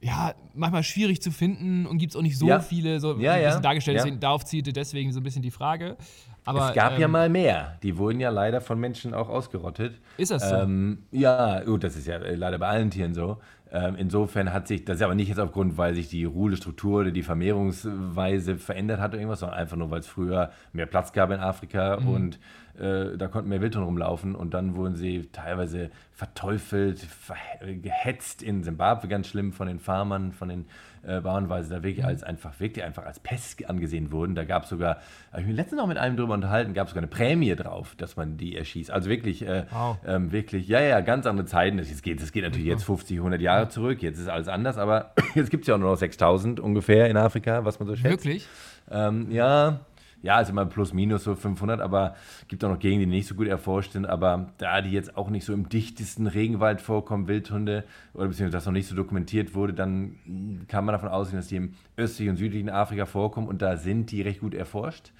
ja, 0.00 0.34
manchmal 0.54 0.82
schwierig 0.82 1.22
zu 1.22 1.30
finden 1.30 1.86
und 1.86 1.98
gibt 1.98 2.12
es 2.12 2.16
auch 2.16 2.22
nicht 2.22 2.38
so 2.38 2.48
ja. 2.48 2.60
viele, 2.60 3.00
so 3.00 3.18
ja, 3.18 3.32
ein 3.32 3.38
bisschen 3.40 3.52
ja. 3.54 3.60
dargestellt, 3.60 3.98
deswegen, 3.98 4.20
darauf 4.20 4.44
zielte 4.44 4.72
deswegen 4.72 5.12
so 5.12 5.20
ein 5.20 5.22
bisschen 5.22 5.42
die 5.42 5.50
Frage. 5.50 5.96
Aber, 6.46 6.68
es 6.68 6.74
gab 6.74 6.94
ähm, 6.94 7.00
ja 7.00 7.08
mal 7.08 7.28
mehr. 7.28 7.76
Die 7.82 7.98
wurden 7.98 8.20
ja 8.20 8.30
leider 8.30 8.60
von 8.60 8.78
Menschen 8.78 9.14
auch 9.14 9.28
ausgerottet. 9.28 10.00
Ist 10.16 10.30
das 10.30 10.48
so? 10.48 10.54
Ähm, 10.54 10.98
ja, 11.10 11.62
gut, 11.64 11.84
das 11.84 11.96
ist 11.96 12.06
ja 12.06 12.18
leider 12.18 12.58
bei 12.58 12.68
allen 12.68 12.90
Tieren 12.90 13.14
so. 13.14 13.38
Ähm, 13.72 13.96
insofern 13.98 14.52
hat 14.52 14.68
sich, 14.68 14.84
das 14.84 14.98
ist 14.98 15.02
aber 15.02 15.16
nicht 15.16 15.28
jetzt 15.28 15.40
aufgrund, 15.40 15.76
weil 15.76 15.94
sich 15.94 16.08
die 16.08 16.24
Ruhestruktur 16.24 17.00
oder 17.00 17.10
die 17.10 17.24
Vermehrungsweise 17.24 18.58
verändert 18.58 19.00
hat 19.00 19.10
oder 19.10 19.18
irgendwas, 19.18 19.40
sondern 19.40 19.58
einfach 19.58 19.76
nur, 19.76 19.90
weil 19.90 20.00
es 20.00 20.06
früher 20.06 20.50
mehr 20.72 20.86
Platz 20.86 21.12
gab 21.12 21.30
in 21.32 21.40
Afrika 21.40 21.98
mhm. 21.98 22.08
und 22.08 22.38
äh, 22.78 23.16
da 23.16 23.26
konnten 23.26 23.48
mehr 23.48 23.60
Wildhunde 23.60 23.86
rumlaufen 23.86 24.36
und 24.36 24.54
dann 24.54 24.76
wurden 24.76 24.94
sie 24.94 25.28
teilweise 25.32 25.90
verteufelt, 26.12 27.06
gehetzt 27.82 28.42
in 28.42 28.62
Simbabwe, 28.62 29.08
ganz 29.08 29.26
schlimm 29.26 29.52
von 29.52 29.66
den 29.66 29.80
Farmern, 29.80 30.32
von 30.32 30.48
den 30.48 30.66
äh, 31.06 31.20
Bauern, 31.20 31.48
weil 31.48 31.62
sie 31.62 31.70
da 31.70 31.82
wirklich 31.82 32.04
mhm. 32.04 32.10
als 32.10 32.22
einfach, 32.22 32.58
wirklich 32.60 32.84
einfach 32.84 33.04
als 33.04 33.20
Pest 33.20 33.68
angesehen 33.68 34.10
wurden. 34.12 34.34
Da 34.34 34.44
gab 34.44 34.64
es 34.64 34.70
sogar, 34.70 34.98
habe 35.30 35.42
ich 35.42 35.46
mich 35.46 35.56
letztens 35.56 35.80
noch 35.80 35.86
mit 35.86 35.98
einem 35.98 36.16
drüber 36.16 36.34
unterhalten, 36.34 36.74
gab 36.74 36.86
es 36.86 36.90
sogar 36.90 37.02
eine 37.02 37.10
Prämie 37.10 37.54
drauf, 37.54 37.94
dass 37.96 38.16
man 38.16 38.36
die 38.36 38.56
erschießt. 38.56 38.90
Also 38.90 39.08
wirklich, 39.08 39.46
äh, 39.46 39.64
wow. 39.70 39.96
ähm, 40.06 40.32
wirklich, 40.32 40.68
ja, 40.68 40.80
ja, 40.80 41.00
ganz 41.00 41.26
andere 41.26 41.46
Zeiten. 41.46 41.78
Das 41.78 42.02
geht, 42.02 42.20
das 42.20 42.32
geht 42.32 42.44
natürlich 42.44 42.66
jetzt 42.66 42.84
50, 42.84 43.18
100 43.18 43.40
Jahre 43.40 43.68
zurück, 43.68 44.02
jetzt 44.02 44.18
ist 44.18 44.28
alles 44.28 44.48
anders, 44.48 44.78
aber 44.78 45.12
jetzt 45.34 45.50
gibt 45.50 45.64
es 45.64 45.68
ja 45.68 45.74
auch 45.74 45.78
nur 45.78 45.90
noch 45.90 45.96
6000 45.96 46.60
ungefähr 46.60 47.08
in 47.08 47.16
Afrika, 47.16 47.64
was 47.64 47.78
man 47.78 47.88
so 47.88 47.96
schätzt. 47.96 48.24
Wirklich? 48.24 48.48
Ähm, 48.90 49.30
ja, 49.30 49.80
ja, 50.26 50.38
also 50.38 50.52
mal 50.52 50.66
plus 50.66 50.92
minus 50.92 51.22
so 51.22 51.36
500, 51.36 51.80
aber 51.80 52.16
gibt 52.48 52.64
auch 52.64 52.68
noch 52.68 52.80
Gegenden, 52.80 53.08
die 53.10 53.16
nicht 53.16 53.28
so 53.28 53.36
gut 53.36 53.46
erforscht 53.46 53.92
sind. 53.92 54.06
Aber 54.06 54.48
da 54.58 54.82
die 54.82 54.90
jetzt 54.90 55.16
auch 55.16 55.30
nicht 55.30 55.44
so 55.44 55.52
im 55.52 55.68
dichtesten 55.68 56.26
Regenwald 56.26 56.80
vorkommen, 56.80 57.28
Wildhunde, 57.28 57.84
oder 58.12 58.26
beziehungsweise 58.26 58.56
das 58.56 58.66
noch 58.66 58.72
nicht 58.72 58.88
so 58.88 58.96
dokumentiert 58.96 59.54
wurde, 59.54 59.72
dann 59.72 60.16
kann 60.66 60.84
man 60.84 60.94
davon 60.94 61.10
ausgehen, 61.10 61.38
dass 61.38 61.46
die 61.46 61.56
im 61.56 61.74
östlichen 61.96 62.30
und 62.30 62.36
südlichen 62.38 62.68
Afrika 62.68 63.06
vorkommen 63.06 63.46
und 63.46 63.62
da 63.62 63.76
sind 63.76 64.10
die 64.10 64.20
recht 64.20 64.40
gut 64.40 64.54
erforscht, 64.54 65.12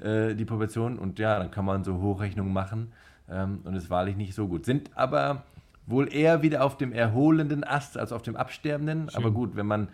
äh, 0.00 0.36
die 0.36 0.44
Populationen. 0.44 1.00
Und 1.00 1.18
ja, 1.18 1.36
dann 1.40 1.50
kann 1.50 1.64
man 1.64 1.82
so 1.82 2.00
Hochrechnungen 2.00 2.52
machen 2.52 2.92
ähm, 3.28 3.58
und 3.64 3.74
ist 3.74 3.90
wahrlich 3.90 4.16
nicht 4.16 4.34
so 4.34 4.46
gut. 4.46 4.64
Sind 4.64 4.96
aber 4.96 5.42
wohl 5.84 6.14
eher 6.14 6.42
wieder 6.42 6.62
auf 6.62 6.76
dem 6.76 6.92
erholenden 6.92 7.64
Ast 7.64 7.98
als 7.98 8.12
auf 8.12 8.22
dem 8.22 8.36
absterbenden. 8.36 9.10
Schön. 9.10 9.18
Aber 9.18 9.32
gut, 9.32 9.56
wenn 9.56 9.66
man 9.66 9.88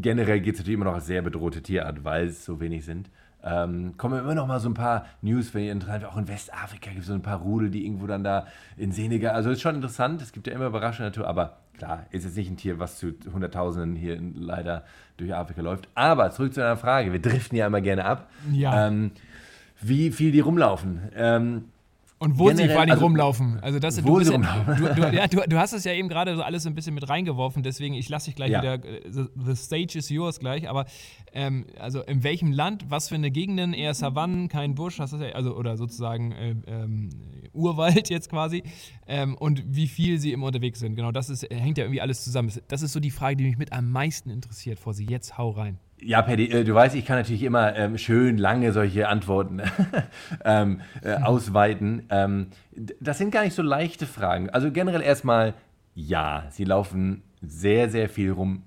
generell 0.00 0.40
geht 0.40 0.54
es 0.54 0.60
natürlich 0.60 0.74
immer 0.74 0.86
noch 0.86 0.94
als 0.94 1.06
sehr 1.06 1.22
bedrohte 1.22 1.62
Tierart, 1.62 2.04
weil 2.04 2.26
es 2.26 2.44
so 2.44 2.60
wenig 2.60 2.84
sind. 2.84 3.08
Ähm, 3.48 3.96
kommen 3.96 4.18
immer 4.18 4.34
noch 4.34 4.48
mal 4.48 4.58
so 4.58 4.68
ein 4.68 4.74
paar 4.74 5.06
News, 5.22 5.54
wenn 5.54 5.62
ihr 5.62 5.72
interessiert, 5.72 6.04
auch 6.04 6.16
in 6.16 6.26
Westafrika 6.26 6.90
gibt 6.90 7.02
es 7.02 7.06
so 7.06 7.14
ein 7.14 7.22
paar 7.22 7.38
Rudel, 7.38 7.70
die 7.70 7.84
irgendwo 7.84 8.08
dann 8.08 8.24
da 8.24 8.46
in 8.76 8.90
Senegal, 8.90 9.34
also 9.34 9.50
ist 9.50 9.60
schon 9.60 9.76
interessant, 9.76 10.20
es 10.20 10.32
gibt 10.32 10.48
ja 10.48 10.52
immer 10.52 10.66
überraschende 10.66 11.10
Natur, 11.10 11.28
aber 11.28 11.58
klar, 11.78 12.06
ist 12.10 12.24
jetzt 12.24 12.36
nicht 12.36 12.50
ein 12.50 12.56
Tier, 12.56 12.80
was 12.80 12.98
zu 12.98 13.12
Hunderttausenden 13.32 13.94
hier 13.94 14.18
leider 14.34 14.84
durch 15.16 15.32
Afrika 15.32 15.62
läuft. 15.62 15.88
Aber 15.94 16.30
zurück 16.32 16.54
zu 16.54 16.60
einer 16.60 16.76
Frage, 16.76 17.12
wir 17.12 17.22
driften 17.22 17.56
ja 17.56 17.66
immer 17.68 17.80
gerne 17.80 18.04
ab. 18.04 18.28
Ja. 18.50 18.88
Ähm, 18.88 19.12
wie 19.80 20.10
viel 20.10 20.32
die 20.32 20.40
rumlaufen. 20.40 21.02
Ähm, 21.14 21.66
und 22.18 22.38
wo 22.38 22.46
Generell, 22.46 22.68
sie 22.68 22.72
vor 22.72 22.80
allem 22.80 22.90
also, 22.92 23.04
rumlaufen. 23.04 23.58
Also 23.60 23.78
das, 23.78 24.02
wo 24.02 24.18
du, 24.18 24.24
sie 24.24 24.32
rumlaufen. 24.32 24.76
Du, 24.76 24.94
du, 24.94 25.14
ja, 25.14 25.26
du, 25.26 25.42
du, 25.46 25.58
hast 25.58 25.74
es 25.74 25.84
ja 25.84 25.92
eben 25.92 26.08
gerade 26.08 26.34
so 26.34 26.42
alles 26.42 26.62
so 26.62 26.70
ein 26.70 26.74
bisschen 26.74 26.94
mit 26.94 27.06
reingeworfen, 27.06 27.62
deswegen 27.62 27.94
ich 27.94 28.08
lasse 28.08 28.26
dich 28.26 28.36
gleich 28.36 28.52
ja. 28.52 28.62
wieder. 28.62 28.84
Äh, 28.84 29.02
the, 29.10 29.24
the, 29.36 29.54
stage 29.54 29.98
is 29.98 30.08
yours 30.08 30.40
gleich. 30.40 30.68
Aber 30.68 30.86
ähm, 31.34 31.66
also 31.78 32.00
in 32.02 32.22
welchem 32.22 32.52
Land, 32.52 32.86
was 32.88 33.10
für 33.10 33.16
eine 33.16 33.30
Gegenden, 33.30 33.74
eher 33.74 33.92
Savannen, 33.92 34.48
kein 34.48 34.74
Busch, 34.74 34.98
hast 34.98 35.12
du 35.12 35.18
ja, 35.18 35.34
also 35.34 35.54
oder 35.54 35.76
sozusagen 35.76 36.32
äh, 36.32 36.54
ähm, 36.66 37.10
Urwald 37.52 38.08
jetzt 38.08 38.30
quasi. 38.30 38.62
Ähm, 39.06 39.36
und 39.36 39.62
wie 39.66 39.86
viel 39.86 40.18
sie 40.18 40.32
immer 40.32 40.46
unterwegs 40.46 40.80
sind. 40.80 40.96
Genau, 40.96 41.12
das 41.12 41.28
ist, 41.28 41.42
hängt 41.50 41.76
ja 41.76 41.84
irgendwie 41.84 42.00
alles 42.00 42.24
zusammen. 42.24 42.50
Das 42.68 42.80
ist 42.80 42.94
so 42.94 43.00
die 43.00 43.10
Frage, 43.10 43.36
die 43.36 43.44
mich 43.44 43.58
mit 43.58 43.74
am 43.74 43.90
meisten 43.90 44.30
interessiert 44.30 44.78
vor 44.78 44.94
sie. 44.94 45.04
Jetzt 45.04 45.36
hau 45.36 45.50
rein. 45.50 45.78
Ja, 46.00 46.20
Paddy, 46.20 46.50
äh, 46.50 46.64
du 46.64 46.74
weißt, 46.74 46.94
ich 46.94 47.06
kann 47.06 47.16
natürlich 47.16 47.42
immer 47.42 47.74
ähm, 47.74 47.96
schön 47.96 48.36
lange 48.36 48.72
solche 48.72 49.08
Antworten 49.08 49.62
ähm, 50.44 50.80
äh, 51.02 51.14
ausweiten. 51.14 52.04
Ähm, 52.10 52.48
das 53.00 53.18
sind 53.18 53.30
gar 53.30 53.44
nicht 53.44 53.54
so 53.54 53.62
leichte 53.62 54.06
Fragen. 54.06 54.50
Also 54.50 54.70
generell 54.70 55.00
erstmal, 55.00 55.54
ja, 55.94 56.44
sie 56.50 56.64
laufen 56.64 57.22
sehr, 57.40 57.88
sehr 57.88 58.08
viel 58.08 58.32
rum. 58.32 58.62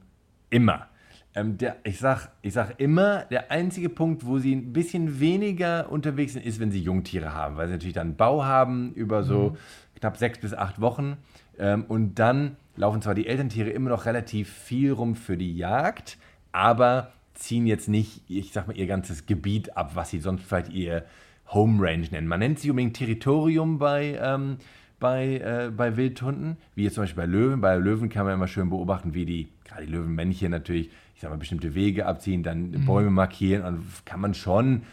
Immer. 0.50 0.88
Ähm, 1.36 1.60
der, 1.60 1.78
ich 1.84 2.00
sage 2.00 2.30
ich 2.42 2.54
sag 2.54 2.80
immer, 2.80 3.26
der 3.26 3.52
einzige 3.52 3.90
Punkt, 3.90 4.26
wo 4.26 4.40
sie 4.40 4.56
ein 4.56 4.74
bisschen 4.74 5.20
weniger 5.20 5.92
unterwegs 5.92 6.34
sind, 6.34 6.44
ist, 6.44 6.60
wenn 6.60 6.72
sie 6.72 6.82
Jungtiere 6.82 7.36
haben, 7.36 7.56
weil 7.56 7.68
sie 7.68 7.74
natürlich 7.74 7.94
dann 7.94 8.16
Bau 8.16 8.44
haben 8.44 8.94
über 8.94 9.22
so 9.22 9.52
mhm. 9.52 9.58
knapp 10.00 10.18
sechs 10.18 10.40
bis 10.40 10.56
acht 10.56 10.82
Wochen. 10.82 11.18
Ähm, 11.60 11.86
und 11.88 12.16
dann 12.16 12.56
laufen 12.76 13.04
zwar 13.04 13.14
die 13.14 13.28
Elterntiere 13.28 13.70
immer 13.70 13.92
noch 13.92 14.08
relativ 14.08 14.52
viel 14.52 14.92
rum 14.92 15.16
für 15.16 15.38
die 15.38 15.56
Jagd, 15.56 16.18
aber 16.52 17.12
ziehen 17.40 17.66
jetzt 17.66 17.88
nicht, 17.88 18.22
ich 18.28 18.52
sag 18.52 18.68
mal, 18.68 18.78
ihr 18.78 18.88
ganzes 18.88 19.26
Gebiet 19.26 19.76
ab, 19.78 19.92
was 19.96 20.10
sie 20.10 20.20
sonst 20.20 20.44
vielleicht 20.44 20.70
ihr 20.70 21.06
Home 21.48 21.82
Range 21.82 22.06
nennen. 22.12 22.28
Man 22.28 22.40
nennt 22.40 22.60
sie 22.60 22.70
unbedingt 22.70 22.96
Territorium 22.96 23.80
bei, 23.80 24.20
ähm, 24.22 24.58
bei, 25.00 25.38
äh, 25.38 25.72
bei 25.76 25.98
Wildhunden, 25.98 26.58
wie 26.76 26.84
jetzt 26.84 26.96
zum 26.96 27.04
Beispiel 27.04 27.24
bei 27.24 27.28
Löwen. 27.28 27.62
Bei 27.62 27.76
Löwen 27.76 28.10
kann 28.10 28.26
man 28.26 28.36
immer 28.36 28.48
schön 28.48 28.70
beobachten, 28.70 29.14
wie 29.14 29.26
die, 29.26 29.50
gerade 29.66 29.86
die 29.86 29.92
Löwenmännchen 29.92 30.52
natürlich, 30.52 30.90
ich 31.16 31.22
sag 31.22 31.32
mal, 31.32 31.38
bestimmte 31.38 31.74
Wege 31.74 32.06
abziehen, 32.06 32.44
dann 32.44 32.72
mhm. 32.72 32.86
Bäume 32.86 33.10
markieren 33.10 33.64
und 33.64 34.06
kann 34.06 34.20
man 34.20 34.34
schon 34.34 34.84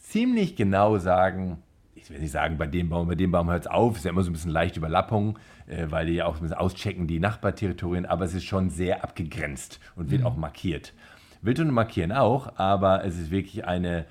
ziemlich 0.00 0.54
genau 0.54 0.98
sagen, 0.98 1.58
ich 1.94 2.10
will 2.10 2.18
nicht 2.20 2.32
sagen, 2.32 2.58
bei 2.58 2.66
dem 2.66 2.90
Baum, 2.90 3.08
bei 3.08 3.14
dem 3.14 3.30
Baum 3.30 3.48
hört 3.48 3.62
es 3.62 3.66
auf, 3.66 3.96
ist 3.96 4.04
ja 4.04 4.10
immer 4.10 4.22
so 4.22 4.30
ein 4.30 4.34
bisschen 4.34 4.50
leichte 4.50 4.78
Überlappung, 4.78 5.38
äh, 5.66 5.86
weil 5.88 6.06
die 6.06 6.12
ja 6.14 6.26
auch 6.26 6.36
ein 6.36 6.42
bisschen 6.42 6.56
auschecken, 6.56 7.06
die 7.06 7.18
Nachbarterritorien, 7.18 8.04
aber 8.04 8.26
es 8.26 8.34
ist 8.34 8.44
schon 8.44 8.68
sehr 8.68 9.02
abgegrenzt 9.02 9.80
und 9.96 10.10
wird 10.10 10.20
mhm. 10.20 10.26
auch 10.26 10.36
markiert. 10.36 10.92
Wildhunde 11.44 11.72
markieren 11.72 12.12
auch, 12.12 12.56
aber 12.56 13.04
es 13.04 13.18
ist 13.18 13.30
wirklich 13.30 13.66
eine, 13.66 14.06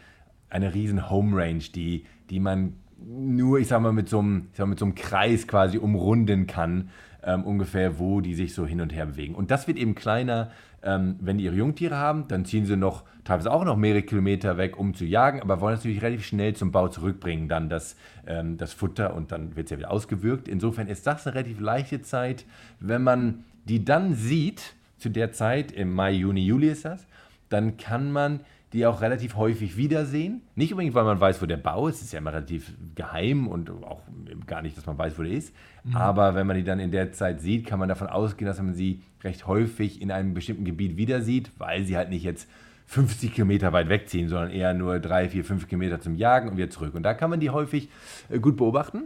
eine 0.49 0.73
riesen 0.73 1.09
Home 1.09 1.35
Range, 1.35 1.63
die, 1.73 2.05
die 2.29 2.39
man 2.39 2.73
nur, 3.05 3.59
ich 3.59 3.67
sag 3.67 3.81
mal, 3.81 3.91
mit 3.91 4.07
so 4.07 4.19
einem, 4.19 4.47
ich 4.51 4.57
sag 4.57 4.65
mal, 4.65 4.71
mit 4.71 4.79
so 4.79 4.85
einem 4.85 4.95
Kreis 4.95 5.47
quasi 5.47 5.77
umrunden 5.77 6.47
kann, 6.47 6.89
ähm, 7.23 7.43
ungefähr, 7.43 7.99
wo 7.99 8.21
die 8.21 8.35
sich 8.35 8.53
so 8.53 8.65
hin 8.65 8.81
und 8.81 8.93
her 8.93 9.07
bewegen. 9.07 9.35
Und 9.35 9.51
das 9.51 9.67
wird 9.67 9.77
eben 9.77 9.95
kleiner, 9.95 10.51
ähm, 10.83 11.15
wenn 11.21 11.37
die 11.37 11.45
ihre 11.45 11.55
Jungtiere 11.55 11.97
haben, 11.97 12.27
dann 12.27 12.45
ziehen 12.45 12.65
sie 12.65 12.77
noch 12.77 13.03
teilweise 13.23 13.51
auch 13.51 13.63
noch 13.63 13.77
mehrere 13.77 14.03
Kilometer 14.03 14.57
weg, 14.57 14.77
um 14.77 14.93
zu 14.93 15.05
jagen, 15.05 15.41
aber 15.41 15.61
wollen 15.61 15.75
natürlich 15.75 16.01
relativ 16.01 16.25
schnell 16.25 16.53
zum 16.55 16.71
Bau 16.71 16.87
zurückbringen, 16.87 17.47
dann 17.47 17.69
das, 17.69 17.95
ähm, 18.27 18.57
das 18.57 18.73
Futter 18.73 19.15
und 19.15 19.31
dann 19.31 19.55
wird 19.55 19.67
es 19.67 19.71
ja 19.71 19.77
wieder 19.77 19.91
ausgewürgt. 19.91 20.47
Insofern 20.47 20.87
ist 20.87 21.07
das 21.07 21.25
eine 21.25 21.35
relativ 21.35 21.59
leichte 21.59 22.01
Zeit, 22.01 22.45
wenn 22.79 23.03
man 23.03 23.43
die 23.65 23.85
dann 23.85 24.13
sieht, 24.13 24.75
zu 24.97 25.09
der 25.09 25.31
Zeit, 25.31 25.71
im 25.71 25.93
Mai, 25.93 26.11
Juni, 26.11 26.45
Juli 26.45 26.69
ist 26.69 26.85
das, 26.85 27.05
dann 27.53 27.77
kann 27.77 28.11
man 28.11 28.41
die 28.73 28.87
auch 28.87 29.01
relativ 29.01 29.35
häufig 29.35 29.77
wiedersehen. 29.77 30.41
Nicht 30.55 30.73
unbedingt, 30.73 30.95
weil 30.95 31.03
man 31.03 31.19
weiß, 31.19 31.41
wo 31.41 31.45
der 31.45 31.57
Bau 31.57 31.87
ist, 31.87 32.01
ist 32.01 32.11
ja 32.11 32.19
immer 32.19 32.33
relativ 32.33 32.73
geheim 32.95 33.47
und 33.47 33.69
auch 33.69 34.01
gar 34.47 34.63
nicht, 34.63 34.75
dass 34.75 34.87
man 34.87 34.97
weiß, 34.97 35.17
wo 35.17 35.23
der 35.23 35.31
ist. 35.31 35.53
Mhm. 35.83 35.95
Aber 35.95 36.33
wenn 36.33 36.47
man 36.47 36.57
die 36.57 36.63
dann 36.63 36.79
in 36.79 36.91
der 36.91 37.11
Zeit 37.11 37.39
sieht, 37.39 37.67
kann 37.67 37.77
man 37.77 37.87
davon 37.87 38.07
ausgehen, 38.07 38.47
dass 38.47 38.59
man 38.59 38.73
sie 38.73 39.01
recht 39.23 39.45
häufig 39.45 40.01
in 40.01 40.11
einem 40.11 40.33
bestimmten 40.33 40.65
Gebiet 40.65 40.97
wieder 40.97 41.21
sieht, 41.21 41.51
weil 41.59 41.83
sie 41.83 41.95
halt 41.95 42.09
nicht 42.09 42.23
jetzt 42.23 42.49
50 42.87 43.33
Kilometer 43.33 43.71
weit 43.73 43.89
wegziehen, 43.89 44.27
sondern 44.27 44.49
eher 44.49 44.73
nur 44.73 44.99
3, 44.99 45.29
4, 45.29 45.45
5 45.45 45.67
Kilometer 45.67 45.99
zum 45.99 46.15
Jagen 46.15 46.49
und 46.49 46.57
wieder 46.57 46.69
zurück. 46.69 46.95
Und 46.95 47.03
da 47.03 47.13
kann 47.13 47.29
man 47.29 47.39
die 47.39 47.51
häufig 47.51 47.89
äh, 48.29 48.39
gut 48.39 48.57
beobachten. 48.57 49.03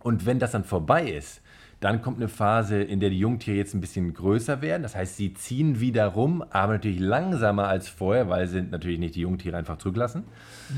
Und 0.00 0.26
wenn 0.26 0.38
das 0.38 0.52
dann 0.52 0.64
vorbei 0.64 1.10
ist, 1.10 1.41
dann 1.82 2.00
kommt 2.00 2.18
eine 2.18 2.28
Phase, 2.28 2.80
in 2.80 3.00
der 3.00 3.10
die 3.10 3.18
Jungtiere 3.18 3.56
jetzt 3.56 3.74
ein 3.74 3.80
bisschen 3.80 4.14
größer 4.14 4.62
werden. 4.62 4.84
Das 4.84 4.94
heißt, 4.94 5.16
sie 5.16 5.34
ziehen 5.34 5.80
wieder 5.80 6.06
rum, 6.06 6.44
aber 6.50 6.74
natürlich 6.74 7.00
langsamer 7.00 7.66
als 7.66 7.88
vorher, 7.88 8.28
weil 8.28 8.46
sie 8.46 8.62
natürlich 8.62 9.00
nicht 9.00 9.16
die 9.16 9.22
Jungtiere 9.22 9.56
einfach 9.56 9.78
zurücklassen. 9.78 10.22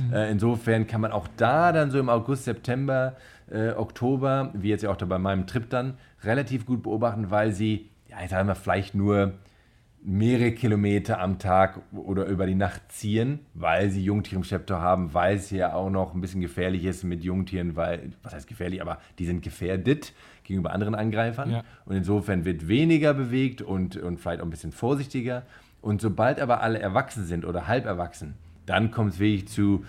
Mhm. 0.08 0.14
Äh, 0.14 0.30
insofern 0.30 0.87
kann 0.87 1.02
man 1.02 1.12
auch 1.12 1.28
da 1.37 1.73
dann 1.73 1.90
so 1.90 1.99
im 1.99 2.08
August, 2.08 2.44
September, 2.44 3.16
äh, 3.50 3.73
Oktober, 3.73 4.50
wie 4.54 4.70
jetzt 4.70 4.82
ja 4.82 4.90
auch 4.90 4.96
da 4.96 5.04
bei 5.04 5.18
meinem 5.18 5.46
Trip 5.46 5.68
dann, 5.68 5.99
relativ 6.23 6.64
gut 6.64 6.82
beobachten, 6.82 7.30
weil 7.30 7.52
sie, 7.52 7.90
ja, 8.08 8.16
ich 8.25 8.30
sage 8.30 8.46
mal, 8.46 8.54
vielleicht 8.54 8.94
nur 8.94 9.34
mehrere 10.06 10.52
Kilometer 10.52 11.20
am 11.20 11.38
Tag 11.38 11.80
oder 11.92 12.26
über 12.26 12.46
die 12.46 12.54
Nacht 12.54 12.92
ziehen, 12.92 13.40
weil 13.54 13.90
sie 13.90 14.04
Jungtiere 14.04 14.37
im 14.37 14.44
Schlepptau 14.44 14.76
haben, 14.76 15.14
weil 15.14 15.37
es 15.37 15.50
ja 15.50 15.75
auch 15.75 15.88
noch 15.88 16.14
ein 16.14 16.20
bisschen 16.20 16.42
gefährlich 16.42 16.84
ist 16.84 17.04
mit 17.04 17.25
Jungtieren, 17.25 17.75
weil, 17.75 18.12
was 18.23 18.34
heißt 18.34 18.46
gefährlich, 18.46 18.82
aber 18.82 18.99
die 19.18 19.25
sind 19.25 19.42
gefährdet 19.42 20.12
gegenüber 20.44 20.72
anderen 20.72 20.94
Angreifern. 20.94 21.50
Ja. 21.50 21.64
Und 21.84 21.96
insofern 21.96 22.44
wird 22.44 22.68
weniger 22.68 23.14
bewegt 23.14 23.62
und, 23.62 23.96
und 23.96 24.20
vielleicht 24.20 24.40
auch 24.40 24.44
ein 24.44 24.50
bisschen 24.50 24.72
vorsichtiger. 24.72 25.42
Und 25.80 26.00
sobald 26.00 26.40
aber 26.40 26.60
alle 26.60 26.78
erwachsen 26.78 27.26
sind 27.26 27.44
oder 27.44 27.66
halb 27.66 27.86
erwachsen, 27.86 28.34
dann 28.66 28.90
kommt 28.90 29.14
es 29.14 29.18
wirklich 29.18 29.48
zu, 29.48 29.84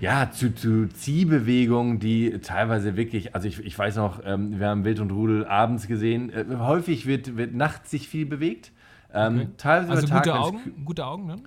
ja, 0.00 0.30
zu, 0.30 0.54
zu 0.54 0.88
Ziehbewegungen, 0.88 1.98
die 1.98 2.38
teilweise 2.40 2.96
wirklich, 2.96 3.34
also 3.34 3.48
ich, 3.48 3.64
ich 3.64 3.78
weiß 3.78 3.96
noch, 3.96 4.20
ähm, 4.24 4.58
wir 4.58 4.68
haben 4.68 4.84
Wild 4.84 5.00
und 5.00 5.10
Rudel 5.10 5.46
abends 5.46 5.86
gesehen, 5.86 6.30
äh, 6.30 6.44
häufig 6.58 7.06
wird, 7.06 7.36
wird 7.36 7.54
nachts 7.54 7.90
sich 7.90 8.08
viel 8.08 8.26
bewegt. 8.26 8.72
Ähm, 9.14 9.36
okay. 9.36 9.48
teilweise 9.58 9.92
also 9.92 10.14
gute 10.14 10.34
Augen, 10.34 10.84
gute 10.84 11.06
Augen 11.06 11.28
dann? 11.28 11.42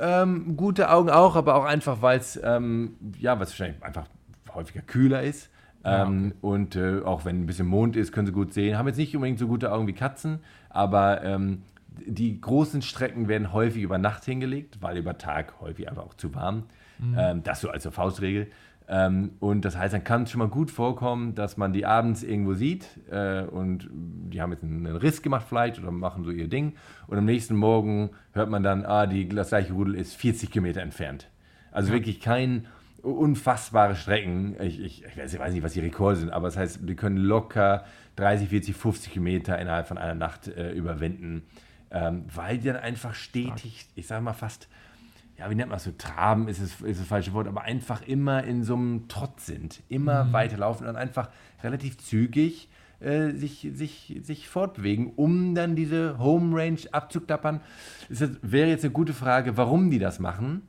Ähm, 0.00 0.56
gute 0.56 0.90
Augen 0.90 1.10
auch, 1.10 1.34
aber 1.34 1.56
auch 1.56 1.64
einfach, 1.64 2.00
weil 2.00 2.18
es 2.18 2.40
ähm, 2.42 2.96
ja, 3.18 3.38
was 3.40 3.50
wahrscheinlich 3.50 3.82
einfach 3.82 4.06
häufiger 4.54 4.82
kühler 4.82 5.22
ist. 5.22 5.50
Ja, 5.84 6.04
ähm, 6.04 6.26
okay. 6.26 6.36
Und 6.40 6.76
äh, 6.76 7.00
auch 7.02 7.24
wenn 7.24 7.42
ein 7.42 7.46
bisschen 7.46 7.66
Mond 7.66 7.96
ist, 7.96 8.12
können 8.12 8.26
sie 8.26 8.32
gut 8.32 8.52
sehen. 8.52 8.76
Haben 8.76 8.88
jetzt 8.88 8.98
nicht 8.98 9.14
unbedingt 9.14 9.38
so 9.38 9.46
gute 9.46 9.72
Augen 9.72 9.86
wie 9.86 9.92
Katzen, 9.92 10.40
aber 10.70 11.22
ähm, 11.22 11.62
die 12.06 12.40
großen 12.40 12.82
Strecken 12.82 13.28
werden 13.28 13.52
häufig 13.52 13.82
über 13.82 13.98
Nacht 13.98 14.24
hingelegt, 14.24 14.78
weil 14.80 14.96
über 14.96 15.18
Tag 15.18 15.60
häufig 15.60 15.88
einfach 15.88 16.04
auch 16.04 16.14
zu 16.14 16.34
warm. 16.34 16.64
Mhm. 16.98 17.16
Ähm, 17.18 17.42
das 17.42 17.60
so 17.60 17.70
als 17.70 17.86
Faustregel. 17.86 18.48
Ähm, 18.90 19.32
und 19.38 19.66
das 19.66 19.76
heißt, 19.76 19.92
dann 19.92 20.02
kann 20.02 20.22
es 20.22 20.30
schon 20.30 20.38
mal 20.38 20.48
gut 20.48 20.70
vorkommen, 20.70 21.34
dass 21.34 21.58
man 21.58 21.74
die 21.74 21.84
abends 21.84 22.22
irgendwo 22.22 22.54
sieht 22.54 22.86
äh, 23.10 23.42
und 23.42 23.88
die 23.92 24.40
haben 24.40 24.50
jetzt 24.52 24.64
einen 24.64 24.86
Riss 24.86 25.20
gemacht 25.20 25.44
vielleicht 25.46 25.78
oder 25.78 25.90
machen 25.90 26.24
so 26.24 26.30
ihr 26.30 26.48
Ding. 26.48 26.74
Und 27.06 27.18
am 27.18 27.26
nächsten 27.26 27.54
Morgen 27.54 28.10
hört 28.32 28.48
man 28.48 28.62
dann, 28.62 28.86
ah, 28.86 29.06
die, 29.06 29.28
das 29.28 29.50
gleiche 29.50 29.74
Rudel 29.74 29.94
ist 29.94 30.16
40 30.16 30.50
Kilometer 30.50 30.80
entfernt. 30.80 31.28
Also 31.70 31.90
ja. 31.90 31.98
wirklich 31.98 32.20
kein 32.20 32.66
unfassbare 33.02 33.94
Strecken. 33.94 34.56
Ich, 34.60 34.80
ich, 34.80 35.04
ich, 35.04 35.38
weiß 35.38 35.52
nicht, 35.52 35.62
was 35.62 35.72
die 35.72 35.80
Rekorde 35.80 36.16
sind, 36.16 36.30
aber 36.30 36.48
das 36.48 36.56
heißt, 36.56 36.80
die 36.82 36.96
können 36.96 37.16
locker 37.16 37.84
30, 38.16 38.48
40, 38.48 38.76
50 38.76 39.12
Kilometer 39.12 39.58
innerhalb 39.58 39.86
von 39.86 39.98
einer 39.98 40.14
Nacht 40.14 40.48
äh, 40.48 40.72
überwinden, 40.72 41.42
ähm, 41.90 42.24
weil 42.34 42.58
die 42.58 42.66
dann 42.66 42.76
einfach 42.76 43.14
stetig, 43.14 43.86
ich 43.94 44.06
sage 44.06 44.22
mal 44.22 44.32
fast, 44.32 44.68
ja, 45.38 45.48
wie 45.48 45.54
nennt 45.54 45.68
man 45.68 45.76
das 45.76 45.84
so, 45.84 45.92
traben 45.96 46.48
ist, 46.48 46.60
es, 46.60 46.80
ist 46.80 47.00
das 47.00 47.06
falsche 47.06 47.32
Wort, 47.32 47.46
aber 47.46 47.62
einfach 47.62 48.02
immer 48.02 48.42
in 48.42 48.64
so 48.64 48.74
einem 48.74 49.06
Trotz 49.06 49.46
sind, 49.46 49.82
immer 49.88 50.24
mhm. 50.24 50.32
weiterlaufen 50.32 50.86
und 50.88 50.96
einfach 50.96 51.30
relativ 51.62 51.98
zügig 51.98 52.68
äh, 53.00 53.30
sich, 53.30 53.68
sich, 53.74 54.18
sich 54.22 54.48
fortbewegen, 54.48 55.12
um 55.14 55.54
dann 55.54 55.76
diese 55.76 56.18
Home 56.18 56.60
Range 56.60 56.80
abzuklappern. 56.90 57.60
Das 58.08 58.28
wäre 58.42 58.68
jetzt 58.68 58.84
eine 58.84 58.92
gute 58.92 59.14
Frage, 59.14 59.56
warum 59.56 59.90
die 59.90 60.00
das 60.00 60.18
machen 60.18 60.67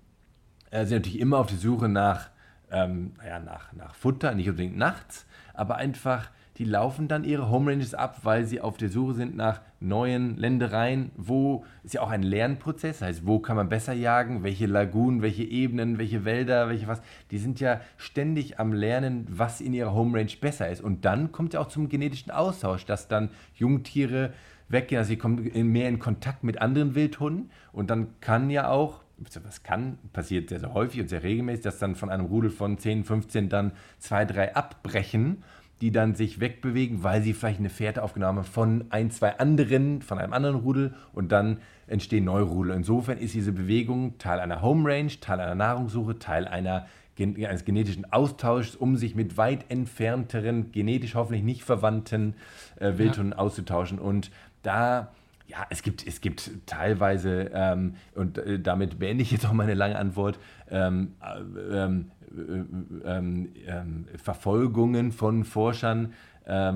äh, 0.72 0.86
sind 0.86 1.00
natürlich 1.00 1.20
immer 1.20 1.38
auf 1.38 1.48
der 1.48 1.58
Suche 1.58 1.90
nach, 1.90 2.30
ähm, 2.72 3.14
naja, 3.18 3.40
nach, 3.40 3.74
nach 3.74 3.96
Futter, 3.96 4.34
nicht 4.36 4.50
unbedingt 4.50 4.78
nachts, 4.78 5.26
aber 5.54 5.76
einfach, 5.78 6.30
die 6.58 6.66
laufen 6.66 7.08
dann 7.08 7.24
ihre 7.24 7.50
Home 7.50 7.72
Ranges 7.72 7.94
ab, 7.94 8.20
weil 8.24 8.46
sie 8.46 8.60
auf 8.60 8.78
der 8.78 8.90
Suche 8.90 9.14
sind 9.14 9.36
nach 9.36 9.62
neuen 9.80 10.38
Ländereien, 10.38 11.12
wo 11.16 11.64
ist 11.84 11.94
ja 11.94 12.02
auch 12.02 12.10
ein 12.10 12.22
Lernprozess, 12.22 13.00
das 13.00 13.08
heißt, 13.08 13.26
wo 13.26 13.40
kann 13.40 13.56
man 13.56 13.70
besser 13.70 13.94
jagen, 13.94 14.44
welche 14.44 14.66
Lagunen, 14.66 15.22
welche 15.22 15.44
Ebenen, 15.44 15.98
welche 15.98 16.26
Wälder, 16.26 16.68
welche 16.68 16.88
was, 16.88 17.02
die 17.32 17.38
sind 17.38 17.62
ja 17.62 17.80
ständig 17.98 18.60
am 18.60 18.74
Lernen, 18.74 19.26
was 19.30 19.62
in 19.62 19.74
ihrer 19.74 19.94
Home 19.94 20.18
Range 20.18 20.32
besser 20.42 20.70
ist. 20.70 20.82
Und 20.82 21.06
dann 21.06 21.32
kommt 21.32 21.54
ja 21.54 21.62
auch 21.62 21.70
zum 21.70 21.88
genetischen 21.88 22.32
Austausch, 22.32 22.86
dass 22.86 23.08
dann 23.08 23.30
Jungtiere 23.56 24.34
weggehen, 24.68 25.00
also 25.00 25.10
sie 25.10 25.18
kommen 25.18 25.50
mehr 25.72 25.90
in 25.90 26.00
Kontakt 26.00 26.44
mit 26.44 26.62
anderen 26.62 26.94
Wildhunden. 26.96 27.52
Und 27.72 27.90
dann 27.90 28.20
kann 28.22 28.50
ja 28.50 28.70
auch 28.70 29.02
was 29.44 29.64
kann, 29.64 29.98
passiert 30.14 30.50
sehr, 30.50 30.60
sehr 30.60 30.74
häufig 30.74 31.02
und 31.02 31.10
sehr 31.10 31.24
regelmäßig, 31.24 31.64
dass 31.64 31.80
dann 31.80 31.96
von 31.96 32.10
einem 32.10 32.26
Rudel 32.26 32.50
von 32.50 32.78
10, 32.78 33.04
15 33.04 33.50
dann 33.50 33.72
zwei, 33.98 34.26
drei 34.26 34.56
abbrechen, 34.56 35.44
die 35.82 35.92
dann 35.92 36.16
sich 36.16 36.40
wegbewegen, 36.40 37.04
weil 37.04 37.22
sie 37.22 37.34
vielleicht 37.34 37.60
eine 37.60 37.70
Fährte 37.70 38.04
aufgenommen 38.04 38.40
haben 38.40 38.46
von 38.46 38.86
ein, 38.90 39.12
zwei 39.12 39.38
anderen, 39.40 40.02
von 40.02 40.20
einem 40.20 40.34
anderen 40.34 40.58
Rudel 40.58 40.94
und 41.14 41.32
dann 41.32 41.60
entstehen 41.88 42.26
neue 42.26 42.44
Rudel. 42.44 42.76
Insofern 42.76 43.18
ist 43.18 43.34
diese 43.34 43.52
Bewegung 43.52 44.18
Teil 44.18 44.40
einer 44.40 44.62
Home 44.62 44.90
Range, 44.90 45.12
Teil 45.22 45.40
einer 45.40 45.56
Nahrungssuche, 45.56 46.20
Teil 46.20 46.48
einer, 46.48 46.88
eines 47.18 47.66
genetischen 47.66 48.12
Austauschs, 48.12 48.76
um 48.76 48.98
sich 48.98 49.16
mit 49.16 49.38
weit 49.38 49.66
entfernteren, 49.70 50.72
genetisch 50.72 51.16
hoffentlich 51.16 51.44
nicht 51.44 51.64
verwandten 51.64 52.36
äh, 52.80 52.98
Wildhunden 52.98 53.34
ja. 53.34 53.38
auszutauschen. 53.38 54.00
Und 54.00 54.32
da 54.64 55.12
ja, 55.50 55.66
es 55.70 55.82
gibt, 55.82 56.06
es 56.06 56.22
gibt 56.22 56.52
teilweise, 56.68 57.50
ähm, 57.54 57.96
und 58.14 58.38
äh, 58.38 58.60
damit 58.60 59.00
beende 59.00 59.24
ich 59.24 59.32
jetzt 59.32 59.46
auch 59.48 59.54
meine 59.54 59.74
lange 59.74 59.98
Antwort, 59.98 60.40
ähm, 60.70 61.14
äh, 61.22 61.84
ähm, 61.84 62.12
äh, 62.32 63.18
ähm, 63.18 63.50
ähm, 63.66 64.06
Verfolgungen 64.16 65.12
von 65.12 65.44
Forschern, 65.44 66.14
äh, 66.46 66.72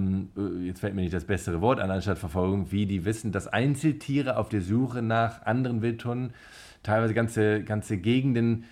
jetzt 0.66 0.80
fällt 0.80 0.96
mir 0.96 1.02
nicht 1.02 1.14
das 1.14 1.26
bessere 1.26 1.62
Wort 1.62 1.80
an, 1.80 1.92
anstatt 1.92 2.18
Verfolgung, 2.18 2.72
wie 2.72 2.88
die 2.88 3.06
wissen, 3.06 3.32
dass 3.32 3.48
Einzeltiere 3.48 4.38
auf 4.38 4.50
der 4.50 4.62
Suche 4.62 5.02
nach 5.02 5.46
anderen 5.46 5.82
Wildhunden 5.82 6.34
teilweise 6.82 7.14
ganze, 7.14 7.64
ganze 7.64 7.98
Gegenden 7.98 8.66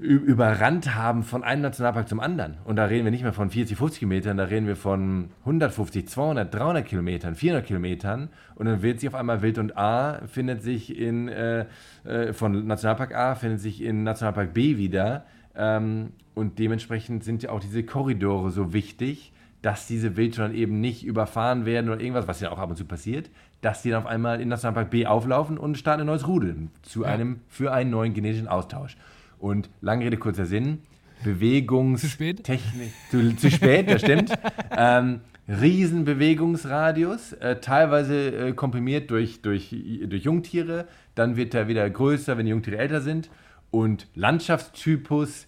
überrannt 0.00 0.94
haben 0.94 1.22
von 1.22 1.44
einem 1.44 1.60
Nationalpark 1.60 2.08
zum 2.08 2.20
anderen. 2.20 2.56
Und 2.64 2.76
da 2.76 2.86
reden 2.86 3.04
wir 3.04 3.10
nicht 3.10 3.22
mehr 3.22 3.34
von 3.34 3.50
40, 3.50 3.76
50 3.76 3.98
Kilometern, 4.00 4.38
da 4.38 4.44
reden 4.44 4.66
wir 4.66 4.76
von 4.76 5.28
150, 5.40 6.08
200, 6.08 6.54
300 6.54 6.86
Kilometern, 6.86 7.34
400 7.34 7.66
Kilometern. 7.66 8.30
Und 8.54 8.66
dann 8.66 8.82
wird 8.82 9.00
sich 9.00 9.08
auf 9.08 9.14
einmal 9.14 9.42
Wild 9.42 9.58
und 9.58 9.76
A 9.76 10.26
findet 10.26 10.62
sich 10.62 10.96
in, 10.96 11.28
äh, 11.28 11.66
äh, 12.04 12.32
von 12.32 12.66
Nationalpark 12.66 13.14
A 13.14 13.34
findet 13.34 13.60
sich 13.60 13.82
in 13.82 14.02
Nationalpark 14.02 14.54
B 14.54 14.78
wieder. 14.78 15.26
Ähm, 15.54 16.12
und 16.34 16.58
dementsprechend 16.58 17.22
sind 17.22 17.42
ja 17.42 17.50
auch 17.50 17.60
diese 17.60 17.82
Korridore 17.82 18.50
so 18.50 18.72
wichtig, 18.72 19.32
dass 19.60 19.86
diese 19.86 20.16
Wildschweine 20.16 20.54
eben 20.54 20.80
nicht 20.80 21.04
überfahren 21.04 21.66
werden 21.66 21.90
oder 21.90 22.00
irgendwas, 22.00 22.26
was 22.26 22.40
ja 22.40 22.50
auch 22.50 22.58
ab 22.58 22.70
und 22.70 22.76
zu 22.76 22.86
passiert, 22.86 23.30
dass 23.60 23.82
die 23.82 23.90
dann 23.90 24.04
auf 24.04 24.06
einmal 24.06 24.40
in 24.40 24.48
Nationalpark 24.48 24.88
B 24.88 25.04
auflaufen 25.04 25.58
und 25.58 25.76
starten 25.76 26.00
ein 26.00 26.06
neues 26.06 26.26
Rudel 26.26 26.68
zu 26.80 27.04
einem, 27.04 27.40
für 27.48 27.72
einen 27.72 27.90
neuen 27.90 28.14
genetischen 28.14 28.48
Austausch. 28.48 28.96
Und 29.40 29.70
lange 29.80 30.04
Rede, 30.04 30.16
kurzer 30.18 30.46
Sinn, 30.46 30.82
Bewegungstechnik. 31.24 32.92
Zu, 33.10 33.36
zu 33.36 33.50
spät, 33.50 33.90
das 33.90 34.02
stimmt. 34.02 34.32
ähm, 34.76 35.20
Riesenbewegungsradius, 35.48 37.32
äh, 37.34 37.56
teilweise 37.56 38.48
äh, 38.48 38.52
komprimiert 38.52 39.10
durch, 39.10 39.42
durch, 39.42 39.74
durch 40.04 40.22
Jungtiere. 40.22 40.86
Dann 41.14 41.36
wird 41.36 41.54
er 41.54 41.66
wieder 41.66 41.88
größer, 41.90 42.38
wenn 42.38 42.46
die 42.46 42.50
Jungtiere 42.50 42.78
älter 42.78 43.00
sind. 43.00 43.30
Und 43.70 44.06
Landschaftstypus 44.14 45.46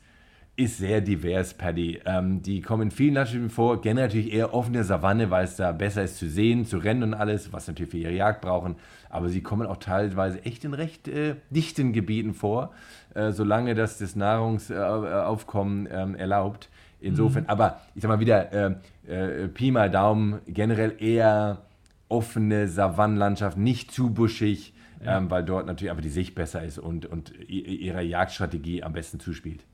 ist 0.54 0.78
sehr 0.78 1.00
divers, 1.00 1.54
Paddy. 1.54 2.00
Ähm, 2.04 2.42
die 2.42 2.60
kommen 2.60 2.82
in 2.82 2.90
vielen 2.90 3.14
Landschaften 3.14 3.48
vor, 3.48 3.80
generell 3.80 4.08
natürlich 4.08 4.32
eher 4.32 4.52
offene 4.52 4.84
Savanne, 4.84 5.30
weil 5.30 5.44
es 5.44 5.56
da 5.56 5.72
besser 5.72 6.02
ist 6.02 6.18
zu 6.18 6.28
sehen, 6.28 6.66
zu 6.66 6.78
rennen 6.78 7.02
und 7.02 7.14
alles, 7.14 7.52
was 7.52 7.68
natürlich 7.68 7.90
für 7.90 7.98
ihre 7.98 8.12
Jagd 8.12 8.42
brauchen. 8.42 8.76
Aber 9.08 9.28
sie 9.28 9.42
kommen 9.42 9.66
auch 9.66 9.78
teilweise 9.78 10.44
echt 10.44 10.64
in 10.64 10.74
recht 10.74 11.08
äh, 11.08 11.36
dichten 11.50 11.92
Gebieten 11.92 12.34
vor, 12.34 12.72
äh, 13.14 13.32
solange 13.32 13.74
das 13.74 13.98
das 13.98 14.16
Nahrungsaufkommen 14.16 15.86
äh, 15.86 16.18
erlaubt. 16.18 16.68
Insofern, 17.00 17.44
mhm. 17.44 17.50
aber 17.50 17.80
ich 17.94 18.02
sag 18.02 18.08
mal 18.08 18.20
wieder, 18.20 18.52
äh, 18.52 18.74
äh, 19.06 19.48
Pi 19.48 19.70
mal 19.70 19.90
Daumen, 19.90 20.40
generell 20.46 20.94
eher 21.02 21.62
offene 22.08 22.68
Savannenlandschaft, 22.68 23.56
nicht 23.56 23.90
zu 23.90 24.10
buschig, 24.10 24.72
ja. 25.04 25.18
ähm, 25.18 25.30
weil 25.30 25.44
dort 25.44 25.66
natürlich 25.66 25.90
aber 25.90 26.02
die 26.02 26.10
Sicht 26.10 26.34
besser 26.34 26.62
ist 26.62 26.78
und, 26.78 27.06
und 27.06 27.32
ihrer 27.48 28.02
Jagdstrategie 28.02 28.82
am 28.82 28.92
besten 28.92 29.18
zuspielt. 29.18 29.64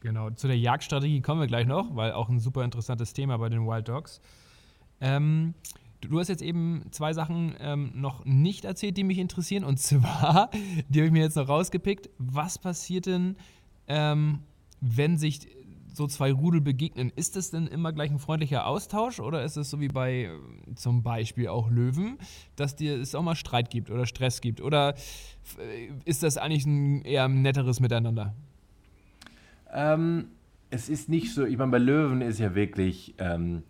Genau, 0.00 0.30
zu 0.30 0.46
der 0.46 0.58
Jagdstrategie 0.58 1.20
kommen 1.20 1.40
wir 1.40 1.46
gleich 1.46 1.66
noch, 1.66 1.94
weil 1.94 2.12
auch 2.12 2.28
ein 2.28 2.38
super 2.38 2.64
interessantes 2.64 3.12
Thema 3.12 3.36
bei 3.38 3.48
den 3.48 3.66
Wild 3.66 3.88
Dogs. 3.88 4.20
Ähm, 5.00 5.54
du, 6.00 6.18
hast 6.18 6.28
jetzt 6.28 6.42
eben 6.42 6.82
zwei 6.90 7.12
Sachen 7.12 7.54
ähm, 7.60 7.92
noch 7.94 8.24
nicht 8.24 8.64
erzählt, 8.64 8.96
die 8.96 9.04
mich 9.04 9.18
interessieren. 9.18 9.64
Und 9.64 9.78
zwar, 9.78 10.50
die 10.88 11.00
habe 11.00 11.06
ich 11.06 11.12
mir 11.12 11.22
jetzt 11.22 11.36
noch 11.36 11.48
rausgepickt. 11.48 12.10
Was 12.18 12.58
passiert 12.58 13.06
denn, 13.06 13.36
ähm, 13.86 14.40
wenn 14.80 15.18
sich 15.18 15.48
so 15.98 16.06
zwei 16.06 16.32
Rudel 16.32 16.60
begegnen? 16.60 17.12
Ist 17.14 17.36
das 17.36 17.50
denn 17.50 17.66
immer 17.66 17.92
gleich 17.92 18.10
ein 18.10 18.18
freundlicher 18.18 18.66
Austausch 18.66 19.20
oder 19.20 19.44
ist 19.44 19.56
es 19.56 19.68
so 19.68 19.80
wie 19.80 19.88
bei 19.88 20.24
äh, 20.24 20.74
zum 20.74 21.02
Beispiel 21.02 21.48
auch 21.48 21.70
Löwen, 21.70 22.18
dass 22.56 22.76
dir 22.76 22.98
es 22.98 23.14
auch 23.14 23.22
mal 23.22 23.34
Streit 23.34 23.68
gibt 23.70 23.90
oder 23.90 24.06
Stress 24.06 24.40
gibt? 24.40 24.60
Oder 24.60 24.94
äh, 25.58 25.88
ist 26.04 26.22
das 26.22 26.38
eigentlich 26.38 26.64
ein 26.64 27.02
eher 27.02 27.28
netteres 27.28 27.80
Miteinander? 27.80 28.34
Ähm, 29.72 30.28
es 30.70 30.88
ist 30.88 31.08
nicht 31.08 31.34
so, 31.34 31.44
ich 31.44 31.58
meine, 31.58 31.72
bei 31.72 31.78
Löwen 31.78 32.20
ist 32.20 32.38
ja 32.38 32.54
wirklich, 32.54 33.14
ähm, 33.18 33.62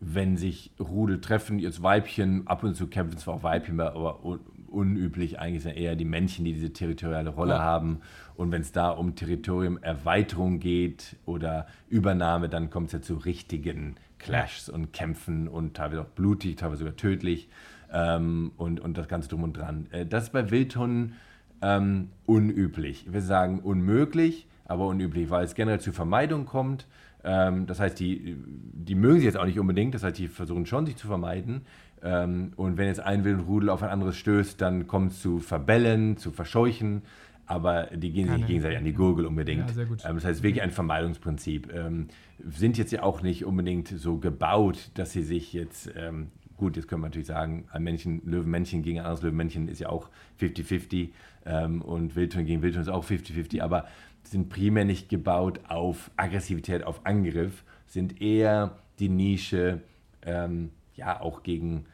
wenn 0.00 0.36
sich 0.36 0.72
Rudel 0.78 1.20
treffen, 1.20 1.58
jetzt 1.58 1.82
Weibchen, 1.82 2.46
ab 2.46 2.62
und 2.62 2.74
zu 2.74 2.86
kämpfen 2.86 3.18
zwar 3.18 3.34
auch 3.34 3.42
Weibchen, 3.42 3.80
aber 3.80 4.24
un 4.24 4.40
unüblich 4.68 5.38
eigentlich 5.38 5.62
sind 5.62 5.76
eher 5.76 5.96
die 5.96 6.04
Männchen, 6.04 6.44
die 6.44 6.52
diese 6.52 6.72
territoriale 6.72 7.30
Rolle 7.30 7.54
ja. 7.54 7.60
haben. 7.60 8.00
Und 8.34 8.50
wenn 8.50 8.60
es 8.60 8.72
da 8.72 8.90
um 8.90 9.14
Territoriumerweiterung 9.14 10.58
geht 10.60 11.16
oder 11.24 11.66
Übernahme, 11.88 12.48
dann 12.48 12.68
kommt 12.68 12.88
es 12.88 12.92
ja 12.92 13.00
zu 13.00 13.14
richtigen 13.14 13.94
Clashs 14.18 14.68
und 14.68 14.92
Kämpfen 14.92 15.48
und 15.48 15.74
teilweise 15.74 16.02
auch 16.02 16.06
blutig, 16.06 16.56
teilweise 16.56 16.80
sogar 16.80 16.96
tödlich 16.96 17.48
ähm, 17.92 18.52
und, 18.56 18.80
und 18.80 18.98
das 18.98 19.08
Ganze 19.08 19.28
drum 19.28 19.44
und 19.44 19.56
dran. 19.56 19.86
Äh, 19.92 20.04
das 20.04 20.24
ist 20.24 20.32
bei 20.32 20.50
Wildhunden 20.50 21.14
ähm, 21.62 22.10
unüblich. 22.26 23.06
Wir 23.10 23.22
sagen 23.22 23.60
unmöglich, 23.60 24.46
aber 24.66 24.86
unüblich, 24.86 25.30
weil 25.30 25.44
es 25.44 25.54
generell 25.54 25.80
zu 25.80 25.92
Vermeidung 25.92 26.44
kommt. 26.44 26.86
Ähm, 27.26 27.66
das 27.66 27.80
heißt, 27.80 27.98
die, 27.98 28.36
die 28.38 28.94
mögen 28.94 29.16
sich 29.16 29.24
jetzt 29.24 29.36
auch 29.36 29.44
nicht 29.44 29.58
unbedingt, 29.58 29.94
das 29.94 30.04
heißt, 30.04 30.16
die 30.16 30.28
versuchen 30.28 30.64
schon, 30.64 30.86
sich 30.86 30.96
zu 30.96 31.08
vermeiden. 31.08 31.62
Ähm, 32.02 32.52
und 32.56 32.78
wenn 32.78 32.86
jetzt 32.86 33.00
ein 33.00 33.24
Wildenrudel 33.24 33.68
auf 33.68 33.82
ein 33.82 33.90
anderes 33.90 34.16
stößt, 34.16 34.60
dann 34.60 34.86
kommt 34.86 35.12
es 35.12 35.20
zu 35.20 35.40
Verbellen, 35.40 36.16
zu 36.16 36.30
Verscheuchen, 36.30 37.02
aber 37.44 37.88
die 37.94 38.12
gehen 38.12 38.28
sich 38.28 38.36
nicht 38.36 38.46
gegenseitig 38.46 38.78
an 38.78 38.84
die 38.84 38.92
Gurgel 38.92 39.26
unbedingt. 39.26 39.74
Ja, 39.74 39.82
ähm, 40.08 40.16
das 40.16 40.24
heißt, 40.24 40.42
wirklich 40.44 40.62
ein 40.62 40.70
Vermeidungsprinzip. 40.70 41.72
Ähm, 41.74 42.08
sind 42.48 42.78
jetzt 42.78 42.92
ja 42.92 43.02
auch 43.02 43.22
nicht 43.22 43.44
unbedingt 43.44 43.88
so 43.88 44.18
gebaut, 44.18 44.90
dass 44.94 45.12
sie 45.12 45.22
sich 45.22 45.52
jetzt 45.52 45.90
ähm, 45.96 46.28
gut, 46.56 46.76
jetzt 46.76 46.88
können 46.88 47.02
wir 47.02 47.08
natürlich 47.08 47.26
sagen, 47.26 47.66
ein 47.70 47.82
Männchen, 47.82 48.22
Löwenmännchen 48.24 48.82
gegen 48.82 48.98
ein 48.98 49.04
anderes 49.04 49.22
Löwenmännchen 49.22 49.68
ist 49.68 49.80
ja 49.80 49.88
auch 49.88 50.08
50-50 50.40 51.10
ähm, 51.44 51.82
und 51.82 52.16
Wildton 52.16 52.46
gegen 52.46 52.62
Wildton 52.62 52.82
ist 52.82 52.88
auch 52.88 53.04
50-50, 53.04 53.60
aber 53.60 53.86
sind 54.30 54.48
primär 54.48 54.84
nicht 54.84 55.08
gebaut 55.08 55.60
auf 55.68 56.10
Aggressivität, 56.16 56.84
auf 56.84 57.04
Angriff, 57.04 57.64
sind 57.86 58.20
eher 58.20 58.78
die 58.98 59.08
Nische, 59.08 59.82
ähm, 60.22 60.70
ja, 60.94 61.20
auch 61.20 61.42
gegen 61.42 61.86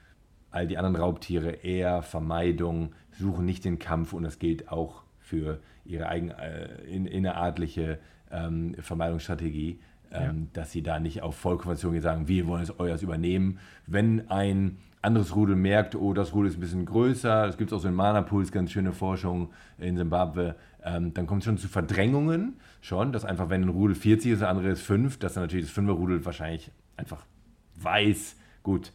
all 0.51 0.67
die 0.67 0.79
anderen 0.79 0.97
Raubtiere, 0.97 1.51
eher 1.51 2.03
Vermeidung, 2.03 2.93
suchen 3.11 3.45
nicht 3.45 3.65
den 3.65 3.79
Kampf 3.79 4.13
und 4.13 4.23
das 4.23 4.39
gilt 4.39 4.71
auch 4.71 5.03
für 5.19 5.61
ihre 5.85 6.09
eigen, 6.09 6.31
äh, 6.31 6.69
in, 6.85 7.07
innerartliche 7.07 7.99
ähm, 8.31 8.75
Vermeidungsstrategie, 8.79 9.81
ähm, 10.11 10.23
ja. 10.23 10.35
dass 10.53 10.73
sie 10.73 10.83
da 10.83 11.01
nicht 11.01 11.23
auf 11.23 11.37
Vollkonvention 11.37 12.01
sagen, 12.01 12.29
wir 12.29 12.47
wollen 12.47 12.63
es 12.63 12.79
euers 12.79 13.03
übernehmen. 13.03 13.59
Wenn 13.87 14.29
ein 14.29 14.79
anderes 15.03 15.35
Rudel 15.35 15.57
merkt, 15.57 15.95
oh, 15.95 16.13
das 16.15 16.33
Rudel 16.33 16.51
ist 16.51 16.57
ein 16.57 16.61
bisschen 16.61 16.87
größer, 16.87 17.47
es 17.47 17.57
gibt 17.57 17.73
auch 17.73 17.81
so 17.81 17.89
in 17.89 17.95
Mana-Pools 17.95 18.53
ganz 18.53 18.71
schöne 18.71 18.93
Forschung 18.93 19.51
in 19.79 19.97
Simbabwe, 19.97 20.55
ähm, 20.85 21.13
dann 21.13 21.27
kommt 21.27 21.43
es 21.43 21.47
schon 21.47 21.59
zu 21.59 21.69
Verdrängungen, 21.69 22.55
schon, 22.81 23.13
dass 23.13 23.25
einfach, 23.25 23.51
wenn 23.51 23.63
ein 23.63 23.69
Rudel 23.69 23.95
40 23.95 24.33
ist, 24.33 24.41
der 24.41 24.49
andere 24.49 24.71
ist 24.71 24.83
5, 24.83 25.19
dass 25.19 25.35
dann 25.35 25.45
natürlich 25.45 25.67
das 25.67 25.77
5er 25.77 25.91
Rudel 25.93 26.25
wahrscheinlich 26.25 26.71
einfach 26.97 27.25
weiß, 27.77 28.37
gut, 28.63 28.93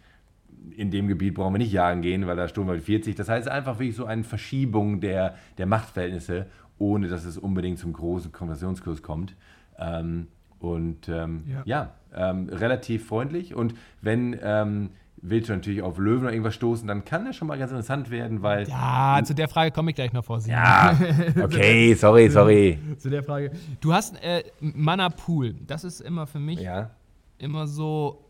in 0.76 0.92
dem 0.92 1.08
Gebiet 1.08 1.36
brauchen 1.36 1.54
wir 1.54 1.60
nicht 1.60 1.72
jagen 1.72 2.02
gehen, 2.02 2.28
weil 2.28 2.36
da 2.36 2.48
stoßen 2.48 2.70
wir 2.72 2.80
40. 2.80 3.16
Das 3.16 3.30
heißt 3.30 3.48
einfach 3.48 3.80
wirklich 3.80 3.96
so 3.96 4.06
eine 4.06 4.24
Verschiebung 4.24 5.00
der, 5.00 5.36
der 5.58 5.66
Machtverhältnisse, 5.66 6.48
ohne 6.78 7.08
dass 7.08 7.26
es 7.26 7.38
unbedingt 7.38 7.80
zum 7.80 7.94
großen 7.94 8.32
Konversationskurs 8.32 9.02
kommt. 9.02 9.36
Ähm, 9.78 10.28
und 10.60 11.08
ähm, 11.10 11.44
ja, 11.48 11.62
ja 11.66 11.94
ähm, 12.14 12.50
relativ 12.50 13.08
freundlich. 13.08 13.54
Und 13.54 13.76
wenn 14.02 14.38
ähm, 14.42 14.90
willst 15.22 15.50
du 15.50 15.54
natürlich 15.54 15.82
auf 15.82 15.98
Löwen 15.98 16.24
oder 16.24 16.32
irgendwas 16.32 16.56
stoßen, 16.56 16.88
dann 16.88 17.06
kann 17.06 17.26
das 17.26 17.36
schon 17.36 17.48
mal 17.48 17.58
ganz 17.58 17.72
interessant 17.72 18.10
werden, 18.10 18.42
weil. 18.42 18.68
Ja, 18.68 19.22
zu 19.24 19.34
der 19.34 19.48
Frage 19.48 19.72
komme 19.72 19.92
ich 19.92 19.96
gleich 19.96 20.14
noch 20.14 20.24
vor. 20.24 20.40
Ja, 20.46 20.98
okay, 21.44 21.94
sorry, 21.96 22.30
sorry. 22.30 22.80
zu 22.98 23.10
der 23.10 23.24
Frage. 23.24 23.52
Du 23.82 23.94
hast 23.94 24.22
äh, 24.24 24.44
Mana 24.60 25.10
Pool. 25.10 25.56
Das 25.66 25.84
ist 25.84 26.02
immer 26.02 26.28
für 26.28 26.40
mich 26.40 26.60
ja. 26.60 26.92
immer 27.38 27.68
so, 27.68 28.26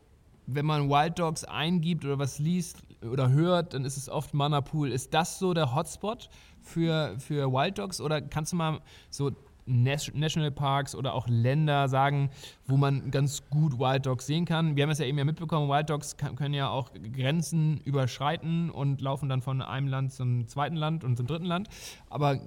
wenn 0.46 0.66
man 0.66 0.90
Wild 0.90 1.20
Dogs 1.20 1.44
eingibt 1.44 2.06
oder 2.06 2.20
was 2.20 2.40
liest 2.40 2.84
oder 3.02 3.30
hört, 3.30 3.74
dann 3.74 3.86
ist 3.86 3.98
es 3.98 4.10
oft 4.10 4.34
Mana 4.34 4.62
Pool. 4.62 4.92
Ist 4.92 5.14
das 5.14 5.40
so 5.40 5.54
der 5.54 5.76
Hotspot 5.76 6.30
für, 6.62 7.16
für 7.20 7.52
Wild 7.52 7.78
Dogs 7.78 8.00
oder 8.00 8.22
kannst 8.22 8.54
du 8.54 8.56
mal 8.56 8.80
so 9.10 9.32
Nationalparks 9.68 10.96
oder 10.96 11.14
auch 11.14 11.28
Länder 11.28 11.88
sagen, 11.88 12.30
wo 12.66 12.78
man 12.78 13.12
ganz 13.12 13.44
gut 13.50 13.78
Wild 13.80 14.06
Dogs 14.06 14.26
sehen 14.26 14.46
kann. 14.46 14.76
Wir 14.76 14.84
haben 14.84 14.90
es 14.90 15.00
ja 15.00 15.06
eben 15.06 15.18
ja 15.18 15.26
mitbekommen, 15.26 15.70
Wild 15.70 15.90
Dogs 15.90 16.18
können 16.18 16.54
ja 16.54 16.70
auch 16.70 16.92
Grenzen 17.14 17.82
überschreiten 17.84 18.70
und 18.70 19.02
laufen 19.02 19.30
dann 19.30 19.42
von 19.42 19.62
einem 19.62 19.88
Land 19.88 20.14
zum 20.14 20.48
zweiten 20.48 20.76
Land 20.76 21.04
und 21.04 21.18
zum 21.18 21.28
dritten 21.28 21.46
Land. 21.46 21.68
Aber 22.10 22.40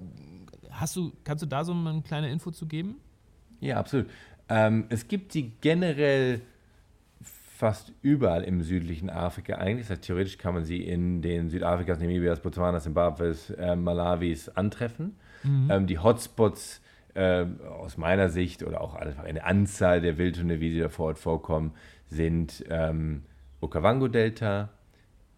hast 0.71 0.95
du, 0.95 1.11
kannst 1.23 1.43
du 1.43 1.47
da 1.47 1.63
so 1.63 1.73
eine 1.73 2.01
kleine 2.01 2.31
Info 2.31 2.51
zu 2.51 2.65
geben? 2.65 2.95
Ja, 3.59 3.77
absolut. 3.77 4.07
Ähm, 4.49 4.85
es 4.89 5.07
gibt 5.07 5.33
die 5.33 5.51
generell 5.61 6.41
fast 7.61 7.93
überall 8.01 8.43
im 8.43 8.63
südlichen 8.63 9.11
Afrika 9.11 9.53
eigentlich. 9.57 9.87
Das 9.87 9.97
heißt, 9.97 10.07
theoretisch 10.07 10.39
kann 10.39 10.55
man 10.55 10.65
sie 10.65 10.81
in 10.81 11.21
den 11.21 11.47
Südafrikas, 11.49 11.99
Namibias, 11.99 12.39
Botswana, 12.39 12.79
Zimbabwes, 12.79 13.51
äh, 13.51 13.75
Malawis 13.75 14.49
antreffen. 14.49 15.15
Mhm. 15.43 15.69
Ähm, 15.69 15.85
die 15.85 15.99
Hotspots 15.99 16.81
äh, 17.13 17.45
aus 17.79 17.97
meiner 17.97 18.29
Sicht 18.29 18.63
oder 18.63 18.81
auch 18.81 18.95
einfach 18.95 19.23
eine 19.23 19.43
Anzahl 19.43 20.01
der 20.01 20.17
Wildhunde, 20.17 20.59
wie 20.59 20.71
sie 20.71 20.79
da 20.79 20.89
vor 20.89 21.07
Ort 21.07 21.19
vorkommen, 21.19 21.73
sind 22.07 22.63
ähm, 22.69 23.23
Okavango-Delta, 23.61 24.69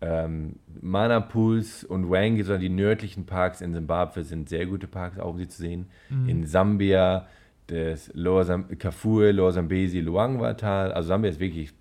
ähm, 0.01 0.57
Mana-Pools 0.81 1.83
und 1.83 2.09
Wangi, 2.09 2.43
sondern 2.43 2.61
die 2.61 2.69
nördlichen 2.69 3.25
Parks 3.25 3.61
in 3.61 3.73
Simbabwe 3.73 4.23
sind 4.23 4.49
sehr 4.49 4.65
gute 4.65 4.87
Parks, 4.87 5.19
auch 5.19 5.31
um 5.31 5.37
sie 5.37 5.47
zu 5.47 5.61
sehen. 5.61 5.87
Mhm. 6.09 6.29
In 6.29 6.45
Sambia, 6.45 7.27
das 7.67 8.11
Lower 8.13 8.43
Sam 8.43 8.77
Kafue, 8.77 9.31
Lower 9.31 9.53
Zambesi, 9.53 9.99
Luangwa-Tal. 9.99 10.91
Also 10.91 11.07
Sambia 11.07 11.31
ist 11.31 11.39
wirklich 11.39 11.73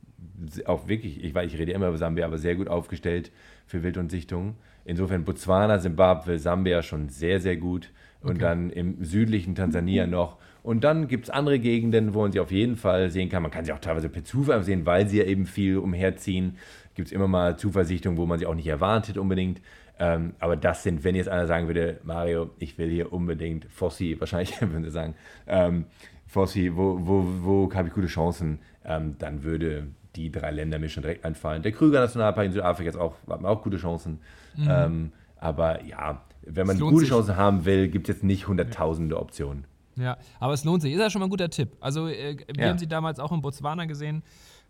auch 0.66 0.88
wirklich, 0.88 1.22
ich 1.22 1.35
ich 1.35 1.59
rede 1.59 1.72
immer 1.72 1.88
über 1.88 1.98
Sambia, 1.98 2.26
aber 2.26 2.38
sehr 2.38 2.55
gut 2.55 2.68
aufgestellt 2.68 3.31
für 3.66 3.83
Wild- 3.83 3.98
und 3.98 4.11
Sichtungen. 4.11 4.55
Insofern 4.85 5.24
Botswana, 5.24 5.78
Simbabwe, 5.78 6.38
Sambia 6.38 6.83
schon 6.83 7.09
sehr, 7.09 7.40
sehr 7.40 7.57
gut. 7.57 7.90
Und 8.20 8.33
okay. 8.33 8.40
dann 8.40 8.70
im 8.70 9.05
südlichen 9.05 9.55
Tansania 9.55 10.07
noch. 10.07 10.38
Und 10.62 10.85
dann 10.85 11.09
gibt 11.09 11.24
es 11.24 11.31
andere 11.31 11.59
Gegenden, 11.59 12.14
wo 12.14 12.22
man 12.22 12.31
sie 12.31 12.38
auf 12.38 12.52
jeden 12.52 12.76
Fall 12.76 13.11
sehen 13.11 13.28
kann. 13.28 13.42
Man 13.42 13.50
kann 13.50 13.64
sie 13.64 13.72
auch 13.72 13.81
teilweise 13.81 14.09
per 14.09 14.22
Zufall 14.22 14.62
sehen, 14.62 14.87
weil 14.87 15.09
sie 15.09 15.18
ja 15.18 15.24
eben 15.24 15.46
viel 15.46 15.78
umherziehen. 15.78 16.57
Gibt 16.94 17.09
es 17.09 17.12
immer 17.12 17.26
mal 17.26 17.57
Zuversichtungen, 17.57 18.16
wo 18.16 18.26
man 18.26 18.38
sie 18.38 18.46
auch 18.46 18.55
nicht 18.55 18.68
erwartet 18.68 19.18
unbedingt. 19.18 19.61
Ähm, 19.98 20.35
aber 20.38 20.57
das 20.57 20.83
sind, 20.83 21.05
wenn 21.05 21.14
jetzt 21.14 21.28
einer 21.28 21.46
sagen 21.46 21.66
würde, 21.66 22.00
Mario, 22.05 22.50
ich 22.59 22.78
will 22.78 22.90
hier 22.90 23.12
unbedingt 23.12 23.66
Fossi, 23.70 24.16
wahrscheinlich 24.18 24.61
würden 24.61 24.85
sie 24.85 24.90
sagen, 24.90 25.14
ähm, 25.46 25.87
Fossi, 26.26 26.72
wo, 26.74 26.98
wo, 27.00 27.24
wo 27.42 27.74
habe 27.74 27.88
ich 27.88 27.94
gute 27.94 28.07
Chancen? 28.07 28.61
Ähm, 28.85 29.16
dann 29.18 29.42
würde 29.42 29.88
die 30.16 30.31
drei 30.31 30.51
Länder 30.51 30.79
mir 30.79 30.88
schon 30.88 31.03
direkt 31.03 31.25
einfallen. 31.25 31.62
Der 31.62 31.72
Krüger 31.72 32.01
Nationalpark 32.01 32.46
in 32.46 32.53
Südafrika 32.53 32.90
ist 32.90 32.96
auch, 32.96 33.14
hat 33.29 33.44
auch 33.44 33.62
gute 33.62 33.79
Chancen. 33.79 34.20
Mhm. 34.57 34.68
Ähm, 34.68 35.12
aber 35.37 35.85
ja, 35.85 36.22
wenn 36.42 36.66
man 36.66 36.79
gute 36.79 37.01
sich. 37.01 37.09
Chancen 37.09 37.37
haben 37.37 37.64
will, 37.64 37.88
gibt 37.88 38.09
es 38.09 38.16
jetzt 38.16 38.25
nicht 38.25 38.48
hunderttausende 38.48 39.18
Optionen. 39.18 39.64
Ja, 39.96 40.16
aber 40.40 40.55
es 40.55 40.64
lohnt 40.64 40.83
sich. 40.83 40.92
Ist 40.92 41.01
ja 41.01 41.11
schon 41.11 41.20
mal 41.20 41.27
ein 41.27 41.31
guter 41.31 41.51
Tipp. 41.51 41.77
Also, 41.81 42.09
äh, 42.09 42.37
wir 42.55 42.64
ja. 42.64 42.70
haben 42.70 42.79
sie 42.79 42.87
damals 42.87 43.18
auch 43.18 43.33
in 43.33 43.42
Botswana 43.42 43.85
gesehen. 43.85 44.22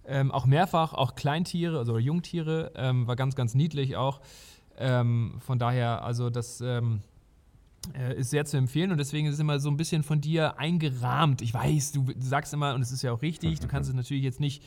Ähm, 0.05 0.33
auch 0.33 0.47
mehrfach, 0.47 0.95
auch 0.95 1.15
Kleintiere, 1.15 1.79
also 1.79 1.99
Jungtiere. 1.99 2.73
Ähm, 2.75 3.07
war 3.07 3.17
ganz, 3.17 3.37
ganz 3.37 3.55
niedlich 3.55 3.97
auch. 3.97 4.21
Ähm, 4.79 5.37
von 5.39 5.59
daher, 5.59 6.03
also 6.03 6.29
das 6.29 6.61
ähm, 6.61 7.01
äh, 7.97 8.19
ist 8.19 8.31
sehr 8.31 8.45
zu 8.45 8.57
empfehlen 8.57 8.91
und 8.91 8.99
deswegen 8.99 9.27
ist 9.27 9.35
es 9.35 9.41
immer 9.41 9.61
so 9.61 9.71
ein 9.71 9.77
bisschen 9.77 10.03
von 10.03 10.21
dir 10.21 10.59
eingerahmt. 10.59 11.43
Ich 11.43 11.55
weiß, 11.55 11.93
du, 11.93 12.03
du 12.03 12.15
sagst 12.21 12.53
immer, 12.53 12.75
und 12.75 12.83
es 12.83 12.91
ist 12.91 13.03
ja 13.03 13.13
auch 13.13 13.23
richtig, 13.23 13.61
du 13.61 13.69
kannst 13.69 13.91
es 13.91 13.97
natürlich 13.97 14.25
jetzt 14.25 14.41
nicht 14.41 14.65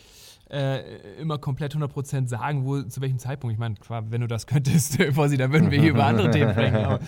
äh, 0.55 1.19
immer 1.19 1.37
komplett 1.37 1.75
100% 1.75 2.27
sagen, 2.27 2.65
wo, 2.65 2.81
zu 2.81 3.01
welchem 3.01 3.19
Zeitpunkt. 3.19 3.53
Ich 3.53 3.59
meine, 3.59 3.75
wenn 4.09 4.21
du 4.21 4.27
das 4.27 4.47
könntest, 4.47 5.01
Vorsi, 5.13 5.35
dann 5.35 5.51
würden 5.51 5.69
wir 5.69 5.81
hier 5.81 5.89
über 5.89 6.05
andere 6.05 6.31
Themen 6.31 6.51
sprechen. 6.51 6.77
Aber, 6.77 6.99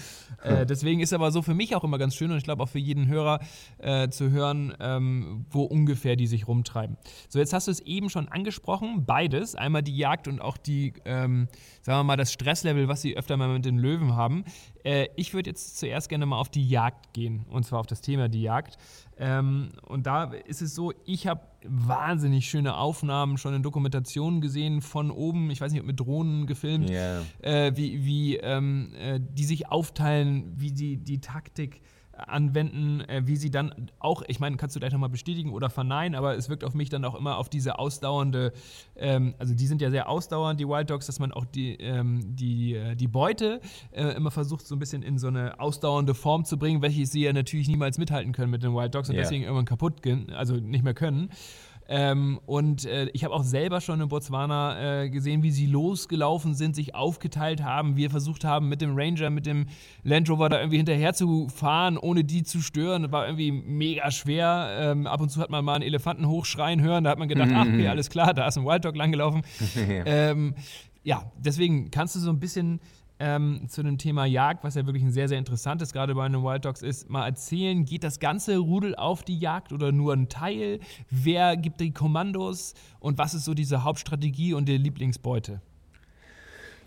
äh, 0.44 0.66
deswegen 0.70 1.00
ist 1.00 1.14
aber 1.14 1.32
so 1.32 1.42
für 1.42 1.54
mich 1.54 1.74
auch 1.74 1.86
immer 1.86 1.98
ganz 1.98 2.16
schön 2.16 2.30
und 2.30 2.38
ich 2.38 2.44
glaube 2.44 2.62
auch 2.62 2.68
für 2.68 2.80
jeden 2.80 3.08
Hörer 3.08 3.40
äh, 3.78 4.10
zu 4.10 4.32
hören, 4.32 4.74
ähm, 4.82 5.46
wo 5.50 5.64
ungefähr 5.64 6.18
die 6.18 6.28
sich 6.28 6.48
rumtreiben. 6.48 6.98
So, 7.30 7.40
jetzt 7.40 7.54
hast 7.54 7.68
du 7.68 7.72
es 7.72 7.80
eben 7.80 8.10
schon 8.10 8.28
angesprochen, 8.28 9.06
beides. 9.06 9.56
Einmal 9.56 9.82
die 9.82 9.96
Jagd 9.96 10.28
und 10.28 10.42
auch 10.42 10.58
die, 10.58 10.94
ähm, 11.06 11.48
sagen 11.82 12.00
wir 12.00 12.04
mal, 12.04 12.18
das 12.18 12.34
Stresslevel, 12.34 12.90
was 12.90 13.02
sie 13.02 13.16
öfter 13.16 13.38
mal 13.38 13.48
mit 13.48 13.64
den 13.64 13.78
Löwen 13.78 14.16
haben. 14.18 14.44
Äh, 14.88 15.10
ich 15.18 15.34
würde 15.34 15.50
jetzt 15.50 15.78
zuerst 15.78 16.08
gerne 16.08 16.26
mal 16.26 16.40
auf 16.40 16.48
die 16.48 16.66
Jagd 16.66 17.14
gehen 17.14 17.46
und 17.50 17.66
zwar 17.66 17.80
auf 17.80 17.88
das 17.88 18.00
Thema 18.00 18.30
die 18.30 18.42
Jagd. 18.42 18.78
Ähm, 19.18 19.70
und 19.86 20.08
da 20.08 20.32
ist 20.32 20.62
es 20.62 20.74
so, 20.74 20.94
ich 21.06 21.28
habe 21.28 21.42
wahnsinnig 21.64 22.50
schöne 22.50 22.78
Aufnahmen 22.78 23.38
schon 23.38 23.54
in 23.54 23.64
Dokumentationen 23.64 24.40
gesehen 24.40 24.82
von 24.82 25.12
oben, 25.12 25.52
ich 25.52 25.60
weiß 25.60 25.74
nicht, 25.74 25.82
ob 25.82 25.88
mit 25.88 26.00
Drohnen 26.00 26.48
gefilmt, 26.48 26.90
yeah. 26.90 27.22
äh, 27.42 27.76
wie, 27.76 28.06
wie 28.06 28.38
ähm, 28.38 28.94
äh, 28.98 29.20
die 29.20 29.44
sich 29.44 29.68
aufteilen, 29.68 30.54
wie 30.56 30.72
die, 30.72 30.96
die 30.96 31.20
Taktik 31.20 31.82
anwenden, 32.18 33.02
äh, 33.02 33.24
wie 33.26 33.36
sie 33.36 33.52
dann 33.52 33.90
auch, 34.00 34.24
ich 34.28 34.40
meine, 34.40 34.58
kannst 34.58 34.76
du 34.76 34.80
gleich 34.80 34.92
nochmal 34.92 35.10
bestätigen 35.10 35.52
oder 35.52 35.70
verneinen, 35.70 36.16
aber 36.16 36.36
es 36.36 36.50
wirkt 36.50 36.64
auf 36.64 36.74
mich 36.74 36.90
dann 36.90 37.06
auch 37.06 37.16
immer 37.16 37.38
auf 37.38 37.50
diese 37.50 37.80
ausdauernde, 37.80 38.54
ähm, 38.96 39.36
also 39.38 39.54
die 39.54 39.68
sind 39.68 39.82
ja 39.82 39.90
sehr 39.90 40.10
ausdauernd, 40.10 40.60
die 40.60 40.68
Wild 40.68 40.90
Dogs, 40.90 41.06
dass 41.06 41.20
man 41.20 41.32
auch 41.32 41.46
die, 41.46 41.76
ähm, 41.76 42.36
die, 42.36 42.76
äh, 42.76 42.96
die 42.96 43.08
Beute 43.08 43.62
äh, 43.92 44.16
immer 44.16 44.32
versucht, 44.32 44.66
so 44.66 44.76
ein 44.76 44.80
bisschen 44.80 45.04
in 45.04 45.18
so 45.18 45.28
eine 45.28 45.60
ausdauernde 45.60 46.14
Form 46.14 46.46
zu 46.46 46.58
bringen, 46.58 46.82
welche 46.82 47.06
sie 47.06 47.24
ja 47.24 47.34
natürlich 47.34 47.68
niemals 47.68 47.98
mithalten 47.98 48.32
können 48.32 48.52
mit 48.52 48.64
den 48.64 48.74
Wild 48.74 48.96
Dogs 48.96 49.10
und 49.10 49.16
yeah. 49.16 49.24
deswegen 49.24 49.44
irgendwann 49.44 49.66
kaputt 49.66 50.02
gehen, 50.02 50.32
also 50.32 50.56
nicht 50.56 50.84
mehr 50.84 50.94
können. 50.94 51.30
Ähm, 51.90 52.40
und 52.46 52.86
äh, 52.86 53.10
ich 53.14 53.24
habe 53.24 53.34
auch 53.34 53.44
selber 53.44 53.80
schon 53.80 54.02
in 54.02 54.10
Botswana 54.10 55.04
äh, 55.04 55.10
gesehen, 55.10 55.44
wie 55.44 55.52
sie 55.52 55.68
losgelaufen 55.68 56.54
sind, 56.54 56.76
sich 56.76 56.96
aufgeteilt 56.96 57.64
haben, 57.64 57.96
wir 57.96 58.10
versucht 58.10 58.44
haben, 58.44 58.68
mit 58.68 58.82
dem 58.82 58.98
Ranger, 58.98 59.30
mit 59.30 59.46
dem 59.46 59.68
Land 60.04 60.30
Rover 60.30 60.50
da 60.50 60.60
irgendwie 60.60 60.78
hinterher 60.78 61.14
zu 61.14 61.48
fahren, 61.48 61.98
ohne 61.98 62.24
die 62.24 62.44
zu 62.44 62.62
stören. 62.62 63.04
Das 63.04 63.12
war 63.12 63.26
irgendwie 63.26 63.52
mega 63.52 64.12
schwer. 64.12 64.78
Ähm, 64.80 65.08
ab 65.08 65.22
und 65.22 65.30
zu 65.30 65.40
hat 65.40 65.50
man 65.50 65.64
mal 65.64 65.76
einen 65.76 65.84
Elefanten 65.84 66.28
hochschreien 66.28 66.82
hören, 66.82 67.06
da 67.06 67.12
hat 67.12 67.20
man 67.20 67.30
gedacht, 67.30 67.50
ach, 67.54 67.66
okay, 67.68 67.88
alles 67.88 68.10
klar, 68.10 68.34
da 68.34 68.48
ist 68.48 68.58
ein 68.58 68.66
Wild 68.66 68.86
Dog 68.86 68.96
langgelaufen. 68.96 69.44
Ähm, 69.88 70.56
ja, 71.04 71.32
deswegen 71.38 71.92
kannst 71.92 72.16
du 72.16 72.20
so 72.20 72.30
ein 72.30 72.40
bisschen 72.40 72.80
ähm, 73.20 73.68
zu 73.68 73.84
dem 73.84 73.98
Thema 73.98 74.26
Jagd, 74.26 74.64
was 74.64 74.76
ja 74.76 74.86
wirklich 74.86 75.04
ein 75.04 75.12
sehr, 75.12 75.28
sehr 75.28 75.38
interessantes 75.38 75.94
gerade 75.94 76.16
bei 76.16 76.28
den 76.28 76.44
Wild 76.44 76.66
Dogs 76.66 76.82
ist, 76.82 77.10
mal 77.10 77.26
erzählen, 77.26 77.86
geht 77.86 78.04
das 78.04 78.20
ganze 78.20 78.58
Rudel 78.58 78.96
auf 78.96 79.24
die 79.24 79.38
Jagd 79.38 79.74
oder 79.74 79.92
nur 79.92 80.14
ein 80.14 80.30
Teil? 80.30 80.80
Wer 81.10 81.58
gibt 81.58 81.82
die 81.82 81.92
Kommandos 81.92 82.74
und 83.00 83.18
was 83.18 83.34
ist 83.34 83.46
so 83.46 83.54
diese 83.54 83.84
Hauptstrategie 83.84 84.54
und 84.54 84.68
die 84.68 84.78
Lieblingsbeute? 84.78 85.62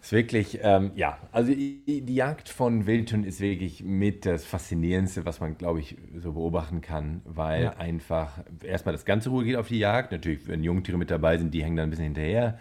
ist 0.02 0.12
wirklich, 0.12 0.58
ähm, 0.62 0.92
ja, 0.94 1.18
also 1.30 1.52
die 1.52 2.14
Jagd 2.14 2.48
von 2.48 2.86
Wildhünden 2.86 3.28
ist 3.28 3.40
wirklich 3.40 3.82
mit 3.84 4.24
das 4.24 4.46
Faszinierendste, 4.46 5.26
was 5.26 5.40
man, 5.40 5.58
glaube 5.58 5.80
ich, 5.80 5.96
so 6.16 6.32
beobachten 6.32 6.80
kann, 6.80 7.20
weil 7.24 7.64
ja. 7.64 7.76
einfach 7.76 8.38
erstmal 8.62 8.92
das 8.92 9.04
ganze 9.04 9.28
Ruhe 9.28 9.44
geht 9.44 9.56
auf 9.56 9.68
die 9.68 9.78
Jagd. 9.78 10.12
Natürlich, 10.12 10.48
wenn 10.48 10.64
Jungtiere 10.64 10.96
mit 10.96 11.10
dabei 11.10 11.36
sind, 11.36 11.52
die 11.52 11.62
hängen 11.62 11.76
dann 11.76 11.88
ein 11.88 11.90
bisschen 11.90 12.06
hinterher. 12.06 12.58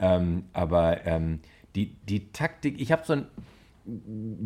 Ähm, 0.00 0.44
aber 0.52 1.06
ähm, 1.06 1.40
die, 1.74 1.96
die 2.08 2.32
Taktik, 2.32 2.80
ich 2.80 2.92
habe 2.92 3.02
so 3.04 3.14
ein, 3.14 3.26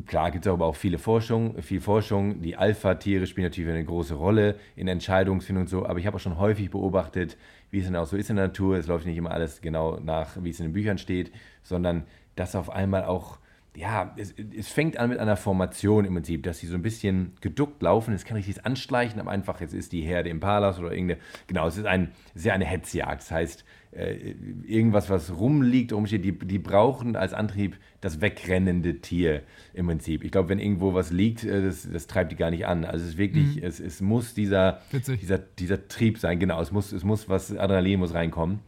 klar 0.06 0.30
gibt 0.30 0.46
es 0.46 0.52
aber 0.52 0.66
auch 0.66 0.76
viele 0.76 0.98
Forschung, 0.98 1.60
viel 1.62 1.80
Forschung. 1.80 2.40
Die 2.40 2.56
Alpha-Tiere 2.56 3.26
spielen 3.26 3.46
natürlich 3.46 3.70
eine 3.70 3.84
große 3.84 4.14
Rolle 4.14 4.56
in 4.76 4.88
Entscheidungsfindung 4.88 5.62
und 5.62 5.68
so, 5.68 5.86
aber 5.86 5.98
ich 5.98 6.06
habe 6.06 6.16
auch 6.16 6.20
schon 6.20 6.38
häufig 6.38 6.70
beobachtet, 6.70 7.36
wie 7.70 7.80
es 7.80 7.86
dann 7.86 7.96
auch 7.96 8.06
so 8.06 8.16
ist 8.16 8.30
in 8.30 8.36
der 8.36 8.46
Natur. 8.48 8.76
Es 8.76 8.86
läuft 8.86 9.06
nicht 9.06 9.16
immer 9.16 9.32
alles 9.32 9.60
genau 9.60 9.98
nach, 10.00 10.42
wie 10.42 10.50
es 10.50 10.60
in 10.60 10.66
den 10.66 10.72
Büchern 10.72 10.98
steht, 10.98 11.32
sondern 11.62 12.04
dass 12.36 12.54
auf 12.54 12.70
einmal 12.70 13.04
auch 13.04 13.38
ja, 13.76 14.14
es, 14.16 14.34
es, 14.56 14.68
fängt 14.68 14.98
an 14.98 15.10
mit 15.10 15.18
einer 15.18 15.36
Formation 15.36 16.04
im 16.04 16.14
Prinzip, 16.14 16.44
dass 16.44 16.58
sie 16.58 16.68
so 16.68 16.76
ein 16.76 16.82
bisschen 16.82 17.32
geduckt 17.40 17.82
laufen. 17.82 18.14
Es 18.14 18.24
kann 18.24 18.36
richtig 18.36 18.64
anschleichen, 18.64 19.18
aber 19.18 19.32
einfach, 19.32 19.60
jetzt 19.60 19.74
ist 19.74 19.92
die 19.92 20.02
Herde 20.02 20.30
im 20.30 20.38
Palas 20.38 20.78
oder 20.78 20.92
irgendeine, 20.92 21.20
genau, 21.48 21.66
es 21.66 21.76
ist, 21.76 21.86
ein, 21.86 22.12
ja 22.36 22.54
eine 22.54 22.66
Hetzjagd. 22.66 23.22
Das 23.22 23.30
heißt, 23.32 23.64
äh, 23.96 24.34
irgendwas, 24.66 25.08
was 25.10 25.38
rumliegt, 25.38 25.92
rumsteht, 25.92 26.24
die, 26.24 26.36
die 26.36 26.58
brauchen 26.58 27.16
als 27.16 27.32
Antrieb 27.32 27.76
das 28.00 28.20
wegrennende 28.20 29.00
Tier 29.00 29.42
im 29.72 29.86
Prinzip. 29.86 30.24
Ich 30.24 30.32
glaube, 30.32 30.48
wenn 30.48 30.58
irgendwo 30.58 30.94
was 30.94 31.10
liegt, 31.10 31.44
äh, 31.44 31.62
das, 31.62 31.88
das 31.90 32.06
treibt 32.06 32.32
die 32.32 32.36
gar 32.36 32.50
nicht 32.50 32.66
an. 32.66 32.84
Also 32.84 33.04
es 33.04 33.12
ist 33.12 33.18
wirklich, 33.18 33.56
mhm. 33.56 33.62
es, 33.62 33.80
es 33.80 34.00
muss 34.00 34.34
dieser, 34.34 34.80
dieser, 35.20 35.38
dieser 35.38 35.88
Trieb 35.88 36.18
sein, 36.18 36.38
genau, 36.38 36.60
es 36.60 36.72
muss, 36.72 36.92
es 36.92 37.04
muss 37.04 37.28
was, 37.28 37.56
Adrenalin 37.56 38.00
muss 38.00 38.14
reinkommen. 38.14 38.60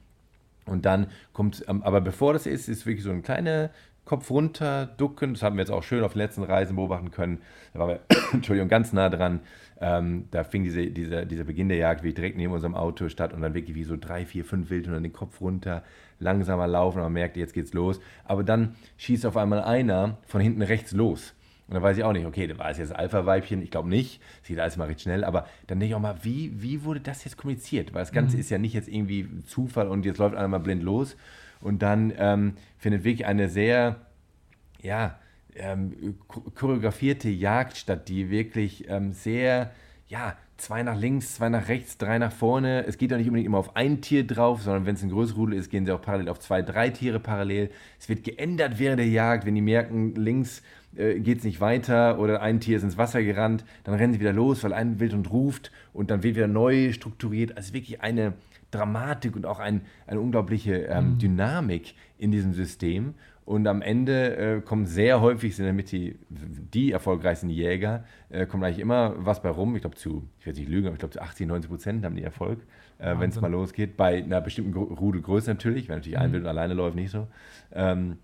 Und 0.65 0.85
dann 0.85 1.07
kommt, 1.33 1.65
ähm, 1.69 1.83
aber 1.83 2.01
bevor 2.01 2.33
das 2.33 2.47
ist, 2.47 2.69
ist 2.69 2.87
wirklich 2.87 3.05
so 3.05 3.11
eine 3.11 3.23
kleine 3.23 3.71
Kopf 4.05 4.31
runter, 4.31 4.87
ducken. 4.87 5.35
Das 5.35 5.43
haben 5.43 5.57
wir 5.57 5.63
jetzt 5.63 5.71
auch 5.71 5.83
schön 5.83 6.05
auf 6.05 6.13
den 6.13 6.21
letzten 6.21 6.45
Reisen 6.45 6.77
beobachten 6.77 7.11
können. 7.11 7.41
Da 7.73 7.81
waren 7.81 7.89
wir, 7.89 8.01
Entschuldigung, 8.33 8.69
ganz 8.69 8.93
nah 8.93 9.09
dran. 9.09 9.41
Ähm, 9.81 10.27
da 10.31 10.45
fing 10.45 10.63
diese, 10.63 10.87
dieser, 10.87 11.25
dieser 11.25 11.45
Beginn 11.45 11.69
der 11.69 11.79
Jagd 11.79 12.03
wie 12.03 12.15
direkt 12.15 12.37
neben 12.37 12.53
unserem 12.53 12.75
Auto 12.75 13.09
statt 13.09 13.33
und 13.33 13.43
dann 13.43 13.55
wirklich 13.55 13.77
wie 13.77 13.85
so 13.85 13.97
drei, 13.97 14.25
vier, 14.25 14.45
fünf 14.45 14.71
Wild 14.71 14.87
und 14.87 14.95
dann 14.95 15.03
den 15.03 15.13
Kopf 15.13 15.41
runter, 15.41 15.83
langsamer 16.19 16.67
laufen 16.67 16.99
und 16.99 17.05
man 17.05 17.13
merkt, 17.13 17.37
jetzt 17.37 17.53
geht's 17.53 17.75
los. 17.75 18.01
Aber 18.25 18.43
dann 18.43 18.75
schießt 18.97 19.27
auf 19.27 19.37
einmal 19.37 19.63
einer 19.63 20.19
von 20.27 20.41
hinten 20.41 20.63
rechts 20.63 20.93
los. 20.93 21.35
Und 21.69 21.75
dann 21.75 21.83
weiß 21.83 21.99
ich 21.99 22.05
auch 22.05 22.13
nicht, 22.13 22.27
okay, 22.27 22.57
war 22.59 22.71
es 22.71 22.79
jetzt 22.79 22.95
Alpha-Weibchen? 22.95 23.61
Ich 23.61 23.73
glaube 23.73 23.89
nicht. 23.89 24.23
Sieht 24.43 24.61
alles 24.61 24.77
mal 24.77 24.87
recht 24.87 25.01
schnell. 25.01 25.25
Aber 25.25 25.47
dann 25.67 25.81
denke 25.81 25.91
ich 25.91 25.95
auch 25.97 26.01
mal, 26.01 26.17
wie, 26.23 26.63
wie 26.63 26.85
wurde 26.85 27.01
das 27.01 27.25
jetzt 27.25 27.37
kommuniziert? 27.37 27.93
Weil 27.93 28.03
das 28.03 28.13
Ganze 28.13 28.37
mhm. 28.37 28.41
ist 28.41 28.51
ja 28.51 28.59
nicht 28.59 28.73
jetzt 28.73 28.89
irgendwie 28.89 29.29
Zufall 29.47 29.89
und 29.89 30.07
jetzt 30.07 30.19
läuft 30.19 30.37
einer 30.37 30.47
mal 30.47 30.59
blind 30.59 30.85
los, 30.85 31.17
und 31.61 31.83
dann 31.83 32.13
ähm, 32.17 32.55
findet 32.79 33.05
wirklich 33.05 33.27
eine 33.27 33.49
sehr, 33.49 33.97
ja, 34.83 35.19
ähm, 35.59 36.17
choreografierte 36.55 37.29
Jagd 37.29 37.77
statt, 37.77 38.09
die 38.09 38.31
wirklich 38.31 38.89
ähm, 38.89 39.13
sehr, 39.13 39.73
ja, 40.09 40.37
zwei 40.57 40.83
nach 40.83 40.99
links, 40.99 41.35
zwei 41.35 41.49
nach 41.49 41.69
rechts, 41.69 41.99
drei 41.99 42.19
nach 42.19 42.33
vorne. 42.33 42.85
Es 42.87 42.99
geht 42.99 43.13
doch 43.13 43.17
nicht 43.17 43.27
unbedingt 43.27 43.47
immer 43.47 43.59
auf 43.59 43.77
ein 43.77 44.01
Tier 44.01 44.27
drauf, 44.27 44.63
sondern 44.63 44.87
wenn 44.87 44.95
es 44.95 45.03
ein 45.03 45.11
größeres 45.11 45.37
Rudel 45.37 45.59
ist, 45.59 45.71
gehen 45.71 45.85
sie 45.85 45.93
auch 45.93 46.01
parallel 46.01 46.29
auf 46.29 46.41
zwei, 46.41 46.63
drei 46.63 46.91
Tiere 46.91 47.21
parallel. 47.21 47.71
Es 47.99 48.09
wird 48.09 48.25
geändert 48.25 48.79
während 48.79 49.01
der 49.01 49.09
Jagd, 49.09 49.47
wenn 49.47 49.55
die 49.55 49.61
merken, 49.61 50.15
links 50.15 50.63
äh, 50.97 51.21
geht 51.21 51.39
es 51.39 51.45
nicht 51.45 51.61
weiter 51.61 52.19
oder 52.19 52.41
ein 52.41 52.61
Tier 52.61 52.79
ist 52.79 52.83
ins 52.83 52.97
Wasser 52.97 53.23
gerannt, 53.23 53.65
dann 53.85 53.95
rennen 53.95 54.15
sie 54.15 54.21
wieder 54.21 54.33
los, 54.33 54.65
weil 54.65 54.73
ein 54.73 54.99
wild 54.99 55.13
und 55.13 55.31
ruft 55.31 55.71
und 55.93 56.11
dann 56.11 56.23
wird 56.23 56.37
wieder 56.37 56.49
neu 56.49 56.93
strukturiert. 56.93 57.57
Also 57.57 57.75
wirklich 57.75 58.01
eine 58.01 58.33
Dramatik 58.71 59.37
und 59.37 59.47
auch 59.47 59.59
ein, 59.59 59.83
eine 60.07 60.21
unglaubliche 60.21 60.75
ähm, 60.87 61.13
mhm. 61.13 61.19
Dynamik 61.19 61.95
in 62.19 62.31
diesem 62.31 62.55
System. 62.55 63.15
Und 63.47 63.69
am 63.69 63.81
Ende 63.81 64.37
äh, 64.37 64.61
kommen 64.61 64.87
sehr 64.87 65.21
häufig, 65.21 65.55
sind 65.55 65.67
damit 65.67 65.93
die, 65.93 66.19
die 66.29 66.91
erfolgreichsten 66.91 67.49
Jäger, 67.49 68.05
äh, 68.29 68.45
kommt 68.45 68.65
eigentlich 68.65 68.81
immer 68.81 69.15
was 69.19 69.41
bei 69.41 69.51
rum. 69.51 69.77
Ich 69.77 69.83
glaube 69.83 69.95
zu, 69.95 70.29
ich 70.41 70.47
werde 70.47 70.59
nicht 70.59 70.69
lügen, 70.69 70.89
aber 70.89 70.95
ich 70.95 70.99
glaube 70.99 71.13
zu 71.13 71.23
80, 71.23 71.47
90 71.47 71.71
Prozent 71.71 72.05
haben 72.05 72.17
die 72.17 72.25
Erfolg, 72.25 72.59
äh, 72.99 73.15
wenn 73.19 73.31
es 73.31 73.41
mal 73.41 73.51
losgeht. 73.51 73.97
Bei 73.97 74.17
einer 74.21 74.41
bestimmten 74.41 74.75
Rudelgröße 74.75 75.49
natürlich, 75.49 75.89
weil 75.89 75.99
natürlich 75.99 76.19
mhm. 76.19 76.25
ein 76.25 76.33
Wild 76.33 76.47
alleine 76.47 76.75
läuft 76.75 76.97
nicht 76.97 77.13
so. 77.13 77.29
Ähm, 77.73 78.19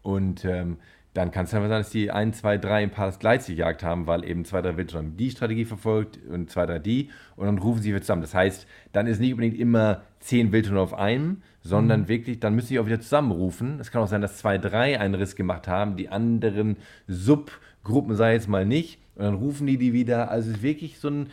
und 0.00 0.46
ähm, 0.46 0.78
dann 1.12 1.30
kann 1.30 1.44
es 1.44 1.52
einfach 1.52 1.68
sein, 1.68 1.80
dass 1.80 1.90
die 1.90 2.10
1, 2.10 2.38
2, 2.38 2.56
3 2.56 2.84
Impalas 2.84 3.18
gleichzeitig 3.18 3.56
gejagt 3.56 3.82
haben, 3.84 4.06
weil 4.06 4.24
eben 4.24 4.46
zwei, 4.46 4.62
drei 4.62 4.78
Wildtiere 4.78 5.04
die 5.04 5.30
Strategie 5.30 5.64
verfolgt 5.64 6.18
und 6.28 6.50
zwei, 6.50 6.64
drei 6.66 6.78
die 6.80 7.10
und 7.36 7.46
dann 7.46 7.58
rufen 7.58 7.82
sie 7.82 7.90
wieder 7.90 8.00
zusammen. 8.00 8.22
Das 8.22 8.34
heißt, 8.34 8.66
dann 8.92 9.06
ist 9.06 9.20
nicht 9.20 9.32
unbedingt 9.32 9.58
immer 9.58 10.02
zehn 10.24 10.52
Wildtiere 10.52 10.80
auf 10.80 10.94
einem, 10.94 11.42
sondern 11.60 12.02
mhm. 12.02 12.08
wirklich, 12.08 12.40
dann 12.40 12.54
müssen 12.54 12.68
sie 12.68 12.78
auch 12.78 12.86
wieder 12.86 13.00
zusammenrufen. 13.00 13.78
Es 13.78 13.90
kann 13.90 14.02
auch 14.02 14.08
sein, 14.08 14.22
dass 14.22 14.38
zwei, 14.38 14.56
drei 14.58 14.98
einen 14.98 15.14
Riss 15.14 15.36
gemacht 15.36 15.68
haben, 15.68 15.96
die 15.96 16.08
anderen 16.08 16.76
Subgruppen 17.06 18.16
sei 18.16 18.32
jetzt 18.32 18.48
mal 18.48 18.64
nicht 18.64 18.98
und 19.16 19.24
dann 19.24 19.34
rufen 19.34 19.66
die 19.66 19.76
die 19.76 19.92
wieder. 19.92 20.30
Also 20.30 20.50
es 20.50 20.56
ist 20.56 20.62
wirklich 20.62 20.98
so 20.98 21.08
ein 21.08 21.26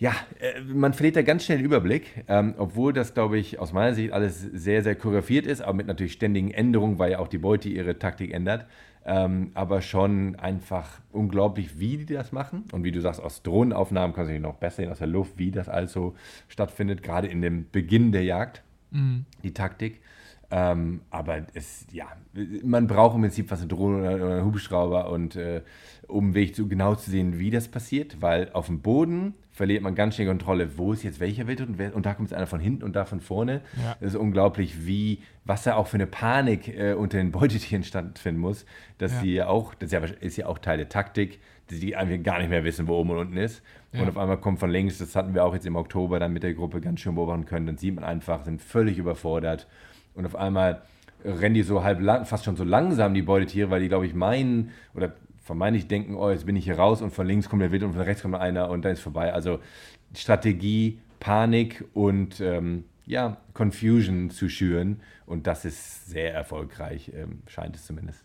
ja, 0.00 0.14
äh, 0.38 0.60
man 0.60 0.94
verliert 0.94 1.16
da 1.16 1.22
ganz 1.22 1.44
schnell 1.44 1.58
den 1.58 1.64
Überblick, 1.64 2.24
ähm, 2.28 2.54
obwohl 2.56 2.92
das, 2.92 3.14
glaube 3.14 3.36
ich, 3.36 3.58
aus 3.58 3.72
meiner 3.72 3.94
Sicht 3.94 4.12
alles 4.12 4.40
sehr, 4.40 4.84
sehr 4.84 4.94
choreografiert 4.94 5.44
ist, 5.44 5.60
aber 5.60 5.74
mit 5.74 5.88
natürlich 5.88 6.12
ständigen 6.12 6.52
Änderungen, 6.52 7.00
weil 7.00 7.12
ja 7.12 7.18
auch 7.18 7.26
die 7.26 7.38
Beute 7.38 7.68
ihre 7.68 7.98
Taktik 7.98 8.32
ändert. 8.32 8.66
Ähm, 9.10 9.52
aber 9.54 9.80
schon 9.80 10.36
einfach 10.36 11.00
unglaublich, 11.12 11.78
wie 11.78 11.96
die 11.96 12.12
das 12.12 12.30
machen. 12.30 12.64
Und 12.72 12.84
wie 12.84 12.92
du 12.92 13.00
sagst, 13.00 13.22
aus 13.22 13.42
Drohnenaufnahmen 13.42 14.14
kann 14.14 14.28
es 14.28 14.38
noch 14.38 14.56
besser 14.56 14.82
sehen, 14.82 14.90
aus 14.90 14.98
der 14.98 15.06
Luft, 15.06 15.38
wie 15.38 15.50
das 15.50 15.70
also 15.70 16.14
stattfindet, 16.46 17.02
gerade 17.02 17.26
in 17.26 17.40
dem 17.40 17.70
Beginn 17.72 18.12
der 18.12 18.24
Jagd, 18.24 18.62
mhm. 18.90 19.24
die 19.42 19.54
Taktik. 19.54 20.02
Ähm, 20.50 21.02
aber 21.10 21.42
es, 21.52 21.86
ja, 21.92 22.06
man 22.64 22.86
braucht 22.86 23.14
im 23.16 23.20
Prinzip 23.20 23.50
was 23.50 23.60
eine 23.60 23.68
Drohne 23.68 24.14
oder, 24.14 24.36
einen 24.36 24.44
Hubschrauber 24.46 25.10
und 25.10 25.36
äh, 25.36 25.60
um 26.06 26.34
wirklich 26.34 26.56
so 26.56 26.66
genau 26.66 26.94
zu 26.94 27.10
sehen, 27.10 27.38
wie 27.38 27.50
das 27.50 27.68
passiert, 27.68 28.22
weil 28.22 28.50
auf 28.52 28.66
dem 28.66 28.80
Boden 28.80 29.34
verliert 29.52 29.82
man 29.82 29.94
ganz 29.94 30.14
schnell 30.14 30.26
Kontrolle, 30.26 30.78
wo 30.78 30.94
ist 30.94 31.02
jetzt 31.02 31.20
welcher 31.20 31.46
Wildhund 31.46 31.70
und, 31.70 31.78
wer, 31.78 31.94
und 31.94 32.06
da 32.06 32.14
kommt 32.14 32.32
einer 32.32 32.46
von 32.46 32.60
hinten 32.60 32.82
und 32.82 32.96
da 32.96 33.04
von 33.04 33.20
vorne. 33.20 33.60
Ja. 33.76 33.96
Das 34.00 34.14
ist 34.14 34.18
unglaublich, 34.18 34.86
wie, 34.86 35.20
was 35.44 35.64
da 35.64 35.74
auch 35.74 35.86
für 35.86 35.96
eine 35.96 36.06
Panik 36.06 36.68
äh, 36.68 36.94
unter 36.94 37.18
den 37.18 37.30
Beutetieren 37.30 37.82
stattfinden 37.82 38.40
muss, 38.40 38.64
dass 38.96 39.12
ja. 39.12 39.20
sie 39.20 39.34
ja 39.34 39.48
auch, 39.48 39.74
das 39.74 39.88
ist 39.88 39.92
ja, 39.92 40.00
ist 40.20 40.36
ja 40.38 40.46
auch 40.46 40.58
Teil 40.58 40.78
der 40.78 40.88
Taktik, 40.88 41.40
dass 41.66 41.78
die 41.80 41.94
einfach 41.94 42.22
gar 42.22 42.38
nicht 42.38 42.48
mehr 42.48 42.64
wissen, 42.64 42.88
wo 42.88 42.94
oben 42.94 43.10
und 43.10 43.18
unten 43.18 43.36
ist. 43.36 43.62
Ja. 43.92 44.00
Und 44.00 44.08
auf 44.08 44.16
einmal 44.16 44.38
kommt 44.38 44.60
von 44.60 44.70
links, 44.70 44.96
das 44.96 45.14
hatten 45.14 45.34
wir 45.34 45.44
auch 45.44 45.52
jetzt 45.52 45.66
im 45.66 45.76
Oktober 45.76 46.18
dann 46.18 46.32
mit 46.32 46.42
der 46.42 46.54
Gruppe 46.54 46.80
ganz 46.80 47.00
schön 47.00 47.16
beobachten 47.16 47.44
können, 47.44 47.66
dann 47.66 47.76
sieht 47.76 47.94
man 47.94 48.04
einfach, 48.04 48.46
sind 48.46 48.62
völlig 48.62 48.96
überfordert 48.96 49.66
und 50.18 50.26
auf 50.26 50.36
einmal 50.36 50.82
rennen 51.24 51.54
die 51.54 51.62
so 51.62 51.82
halb 51.82 52.00
lang, 52.00 52.26
fast 52.26 52.44
schon 52.44 52.56
so 52.56 52.64
langsam, 52.64 53.14
die 53.14 53.22
Beutetiere, 53.22 53.70
weil 53.70 53.80
die, 53.80 53.88
glaube 53.88 54.04
ich, 54.04 54.14
meinen, 54.14 54.72
oder 54.94 55.12
vermeintlich 55.40 55.88
denken, 55.88 56.14
oh, 56.16 56.28
jetzt 56.28 56.44
bin 56.44 56.56
ich 56.56 56.64
hier 56.64 56.76
raus 56.76 57.00
und 57.00 57.10
von 57.12 57.26
links 57.26 57.48
kommt 57.48 57.62
der 57.62 57.72
Wild 57.72 57.84
und 57.84 57.92
von 57.92 58.02
rechts 58.02 58.22
kommt 58.22 58.34
einer 58.34 58.68
und 58.68 58.84
dann 58.84 58.92
ist 58.92 59.00
vorbei. 59.00 59.32
Also 59.32 59.60
Strategie, 60.14 61.00
Panik 61.20 61.84
und 61.94 62.40
ähm, 62.40 62.84
ja, 63.06 63.38
Confusion 63.54 64.30
zu 64.30 64.48
schüren 64.48 65.00
und 65.24 65.46
das 65.46 65.64
ist 65.64 66.10
sehr 66.10 66.34
erfolgreich, 66.34 67.12
ähm, 67.14 67.42
scheint 67.46 67.76
es 67.76 67.86
zumindest. 67.86 68.22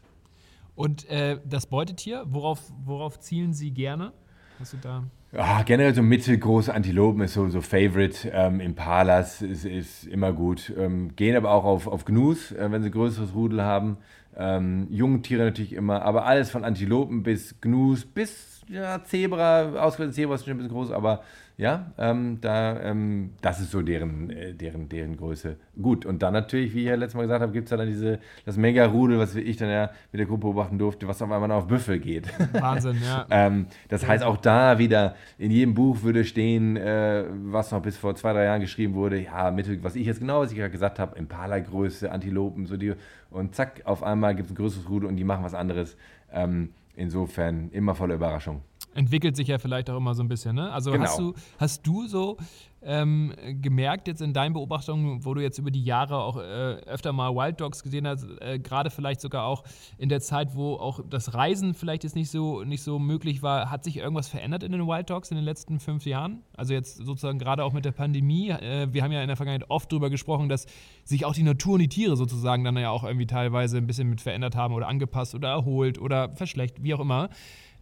Und 0.76 1.08
äh, 1.10 1.40
das 1.46 1.68
Beutetier, 1.68 2.26
worauf, 2.28 2.60
worauf 2.84 3.20
zielen 3.20 3.54
Sie 3.54 3.72
gerne? 3.72 4.12
Hast 4.60 4.74
du 4.74 4.78
da? 4.78 5.04
Ja, 5.36 5.64
generell 5.64 5.96
so 5.96 6.04
mittelgroße 6.04 6.72
Antilopen 6.72 7.24
ist 7.24 7.34
so, 7.34 7.50
so 7.50 7.62
Favorite. 7.62 8.30
Ähm, 8.32 8.60
Impalas 8.60 9.42
ist, 9.42 9.66
ist 9.66 10.06
immer 10.06 10.32
gut. 10.32 10.72
Ähm, 10.78 11.16
gehen 11.16 11.36
aber 11.36 11.50
auch 11.50 11.64
auf, 11.66 11.88
auf 11.88 12.06
Gnus, 12.06 12.52
äh, 12.52 12.72
wenn 12.72 12.84
sie 12.84 12.92
größeres 12.92 13.34
Rudel 13.34 13.64
haben. 13.64 13.98
Ähm, 14.38 14.88
Jungtiere 14.92 15.46
natürlich 15.46 15.74
immer, 15.74 16.04
aber 16.04 16.28
alles 16.28 16.52
von 16.52 16.64
Antilopen 16.64 17.24
bis 17.24 17.60
Gnus 17.62 18.06
bis 18.06 18.62
ja, 18.70 19.04
Zebra, 19.04 19.74
ausgewählte 19.74 20.14
Zebra 20.14 20.36
ist 20.36 20.46
schon 20.46 20.54
ein 20.54 20.58
bisschen 20.58 20.72
groß, 20.72 20.92
aber 20.92 21.24
ja, 21.56 21.92
ähm, 22.00 22.40
da, 22.42 22.80
ähm, 22.82 23.34
das 23.42 23.60
ist 23.60 23.70
so 23.70 23.84
deren, 23.84 24.32
äh, 24.32 24.54
deren, 24.56 24.90
deren 24.90 25.16
Größe. 25.18 25.58
Gut, 25.80 26.04
und 26.04 26.24
dann 26.24 26.34
natürlich, 26.34 26.74
wie 26.74 26.80
ich 26.80 26.86
ja 26.88 26.96
letztes 26.96 27.16
Mal 27.16 27.24
gesagt 27.24 27.42
habe, 27.42 27.52
gibt 27.52 27.72
es 27.72 27.78
dann 27.78 27.88
diese, 27.88 28.20
das 28.44 28.58
Mega-Rudel, 28.58 29.20
was 29.20 29.36
ich 29.36 29.58
dann 29.58 29.70
ja 29.70 29.92
mit 30.12 30.20
der 30.20 30.26
Gruppe 30.26 30.42
beobachten 30.42 30.80
durfte, 30.80 31.08
was 31.08 31.22
auf 31.22 31.32
einmal 31.32 31.52
auf 31.52 31.68
Büffel 31.68 32.00
geht. 32.00 32.28
Wahnsinn, 32.54 32.98
ja. 33.06 33.28
ähm, 33.30 33.68
das 33.88 34.08
heißt, 34.08 34.24
auch 34.24 34.38
da 34.38 34.80
wieder, 34.80 35.16
in 35.38 35.52
jedem 35.52 35.76
Buch 35.76 36.02
würde 36.02 36.26
stehen, 36.26 36.76
äh, 36.76 37.26
was 37.30 37.72
noch 37.72 37.84
bis 37.84 37.98
vor 37.98 38.16
zwei, 38.16 38.34
drei 38.34 38.46
Jahren 38.46 38.62
geschrieben 38.62 38.96
wurde, 38.96 39.22
ja, 39.22 39.52
Mittel, 39.52 39.84
was 39.84 39.96
ich 39.96 40.08
jetzt 40.08 40.22
genau, 40.22 40.40
was 40.40 40.52
ich 40.52 40.58
gerade 40.58 40.72
gesagt 40.72 40.98
habe, 40.98 41.16
Impala-Größe, 41.20 42.12
Antilopen, 42.12 42.66
so 42.66 42.78
die, 42.78 42.94
und 43.30 43.54
zack, 43.54 43.82
auf 43.86 44.02
einmal 44.02 44.34
gibt 44.34 44.48
es 44.48 44.54
ein 44.54 44.56
größeres 44.56 44.90
Rudel 44.90 45.08
und 45.08 45.18
die 45.18 45.24
machen 45.24 45.44
was 45.44 45.54
anderes. 45.54 45.98
Ähm, 46.32 46.70
insofern 46.96 47.70
immer 47.72 47.94
voller 47.94 48.16
Überraschung 48.16 48.62
entwickelt 48.96 49.36
sich 49.36 49.48
ja 49.48 49.58
vielleicht 49.58 49.90
auch 49.90 49.98
immer 49.98 50.14
so 50.16 50.24
ein 50.24 50.28
bisschen. 50.28 50.56
Ne? 50.56 50.72
Also 50.72 50.92
genau. 50.92 51.06
hast, 51.06 51.20
du, 51.20 51.34
hast 51.58 51.88
du 51.88 52.08
so 52.08 52.38
ähm, 52.86 53.34
gemerkt 53.62 54.08
jetzt 54.08 54.22
in 54.22 54.34
deinen 54.34 54.54
Beobachtungen, 54.54 55.24
wo 55.26 55.34
du 55.34 55.42
jetzt 55.42 55.58
über 55.58 55.72
die 55.72 55.84
Jahre 55.84 56.18
auch 56.18 56.38
äh, 56.38 56.42
öfter 56.86 57.14
mal 57.14 57.34
Wild 57.34 57.62
Dogs 57.62 57.84
gesehen 57.84 58.08
hast, 58.08 58.26
äh, 58.42 58.60
gerade 58.60 58.90
vielleicht 58.90 59.22
sogar 59.22 59.46
auch 59.46 59.64
in 59.98 60.10
der 60.10 60.20
Zeit, 60.20 60.56
wo 60.56 60.76
auch 60.76 61.00
das 61.10 61.34
Reisen 61.34 61.74
vielleicht 61.74 62.04
jetzt 62.04 62.16
nicht 62.16 62.30
so, 62.30 62.64
nicht 62.64 62.84
so 62.84 63.00
möglich 63.00 63.42
war, 63.42 63.70
hat 63.70 63.84
sich 63.84 63.98
irgendwas 63.98 64.28
verändert 64.28 64.64
in 64.64 64.72
den 64.72 64.82
Wild 64.82 65.10
Dogs 65.10 65.32
in 65.32 65.36
den 65.36 65.46
letzten 65.46 65.80
fünf 65.80 66.06
Jahren? 66.06 66.44
Also 66.56 66.74
jetzt 66.74 66.98
sozusagen 66.98 67.40
gerade 67.40 67.64
auch 67.64 67.74
mit 67.74 67.86
der 67.86 67.92
Pandemie. 67.92 68.50
Äh, 68.50 68.88
wir 68.92 69.04
haben 69.04 69.12
ja 69.12 69.22
in 69.22 69.28
der 69.28 69.38
Vergangenheit 69.38 69.70
oft 69.70 69.92
darüber 69.92 70.10
gesprochen, 70.10 70.50
dass 70.50 70.66
sich 71.04 71.26
auch 71.26 71.34
die 71.34 71.44
Natur 71.44 71.74
und 71.74 71.80
die 71.80 71.90
Tiere 71.90 72.18
sozusagen 72.18 72.64
dann 72.64 72.78
ja 72.78 72.90
auch 72.90 73.04
irgendwie 73.04 73.28
teilweise 73.28 73.78
ein 73.78 73.88
bisschen 73.88 74.10
mit 74.10 74.22
verändert 74.22 74.56
haben 74.56 74.74
oder 74.74 74.88
angepasst 74.88 75.36
oder 75.36 75.50
erholt 75.50 76.00
oder 76.00 76.36
verschlechtert, 76.36 76.84
wie 76.84 76.94
auch 76.94 77.00
immer. 77.00 77.30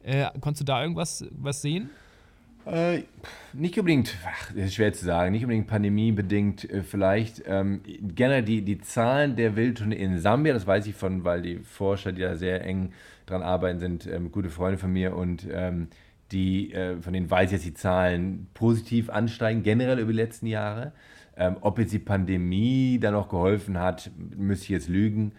Äh, 0.03 0.27
konntest 0.39 0.61
du 0.61 0.65
da 0.65 0.81
irgendwas 0.81 1.25
was 1.31 1.61
sehen? 1.61 1.89
Äh, 2.65 3.03
nicht 3.53 3.77
unbedingt, 3.79 4.15
ach, 4.25 4.51
das 4.53 4.65
ist 4.65 4.75
schwer 4.75 4.93
zu 4.93 5.03
sagen, 5.03 5.31
nicht 5.31 5.43
unbedingt 5.43 5.67
pandemiebedingt 5.67 6.69
äh, 6.69 6.83
vielleicht. 6.83 7.41
Ähm, 7.47 7.81
generell 7.83 8.43
die, 8.43 8.61
die 8.61 8.79
Zahlen 8.79 9.35
der 9.35 9.55
Wildhunde 9.55 9.95
in 9.95 10.19
Sambia, 10.19 10.53
das 10.53 10.67
weiß 10.67 10.85
ich 10.85 10.95
von, 10.95 11.23
weil 11.23 11.41
die 11.41 11.57
Forscher, 11.59 12.11
die 12.11 12.21
da 12.21 12.35
sehr 12.35 12.63
eng 12.63 12.93
dran 13.25 13.41
arbeiten, 13.41 13.79
sind 13.79 14.05
ähm, 14.05 14.31
gute 14.31 14.49
Freunde 14.49 14.77
von 14.77 14.93
mir 14.93 15.15
und 15.15 15.47
ähm, 15.51 15.87
die, 16.31 16.71
äh, 16.71 17.01
von 17.01 17.13
denen 17.13 17.29
weiß 17.29 17.51
ich, 17.51 17.57
dass 17.57 17.63
die 17.63 17.73
Zahlen 17.73 18.47
positiv 18.53 19.09
ansteigen, 19.09 19.63
generell 19.63 19.99
über 19.99 20.11
die 20.11 20.17
letzten 20.17 20.45
Jahre. 20.45 20.93
Ähm, 21.35 21.57
ob 21.61 21.79
jetzt 21.79 21.93
die 21.93 21.99
Pandemie 21.99 22.99
da 22.99 23.09
noch 23.09 23.29
geholfen 23.29 23.79
hat, 23.79 24.11
müsste 24.35 24.65
ich 24.65 24.69
jetzt 24.69 24.89
lügen. 24.89 25.31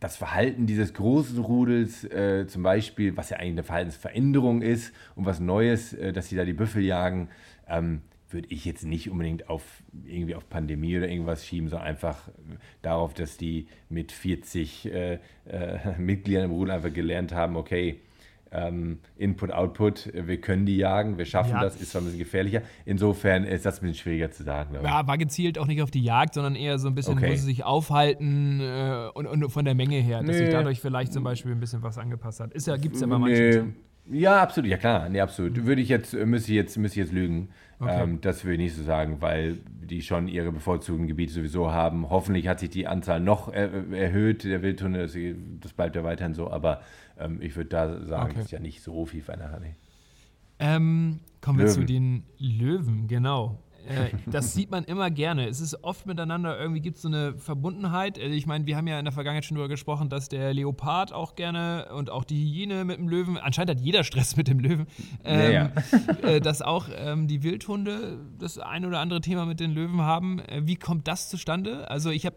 Das 0.00 0.16
Verhalten 0.16 0.66
dieses 0.66 0.92
großen 0.92 1.38
Rudels, 1.38 2.04
äh, 2.04 2.46
zum 2.46 2.62
Beispiel, 2.62 3.16
was 3.16 3.30
ja 3.30 3.38
eigentlich 3.38 3.52
eine 3.52 3.62
Verhaltensveränderung 3.62 4.62
ist 4.62 4.92
und 5.14 5.24
was 5.24 5.40
Neues, 5.40 5.94
äh, 5.94 6.12
dass 6.12 6.28
sie 6.28 6.36
da 6.36 6.44
die 6.44 6.52
Büffel 6.52 6.82
jagen, 6.82 7.28
ähm, 7.66 8.02
würde 8.30 8.48
ich 8.50 8.64
jetzt 8.64 8.84
nicht 8.84 9.10
unbedingt 9.10 9.48
auf 9.48 9.62
irgendwie 10.04 10.34
auf 10.34 10.48
Pandemie 10.48 10.96
oder 10.96 11.08
irgendwas 11.08 11.46
schieben, 11.46 11.68
sondern 11.68 11.88
einfach 11.88 12.28
darauf, 12.82 13.14
dass 13.14 13.36
die 13.36 13.68
mit 13.88 14.12
40 14.12 14.86
äh, 14.86 15.14
äh, 15.14 15.18
Mitgliedern 15.98 16.46
im 16.46 16.50
Rudel 16.50 16.72
einfach 16.74 16.92
gelernt 16.92 17.32
haben, 17.32 17.56
okay, 17.56 18.00
ähm, 18.52 18.98
Input, 19.16 19.52
Output, 19.52 20.10
wir 20.14 20.40
können 20.40 20.66
die 20.66 20.76
jagen, 20.76 21.18
wir 21.18 21.24
schaffen 21.24 21.52
ja. 21.52 21.60
das, 21.60 21.80
ist 21.80 21.90
zwar 21.90 22.02
ein 22.02 22.04
bisschen 22.04 22.18
gefährlicher. 22.18 22.62
Insofern 22.84 23.44
ist 23.44 23.66
das 23.66 23.78
ein 23.78 23.82
bisschen 23.82 23.94
schwieriger 23.94 24.30
zu 24.30 24.44
sagen. 24.44 24.74
Ja, 24.82 25.06
war 25.06 25.18
gezielt 25.18 25.58
auch 25.58 25.66
nicht 25.66 25.82
auf 25.82 25.90
die 25.90 26.02
Jagd, 26.02 26.34
sondern 26.34 26.54
eher 26.54 26.78
so 26.78 26.88
ein 26.88 26.94
bisschen, 26.94 27.18
okay. 27.18 27.30
wo 27.30 27.34
sie 27.34 27.44
sich 27.44 27.64
aufhalten 27.64 28.60
äh, 28.60 29.08
und, 29.14 29.26
und, 29.26 29.50
von 29.50 29.64
der 29.64 29.74
Menge 29.74 29.96
her, 29.96 30.18
dass 30.20 30.36
nee. 30.36 30.44
sich 30.44 30.50
dadurch 30.50 30.80
vielleicht 30.80 31.12
zum 31.12 31.24
Beispiel 31.24 31.52
ein 31.52 31.60
bisschen 31.60 31.82
was 31.82 31.98
angepasst 31.98 32.40
hat. 32.40 32.66
ja, 32.66 32.76
gibt 32.76 32.94
es 32.94 33.00
ja 33.00 33.06
bei 33.06 33.18
manchen. 33.18 33.66
Nee. 33.66 33.72
Ja, 34.10 34.42
absolut, 34.42 34.70
ja 34.70 34.76
klar, 34.76 35.08
nee, 35.08 35.20
absolut. 35.20 35.64
Würde 35.66 35.82
ich 35.82 35.88
jetzt, 35.88 36.12
müsste 36.14 36.52
ich 36.52 36.56
jetzt, 36.56 36.76
müsste 36.76 37.00
ich 37.00 37.06
jetzt 37.06 37.14
lügen. 37.14 37.48
Okay. 37.78 38.02
Ähm, 38.02 38.20
das 38.20 38.44
würde 38.44 38.54
ich 38.54 38.60
nicht 38.60 38.76
so 38.76 38.82
sagen, 38.82 39.20
weil 39.20 39.58
die 39.68 40.02
schon 40.02 40.28
ihre 40.28 40.50
bevorzugten 40.52 41.06
Gebiete 41.06 41.32
sowieso 41.32 41.72
haben. 41.72 42.08
Hoffentlich 42.08 42.48
hat 42.48 42.60
sich 42.60 42.70
die 42.70 42.86
Anzahl 42.86 43.20
noch 43.20 43.52
er 43.52 43.70
erhöht, 43.92 44.44
der 44.44 44.62
Wildhunde, 44.62 45.02
das, 45.02 45.16
das 45.60 45.72
bleibt 45.72 45.96
ja 45.96 46.04
weiterhin 46.04 46.34
so, 46.34 46.50
aber 46.50 46.80
ähm, 47.18 47.40
ich 47.40 47.56
würde 47.56 47.70
da 47.70 48.04
sagen, 48.04 48.32
okay. 48.32 48.40
ist 48.40 48.50
ja 48.50 48.60
nicht 48.60 48.82
so 48.82 49.04
viel 49.06 49.22
verändert. 49.22 49.62
Ähm, 50.58 51.20
kommen 51.40 51.58
wir 51.58 51.66
Löwen. 51.66 51.74
zu 51.74 51.84
den 51.84 52.22
Löwen, 52.38 53.08
genau. 53.08 53.58
Äh, 53.88 54.10
das 54.26 54.54
sieht 54.54 54.70
man 54.70 54.84
immer 54.84 55.10
gerne. 55.10 55.48
Es 55.48 55.60
ist 55.60 55.82
oft 55.84 56.06
miteinander, 56.06 56.58
irgendwie 56.58 56.80
gibt 56.80 56.96
es 56.96 57.02
so 57.02 57.08
eine 57.08 57.36
Verbundenheit. 57.38 58.18
Also 58.18 58.32
ich 58.32 58.46
meine, 58.46 58.66
wir 58.66 58.76
haben 58.76 58.86
ja 58.86 58.98
in 58.98 59.04
der 59.04 59.12
Vergangenheit 59.12 59.44
schon 59.44 59.56
darüber 59.56 59.68
gesprochen, 59.68 60.08
dass 60.08 60.28
der 60.28 60.52
Leopard 60.54 61.12
auch 61.12 61.34
gerne 61.34 61.88
und 61.94 62.10
auch 62.10 62.24
die 62.24 62.44
Hyäne 62.44 62.84
mit 62.84 62.98
dem 62.98 63.08
Löwen, 63.08 63.38
anscheinend 63.38 63.70
hat 63.70 63.80
jeder 63.80 64.04
Stress 64.04 64.36
mit 64.36 64.48
dem 64.48 64.58
Löwen, 64.58 64.86
ähm, 65.24 65.40
ja, 65.40 65.50
ja. 65.50 65.72
Äh, 66.22 66.40
dass 66.40 66.62
auch 66.62 66.88
ähm, 66.96 67.28
die 67.28 67.42
Wildhunde 67.42 68.18
das 68.38 68.58
ein 68.58 68.84
oder 68.84 69.00
andere 69.00 69.20
Thema 69.20 69.46
mit 69.46 69.60
den 69.60 69.72
Löwen 69.72 70.02
haben. 70.02 70.40
Äh, 70.40 70.62
wie 70.64 70.76
kommt 70.76 71.08
das 71.08 71.28
zustande? 71.28 71.90
Also 71.90 72.10
ich 72.10 72.26
habe 72.26 72.36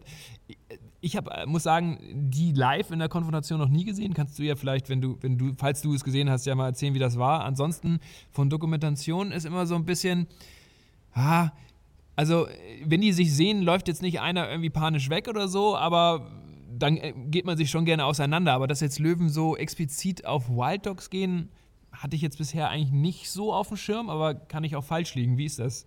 ich 1.02 1.16
hab, 1.16 1.48
muss 1.48 1.64
sagen, 1.64 2.00
die 2.14 2.52
live 2.52 2.92
in 2.92 3.00
der 3.00 3.10
Konfrontation 3.10 3.60
noch 3.60 3.70
nie 3.70 3.86
gesehen. 3.86 4.14
Kannst 4.14 4.38
du 4.38 4.44
ja 4.44 4.56
vielleicht, 4.56 4.90
wenn 4.90 5.02
du, 5.02 5.18
wenn 5.22 5.38
du, 5.38 5.54
falls 5.58 5.82
du 5.82 5.94
es 5.94 6.04
gesehen 6.04 6.30
hast, 6.30 6.46
ja 6.46 6.56
mal 6.56 6.68
erzählen, 6.68 6.94
wie 6.94 7.00
das 7.00 7.18
war. 7.18 7.46
Ansonsten 7.46 8.00
von 8.32 8.50
Dokumentation 8.50 9.32
ist 9.32 9.46
immer 9.46 9.66
so 9.66 9.76
ein 9.76 9.86
bisschen, 9.86 10.28
ah, 11.14 11.52
also 12.16 12.48
wenn 12.84 13.02
die 13.02 13.14
sich 13.14 13.34
sehen, 13.34 13.62
läuft 13.62 13.88
jetzt 13.88 14.02
nicht 14.02 14.20
einer 14.20 14.50
irgendwie 14.50 14.70
panisch 14.70 15.10
weg 15.10 15.28
oder 15.28 15.48
so, 15.48 15.78
aber 15.78 16.30
dann 16.78 16.98
äh, 16.98 17.14
geht 17.28 17.46
man 17.46 17.58
sich 17.58 17.70
schon 17.70 17.86
gerne 17.86 18.06
auseinander. 18.06 18.54
Aber 18.54 18.68
dass 18.68 18.80
jetzt 18.80 19.00
Löwen 19.00 19.30
so 19.30 19.56
explizit 19.56 20.26
auf 20.26 20.50
Wild 20.50 20.86
Dogs 20.86 21.10
gehen, 21.10 21.50
hatte 21.92 22.16
ich 22.16 22.22
jetzt 22.22 22.38
bisher 22.38 22.70
eigentlich 22.70 22.92
nicht 22.92 23.30
so 23.30 23.54
auf 23.54 23.70
dem 23.70 23.78
Schirm, 23.78 24.10
aber 24.10 24.36
kann 24.36 24.64
ich 24.64 24.76
auch 24.76 24.84
falsch 24.84 25.16
liegen. 25.16 25.38
Wie 25.38 25.46
ist 25.46 25.60
das? 25.60 25.86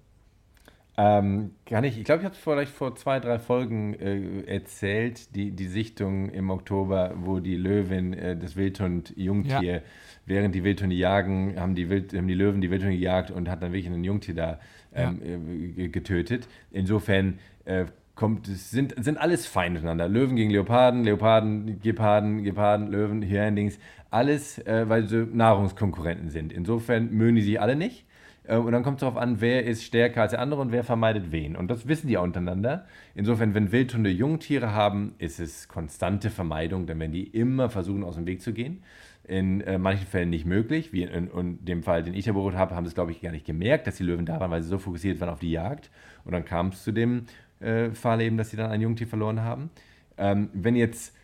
Ähm, 0.98 1.52
kann 1.64 1.84
ich, 1.84 1.98
ich 1.98 2.04
glaube, 2.04 2.20
ich 2.20 2.24
habe 2.26 2.34
es 2.34 2.40
vielleicht 2.40 2.72
vor 2.72 2.94
zwei, 2.96 3.18
drei 3.18 3.38
Folgen 3.38 3.94
äh, 3.94 4.42
erzählt, 4.42 5.34
die, 5.34 5.50
die 5.52 5.66
Sichtung 5.66 6.28
im 6.28 6.50
Oktober, 6.50 7.14
wo 7.16 7.40
die 7.40 7.56
Löwin 7.56 8.12
äh, 8.12 8.36
das 8.36 8.56
Wildhund-Jungtier, 8.56 9.62
ja. 9.62 9.80
während 10.26 10.54
die 10.54 10.64
Wildhunde 10.64 10.94
jagen, 10.94 11.58
haben 11.58 11.74
die, 11.74 11.88
Wild, 11.88 12.12
haben 12.12 12.28
die 12.28 12.34
Löwen 12.34 12.60
die 12.60 12.70
Wildhunde 12.70 12.96
gejagt 12.96 13.30
und 13.30 13.48
hat 13.48 13.62
dann 13.62 13.72
wirklich 13.72 13.90
ein 13.90 14.04
Jungtier 14.04 14.34
da 14.34 14.60
ähm, 14.94 15.20
ja. 15.24 15.84
äh, 15.84 15.88
getötet. 15.88 16.46
Insofern 16.70 17.38
äh, 17.64 17.86
kommt, 18.14 18.46
sind, 18.46 18.94
sind 19.02 19.16
alles 19.16 19.46
Feinde 19.46 19.80
miteinander. 19.80 20.08
Löwen 20.08 20.36
gegen 20.36 20.50
Leoparden, 20.50 21.04
Leoparden, 21.04 21.80
Geparden, 21.80 22.44
Geparden, 22.44 22.88
Löwen, 22.88 23.22
Hirndings. 23.22 23.78
Alles, 24.10 24.58
äh, 24.58 24.86
weil 24.90 25.08
sie 25.08 25.26
Nahrungskonkurrenten 25.32 26.28
sind. 26.28 26.52
Insofern 26.52 27.14
mögen 27.14 27.36
die 27.36 27.42
sich 27.42 27.58
alle 27.58 27.76
nicht. 27.76 28.04
Äh, 28.44 28.56
und 28.56 28.72
dann 28.72 28.82
kommt 28.82 28.98
es 28.98 29.00
darauf 29.00 29.16
an, 29.16 29.40
wer 29.40 29.64
ist 29.64 29.84
stärker 29.84 30.22
als 30.22 30.30
der 30.30 30.40
andere 30.40 30.60
und 30.60 30.72
wer 30.72 30.84
vermeidet 30.84 31.32
wen. 31.32 31.56
Und 31.56 31.70
das 31.70 31.88
wissen 31.88 32.08
die 32.08 32.18
auch 32.18 32.24
untereinander. 32.24 32.86
Insofern, 33.14 33.54
wenn 33.54 33.72
Wildhunde 33.72 34.10
Jungtiere 34.10 34.72
haben, 34.72 35.14
ist 35.18 35.40
es 35.40 35.68
konstante 35.68 36.30
Vermeidung, 36.30 36.86
dann 36.86 36.98
werden 37.00 37.12
die 37.12 37.24
immer 37.24 37.70
versuchen, 37.70 38.04
aus 38.04 38.16
dem 38.16 38.26
Weg 38.26 38.42
zu 38.42 38.52
gehen. 38.52 38.82
In 39.24 39.60
äh, 39.60 39.78
manchen 39.78 40.06
Fällen 40.06 40.30
nicht 40.30 40.46
möglich, 40.46 40.92
wie 40.92 41.04
in, 41.04 41.28
in, 41.28 41.64
dem 41.64 41.84
Fall, 41.84 42.02
den 42.02 42.14
ich 42.14 42.26
ja 42.26 42.32
beobachtet 42.32 42.58
habe, 42.58 42.74
haben 42.74 42.84
sie 42.84 42.88
es, 42.88 42.94
glaube 42.94 43.12
ich, 43.12 43.20
gar 43.20 43.30
nicht 43.30 43.46
gemerkt, 43.46 43.86
dass 43.86 43.96
die 43.96 44.02
Löwen 44.02 44.26
da 44.26 44.40
waren, 44.40 44.50
weil 44.50 44.62
sie 44.62 44.68
so 44.68 44.78
fokussiert 44.78 45.20
waren 45.20 45.28
auf 45.28 45.38
die 45.38 45.52
Jagd. 45.52 45.90
Und 46.24 46.32
dann 46.32 46.44
kam 46.44 46.68
es 46.68 46.82
zu 46.82 46.90
dem 46.90 47.26
äh, 47.60 47.90
Fall 47.90 48.20
eben, 48.20 48.36
dass 48.36 48.50
sie 48.50 48.56
dann 48.56 48.70
ein 48.70 48.80
Jungtier 48.80 49.06
verloren 49.06 49.42
haben. 49.42 49.70
Ähm, 50.18 50.50
wenn 50.52 50.74
jetzt, 50.74 51.14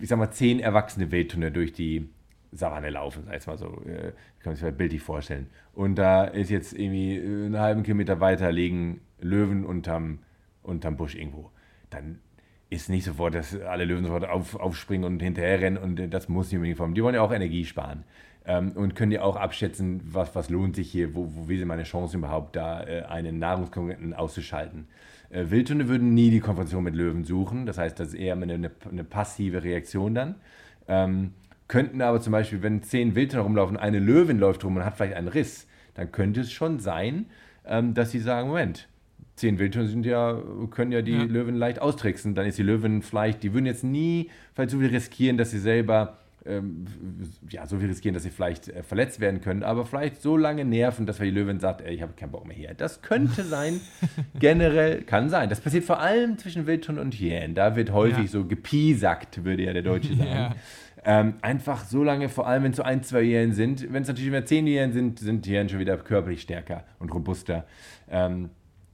ich 0.00 0.08
sag 0.08 0.18
mal, 0.18 0.30
zehn 0.30 0.60
erwachsene 0.60 1.10
Wildhunde 1.10 1.50
durch 1.50 1.72
die 1.72 2.08
Savanne 2.52 2.90
laufen, 2.90 3.24
sag 3.26 3.36
ich 3.36 3.46
mal 3.46 3.58
so, 3.58 3.66
äh, 3.86 4.12
kann 4.40 4.46
man 4.46 4.54
sich 4.56 4.64
halt 4.64 4.78
bildlich 4.78 5.02
vorstellen. 5.02 5.48
Und 5.74 5.96
da 5.96 6.24
ist 6.24 6.50
jetzt 6.50 6.72
irgendwie 6.72 7.16
äh, 7.16 7.46
einen 7.46 7.58
halben 7.58 7.82
Kilometer 7.82 8.20
weiter 8.20 8.50
liegen 8.52 9.00
Löwen 9.20 9.64
unterm, 9.64 10.20
unterm 10.62 10.96
Busch 10.96 11.14
irgendwo. 11.14 11.50
Dann 11.90 12.20
ist 12.70 12.88
nicht 12.88 13.04
sofort, 13.04 13.34
dass 13.34 13.58
alle 13.60 13.84
Löwen 13.84 14.04
sofort 14.04 14.28
auf, 14.28 14.54
aufspringen 14.54 15.04
und 15.04 15.22
hinterher 15.22 15.60
rennen 15.60 15.78
und 15.78 16.00
äh, 16.00 16.08
das 16.08 16.28
muss 16.28 16.46
nicht 16.46 16.56
unbedingt 16.56 16.78
kommen. 16.78 16.94
Die 16.94 17.02
wollen 17.02 17.14
ja 17.14 17.22
auch 17.22 17.32
Energie 17.32 17.64
sparen 17.64 18.04
ähm, 18.44 18.72
und 18.72 18.94
können 18.94 19.12
ja 19.12 19.22
auch 19.22 19.36
abschätzen, 19.36 20.00
was, 20.04 20.34
was 20.34 20.50
lohnt 20.50 20.76
sich 20.76 20.90
hier, 20.90 21.14
wo, 21.14 21.28
wo 21.30 21.46
sind 21.46 21.66
meine 21.66 21.84
Chancen 21.84 22.18
überhaupt, 22.18 22.56
da 22.56 22.82
äh, 22.82 23.02
einen 23.02 23.38
Nahrungskonkurrenten 23.38 24.14
auszuschalten. 24.14 24.88
Äh, 25.30 25.50
Wildhunde 25.50 25.88
würden 25.88 26.14
nie 26.14 26.30
die 26.30 26.40
Konfrontation 26.40 26.84
mit 26.84 26.94
Löwen 26.94 27.24
suchen, 27.24 27.66
das 27.66 27.78
heißt, 27.78 28.00
das 28.00 28.08
ist 28.08 28.14
eher 28.14 28.34
eine, 28.34 28.54
eine, 28.54 28.70
eine 28.90 29.04
passive 29.04 29.62
Reaktion 29.62 30.14
dann. 30.14 30.34
Ähm, 30.88 31.34
könnten 31.68 32.02
aber 32.02 32.20
zum 32.20 32.32
Beispiel, 32.32 32.62
wenn 32.62 32.82
zehn 32.82 33.14
Wildhunde 33.14 33.44
rumlaufen, 33.44 33.76
eine 33.76 33.98
Löwin 33.98 34.38
läuft 34.38 34.64
rum 34.64 34.76
und 34.76 34.84
hat 34.84 34.96
vielleicht 34.96 35.14
einen 35.14 35.28
Riss, 35.28 35.66
dann 35.94 36.10
könnte 36.10 36.40
es 36.40 36.50
schon 36.50 36.80
sein, 36.80 37.26
ähm, 37.66 37.94
dass 37.94 38.10
sie 38.10 38.20
sagen, 38.20 38.48
Moment, 38.48 38.88
zehn 39.36 39.58
Wildhunde 39.58 39.88
sind 39.88 40.06
ja, 40.06 40.40
können 40.70 40.92
ja 40.92 41.02
die 41.02 41.12
ja. 41.12 41.22
Löwen 41.22 41.54
leicht 41.54 41.80
austricksen, 41.80 42.34
dann 42.34 42.46
ist 42.46 42.58
die 42.58 42.62
Löwin 42.62 43.02
vielleicht, 43.02 43.42
die 43.42 43.52
würden 43.52 43.66
jetzt 43.66 43.84
nie 43.84 44.30
vielleicht 44.54 44.70
so 44.70 44.78
viel 44.78 44.88
riskieren, 44.88 45.36
dass 45.36 45.50
sie 45.50 45.58
selber 45.58 46.18
ähm, 46.46 46.86
ja, 47.50 47.66
so 47.66 47.78
viel 47.78 47.88
riskieren, 47.88 48.14
dass 48.14 48.22
sie 48.22 48.30
vielleicht 48.30 48.68
äh, 48.68 48.82
verletzt 48.82 49.20
werden 49.20 49.40
können, 49.40 49.62
aber 49.62 49.84
vielleicht 49.84 50.22
so 50.22 50.36
lange 50.36 50.64
nerven, 50.64 51.04
dass 51.04 51.18
die 51.18 51.30
Löwin 51.30 51.60
sagt, 51.60 51.82
ey, 51.82 51.94
ich 51.94 52.02
habe 52.02 52.14
keinen 52.14 52.30
Bock 52.30 52.46
mehr 52.46 52.56
hier. 52.56 52.74
Das 52.74 53.02
könnte 53.02 53.44
sein, 53.44 53.80
generell 54.38 55.02
kann 55.02 55.28
sein. 55.28 55.48
Das 55.48 55.60
passiert 55.60 55.84
vor 55.84 56.00
allem 56.00 56.38
zwischen 56.38 56.66
Wildhund 56.66 56.98
und 56.98 57.14
Hyänen. 57.14 57.54
Da 57.54 57.76
wird 57.76 57.92
häufig 57.92 58.24
ja. 58.24 58.28
so 58.28 58.44
gepiesackt, 58.44 59.44
würde 59.44 59.64
ja 59.64 59.72
der 59.72 59.82
Deutsche 59.82 60.14
sagen. 60.16 60.30
ja. 60.30 60.54
Ähm, 61.04 61.34
einfach 61.42 61.84
so 61.84 62.02
lange, 62.02 62.28
vor 62.28 62.46
allem 62.46 62.64
wenn 62.64 62.70
es 62.72 62.76
so 62.76 62.82
ein, 62.82 63.02
zwei 63.02 63.22
Hyänen 63.22 63.52
sind. 63.52 63.92
Wenn 63.92 64.02
es 64.02 64.08
natürlich 64.08 64.30
mehr 64.30 64.44
zehn 64.44 64.66
Hyänen 64.66 64.92
sind, 64.92 65.18
sind 65.18 65.46
die 65.46 65.52
Hyänen 65.52 65.68
schon 65.68 65.78
wieder 65.78 65.96
körperlich 65.96 66.42
stärker 66.42 66.84
und 66.98 67.12
robuster. 67.14 67.66
Ähm, 68.10 68.50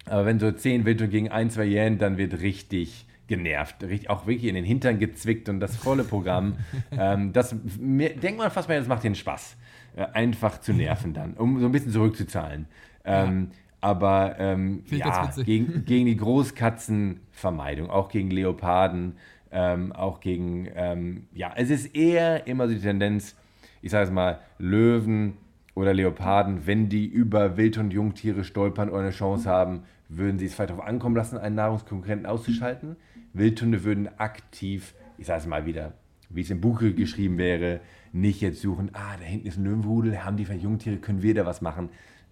aber 0.07 0.26
wenn 0.26 0.38
so 0.38 0.50
zehn 0.52 0.84
Wildhunde 0.84 1.11
gegen 1.11 1.30
ein, 1.30 1.50
zwei 1.50 1.66
Hyänen, 1.66 1.98
dann 1.98 2.18
wird 2.18 2.40
richtig 2.40 3.07
genervt, 3.26 3.82
richtig, 3.82 4.11
auch 4.11 4.26
wirklich 4.26 4.48
in 4.48 4.55
den 4.55 4.64
Hintern 4.64 4.98
gezwickt 4.98 5.48
und 5.48 5.61
das 5.61 5.76
volle 5.76 6.05
Programm. 6.05 6.57
ähm, 6.90 7.32
das 7.32 7.55
mir, 7.78 8.14
denkt 8.14 8.38
man 8.38 8.50
fast 8.50 8.68
mal, 8.68 8.78
das 8.78 8.88
macht 8.88 9.05
den 9.05 9.14
Spaß, 9.14 9.57
äh, 9.96 10.07
einfach 10.12 10.61
zu 10.61 10.72
nerven 10.72 11.14
dann, 11.14 11.34
um 11.34 11.59
so 11.61 11.66
ein 11.66 11.72
bisschen 11.72 11.90
zurückzuzahlen. 11.90 12.66
Ähm, 13.05 13.48
ja. 13.50 13.57
Aber 13.80 14.36
ähm, 14.38 14.82
ja, 14.86 15.30
gegen, 15.44 15.84
gegen 15.84 16.07
die 16.07 16.16
Großkatzenvermeidung, 16.16 17.90
auch 17.90 18.09
gegen 18.09 18.30
Leoparden, 18.30 19.16
ähm, 19.55 19.92
auch 19.92 20.20
gegen, 20.20 20.68
ähm, 20.74 21.28
ja, 21.32 21.52
es 21.57 21.70
ist 21.70 21.94
eher 21.94 22.46
immer 22.46 22.66
so 22.66 22.74
die 22.74 22.80
Tendenz, 22.80 23.36
ich 23.80 23.90
sage 23.90 24.07
es 24.07 24.11
mal, 24.11 24.40
Löwen 24.59 25.34
oder 25.74 25.94
Leoparden, 25.94 26.66
wenn 26.66 26.88
die 26.88 27.07
über 27.07 27.57
Wild- 27.57 27.78
und 27.78 27.92
Jungtiere 27.92 28.44
stolpern 28.44 28.90
oder 28.90 29.00
eine 29.00 29.11
Chance 29.11 29.48
haben, 29.48 29.84
würden 30.09 30.38
sie 30.38 30.46
es 30.46 30.55
vielleicht 30.55 30.70
darauf 30.70 30.84
ankommen 30.84 31.16
lassen, 31.16 31.38
einen 31.38 31.55
Nahrungskonkurrenten 31.55 32.26
auszuschalten. 32.26 32.96
Wildhunde 33.32 33.84
würden 33.84 34.09
aktiv, 34.18 34.94
ich 35.18 35.26
sage 35.26 35.40
es 35.40 35.46
mal 35.46 35.66
wieder, 35.66 35.92
wie 36.30 36.42
es 36.42 36.50
im 36.50 36.61
Buch 36.61 36.80
geschrieben 36.80 37.38
wäre, 37.38 37.80
nicht 38.12 38.40
jetzt 38.40 38.61
suchen, 38.61 38.90
ah, 38.92 39.16
da 39.18 39.24
hinten 39.24 39.46
ist 39.46 39.57
ein 39.57 39.64
Löwenrudel, 39.64 40.24
haben 40.24 40.36
die 40.36 40.44
vielleicht 40.44 40.62
Jungtiere, 40.62 40.96
können 40.96 41.22
wir 41.22 41.34
da 41.34 41.46
was 41.46 41.61
machen? 41.61 41.88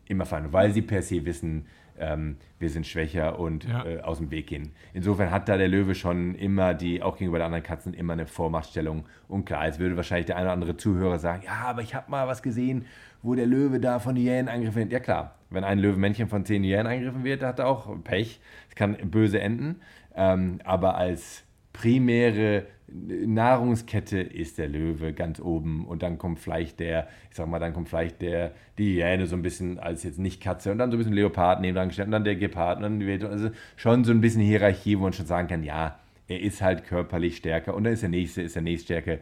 Immer 0.07 0.27
fallen, 0.27 0.53
weil 0.53 0.73
sie 0.73 0.83
per 0.83 1.03
se 1.03 1.25
wissen, 1.25 1.67
ähm, 2.03 2.37
wir 2.59 2.69
sind 2.69 2.87
schwächer 2.87 3.39
und 3.39 3.65
ja. 3.65 3.85
äh, 3.87 4.01
aus 4.01 4.19
dem 4.19 4.31
Weg 4.31 4.49
gehen. 4.49 4.73
Insofern 4.93 5.31
hat 5.31 5.49
da 5.49 5.57
der 5.57 5.69
Löwe 5.69 5.95
schon 5.95 6.35
immer 6.35 6.75
die, 6.75 7.03
auch 7.03 7.17
gegenüber 7.17 7.39
den 7.39 7.47
anderen 7.47 7.63
Katzen, 7.63 7.95
immer 7.95 8.13
eine 8.13 8.27
Vormachtstellung. 8.27 9.05
Und 9.29 9.47
klar, 9.47 9.67
jetzt 9.67 9.79
würde 9.79 9.97
wahrscheinlich 9.97 10.27
der 10.27 10.37
eine 10.37 10.47
oder 10.47 10.53
andere 10.53 10.77
Zuhörer 10.77 11.19
sagen, 11.19 11.43
ja, 11.45 11.69
aber 11.69 11.83
ich 11.83 11.95
habe 11.95 12.11
mal 12.11 12.27
was 12.27 12.43
gesehen, 12.43 12.87
wo 13.23 13.35
der 13.35 13.47
Löwe 13.47 13.79
da 13.79 14.01
von 14.01 14.17
Hyänen 14.17 14.49
angegriffen 14.49 14.83
wird. 14.83 14.93
Ja 14.93 15.01
klar, 15.01 15.37
wenn 15.51 15.65
ein 15.65 15.79
Löwenmännchen 15.79 16.29
von 16.29 16.45
zehn 16.45 16.65
Hyänen 16.65 16.87
angegriffen 16.87 17.25
wird, 17.25 17.43
hat 17.43 17.61
er 17.61 17.69
auch 17.69 17.89
Pech. 18.03 18.41
Es 18.69 18.75
kann 18.75 18.97
böse 19.11 19.41
enden. 19.41 19.81
Ähm, 20.15 20.59
aber 20.65 20.97
als 20.97 21.45
primäre 21.73 22.67
Nahrungskette 22.95 24.19
ist 24.21 24.59
der 24.59 24.69
Löwe 24.69 25.13
ganz 25.13 25.41
oben 25.41 25.87
und 25.87 26.03
dann 26.03 26.19
kommt 26.19 26.39
vielleicht 26.39 26.81
der, 26.81 27.09
ich 27.31 27.37
sag 27.37 27.49
mal, 27.49 27.59
dann 27.59 27.73
kommt 27.73 27.89
vielleicht 27.89 28.21
der, 28.21 28.53
die 28.79 28.95
Hyäne 28.95 29.27
so 29.27 29.35
ein 29.35 29.43
bisschen 29.43 29.79
als 29.79 30.03
jetzt 30.03 30.19
nicht 30.19 30.43
Katze 30.43 30.71
und 30.73 30.79
dann 30.79 30.91
so 30.91 30.97
ein 30.97 30.99
bisschen 30.99 31.15
Leopard 31.15 31.61
neben 31.61 31.75
dran 31.75 31.89
gestellt 31.89 32.07
und 32.09 32.13
dann 32.13 32.25
der 32.25 32.37
Gepard 32.37 32.77
und 32.79 32.83
dann 32.83 33.01
die. 33.01 33.25
Also 33.25 33.51
schon 33.77 34.05
so 34.05 34.13
ein 34.13 34.21
bisschen 34.21 34.43
Hierarchie, 34.43 34.99
wo 34.99 35.05
man 35.05 35.13
schon 35.13 35.27
sagen 35.27 35.49
kann, 35.49 35.63
ja, 35.63 35.99
er 36.29 36.41
ist 36.41 36.61
halt 36.61 36.85
körperlich 36.85 37.37
stärker 37.37 37.75
und 37.75 37.85
dann 37.85 37.95
ist 37.95 38.03
der 38.03 38.11
nächste, 38.11 38.43
ist 38.43 38.55
der 38.55 38.63
nächststärke. 38.63 39.21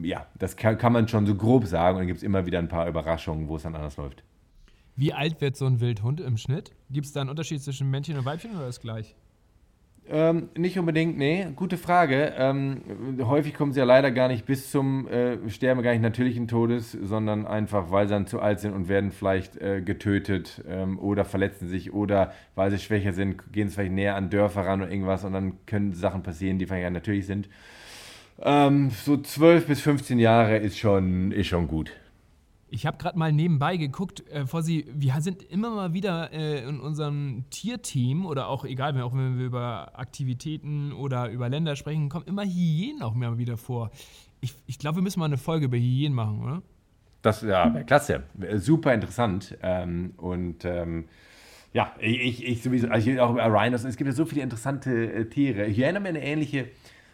Ja, 0.00 0.26
das 0.38 0.56
kann, 0.56 0.78
kann 0.78 0.92
man 0.92 1.08
schon 1.08 1.26
so 1.26 1.34
grob 1.34 1.66
sagen 1.66 1.96
und 1.96 2.00
dann 2.02 2.06
gibt 2.08 2.18
es 2.18 2.22
immer 2.22 2.46
wieder 2.46 2.58
ein 2.58 2.68
paar 2.68 2.88
Überraschungen, 2.88 3.48
wo 3.48 3.56
es 3.56 3.62
dann 3.62 3.74
anders 3.74 3.96
läuft. 3.96 4.22
Wie 4.96 5.12
alt 5.12 5.40
wird 5.40 5.56
so 5.56 5.66
ein 5.66 5.80
Wildhund 5.80 6.20
im 6.20 6.36
Schnitt? 6.36 6.72
Gibt 6.90 7.06
es 7.06 7.12
da 7.12 7.20
einen 7.20 7.30
Unterschied 7.30 7.62
zwischen 7.62 7.90
Männchen 7.90 8.18
und 8.18 8.24
Weibchen 8.24 8.54
oder 8.54 8.68
ist 8.68 8.80
gleich? 8.80 9.14
Ähm, 10.10 10.48
nicht 10.56 10.78
unbedingt, 10.78 11.18
nee. 11.18 11.46
Gute 11.54 11.76
Frage. 11.76 12.32
Ähm, 12.38 12.80
häufig 13.20 13.52
kommen 13.52 13.72
sie 13.72 13.80
ja 13.80 13.84
leider 13.84 14.10
gar 14.10 14.28
nicht 14.28 14.46
bis 14.46 14.70
zum 14.70 15.06
äh, 15.08 15.50
Sterben, 15.50 15.82
gar 15.82 15.92
nicht 15.92 16.00
natürlichen 16.00 16.48
Todes, 16.48 16.92
sondern 16.92 17.46
einfach, 17.46 17.90
weil 17.90 18.06
sie 18.06 18.14
dann 18.14 18.26
zu 18.26 18.40
alt 18.40 18.60
sind 18.60 18.72
und 18.72 18.88
werden 18.88 19.10
vielleicht 19.10 19.58
äh, 19.58 19.82
getötet 19.82 20.64
ähm, 20.66 20.98
oder 20.98 21.26
verletzen 21.26 21.68
sich 21.68 21.92
oder 21.92 22.32
weil 22.54 22.70
sie 22.70 22.78
schwächer 22.78 23.12
sind, 23.12 23.52
gehen 23.52 23.68
sie 23.68 23.74
vielleicht 23.74 23.92
näher 23.92 24.16
an 24.16 24.30
Dörfer 24.30 24.64
ran 24.64 24.80
oder 24.80 24.90
irgendwas 24.90 25.24
und 25.24 25.34
dann 25.34 25.66
können 25.66 25.92
Sachen 25.92 26.22
passieren, 26.22 26.58
die 26.58 26.66
vielleicht 26.66 26.84
ja 26.84 26.90
natürlich 26.90 27.26
sind. 27.26 27.50
Ähm, 28.40 28.90
so 28.90 29.16
12 29.18 29.66
bis 29.66 29.80
15 29.82 30.18
Jahre 30.18 30.56
ist 30.56 30.78
schon, 30.78 31.32
ist 31.32 31.48
schon 31.48 31.68
gut. 31.68 31.92
Ich 32.70 32.86
habe 32.86 32.98
gerade 32.98 33.18
mal 33.18 33.32
nebenbei 33.32 33.76
geguckt, 33.76 34.28
äh, 34.30 34.46
vor 34.46 34.62
Sie, 34.62 34.86
wir 34.92 35.20
sind 35.20 35.42
immer 35.42 35.70
mal 35.70 35.94
wieder 35.94 36.32
äh, 36.32 36.62
in 36.68 36.80
unserem 36.80 37.44
Tierteam 37.50 38.26
oder 38.26 38.48
auch 38.48 38.64
egal, 38.64 39.00
auch 39.00 39.14
wenn 39.14 39.38
wir 39.38 39.46
über 39.46 39.98
Aktivitäten 39.98 40.92
oder 40.92 41.30
über 41.30 41.48
Länder 41.48 41.76
sprechen, 41.76 42.08
kommen 42.08 42.26
immer 42.26 42.44
Hyänen 42.44 43.02
auch 43.02 43.14
mal 43.14 43.38
wieder 43.38 43.56
vor. 43.56 43.90
Ich, 44.40 44.54
ich 44.66 44.78
glaube, 44.78 44.96
wir 44.96 45.02
müssen 45.02 45.18
mal 45.18 45.26
eine 45.26 45.38
Folge 45.38 45.66
über 45.66 45.78
Hyänen 45.78 46.14
machen, 46.14 46.42
oder? 46.42 46.62
Das 47.22 47.42
ja, 47.42 47.72
wäre 47.72 47.84
klasse. 47.84 48.22
Super 48.56 48.94
interessant. 48.94 49.56
Ähm, 49.62 50.12
und 50.16 50.64
ähm, 50.64 51.06
ja, 51.72 51.92
ich, 52.00 52.46
ich 52.46 52.62
sowieso, 52.62 52.88
also 52.88 53.10
auch 53.20 53.32
über 53.32 53.46
Rhinos, 53.46 53.84
es 53.84 53.96
gibt 53.96 54.08
ja 54.08 54.14
so 54.14 54.24
viele 54.24 54.42
interessante 54.42 55.12
äh, 55.12 55.24
Tiere. 55.28 55.66
Hyänen 55.66 55.96
haben 55.96 56.06
eine 56.06 56.22
ähnliche, 56.22 56.68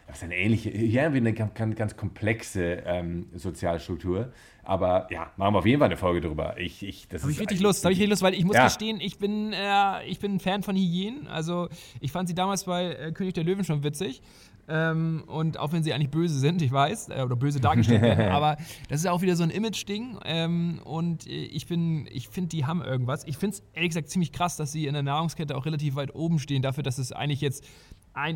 was 0.07 0.19
ist 0.19 0.25
eine 0.25 0.37
ähnliche, 0.37 0.71
Hyänen 0.71 1.05
haben 1.05 1.15
eine 1.17 1.33
ganz, 1.33 1.77
ganz 1.77 1.97
komplexe 1.97 2.83
ähm, 2.87 3.27
Sozialstruktur. 3.35 4.33
Aber 4.63 5.09
ja, 5.11 5.31
machen 5.37 5.55
wir 5.55 5.59
auf 5.59 5.67
jeden 5.67 5.79
Fall 5.79 5.89
eine 5.89 5.97
Folge 5.97 6.21
drüber. 6.21 6.57
Ich, 6.59 6.83
ich, 6.83 7.07
habe 7.21 7.31
ich 7.31 7.41
richtig 7.41 7.61
Lust, 7.61 7.85
habe 7.85 7.93
ich 7.93 7.99
richtig 7.99 8.11
Lust, 8.11 8.23
weil 8.23 8.35
ich 8.35 8.45
muss 8.45 8.57
ja. 8.57 8.65
gestehen, 8.65 8.99
ich 9.01 9.19
bin, 9.19 9.53
äh, 9.53 10.05
ich 10.07 10.21
bin 10.21 10.37
ein 10.37 10.41
Fan 10.41 10.63
von 10.63 10.75
Hyänen. 10.75 11.27
Also 11.27 11.69
ich 12.01 12.13
fand 12.13 12.29
sie 12.29 12.35
damals 12.35 12.65
bei 12.65 12.95
äh, 12.95 13.13
König 13.13 13.35
der 13.35 13.45
Löwen 13.45 13.65
schon 13.65 13.83
witzig. 13.83 14.23
Ähm, 14.67 15.25
und 15.27 15.59
auch 15.59 15.73
wenn 15.73 15.83
sie 15.83 15.93
eigentlich 15.93 16.11
böse 16.11 16.39
sind, 16.39 16.63
ich 16.63 16.73
weiß, 16.73 17.11
äh, 17.11 17.23
oder 17.23 17.37
böse 17.37 17.61
dargestellt 17.61 18.01
werden, 18.03 18.33
aber 18.33 18.57
das 18.89 19.01
ist 19.01 19.05
ja 19.05 19.13
auch 19.13 19.21
wieder 19.21 19.37
so 19.37 19.43
ein 19.43 19.51
Image-Ding. 19.51 20.19
Ähm, 20.25 20.81
und 20.85 21.27
äh, 21.27 21.31
ich 21.31 21.67
bin, 21.67 22.09
ich 22.11 22.29
finde, 22.29 22.49
die 22.49 22.65
haben 22.65 22.83
irgendwas. 22.83 23.25
Ich 23.25 23.37
finde 23.37 23.57
es 23.57 23.63
ehrlich 23.75 23.91
gesagt 23.91 24.09
ziemlich 24.09 24.33
krass, 24.33 24.57
dass 24.57 24.73
sie 24.73 24.87
in 24.87 24.95
der 24.95 25.03
Nahrungskette 25.03 25.55
auch 25.57 25.67
relativ 25.67 25.97
weit 25.97 26.15
oben 26.15 26.39
stehen, 26.39 26.63
dafür, 26.63 26.83
dass 26.83 26.97
es 26.97 27.13
eigentlich 27.13 27.43
jetzt 27.43 27.67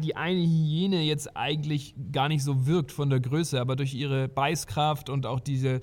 die 0.01 0.17
eine 0.17 0.41
Hyäne 0.41 1.03
jetzt 1.03 1.37
eigentlich 1.37 1.95
gar 2.13 2.29
nicht 2.29 2.43
so 2.43 2.67
wirkt 2.67 2.93
von 2.93 3.11
der 3.11 3.21
Größe, 3.21 3.61
aber 3.61 3.77
durch 3.77 3.95
ihre 3.95 4.29
Beißkraft 4.29 5.09
und 5.09 5.27
auch 5.27 5.41
diese, 5.41 5.81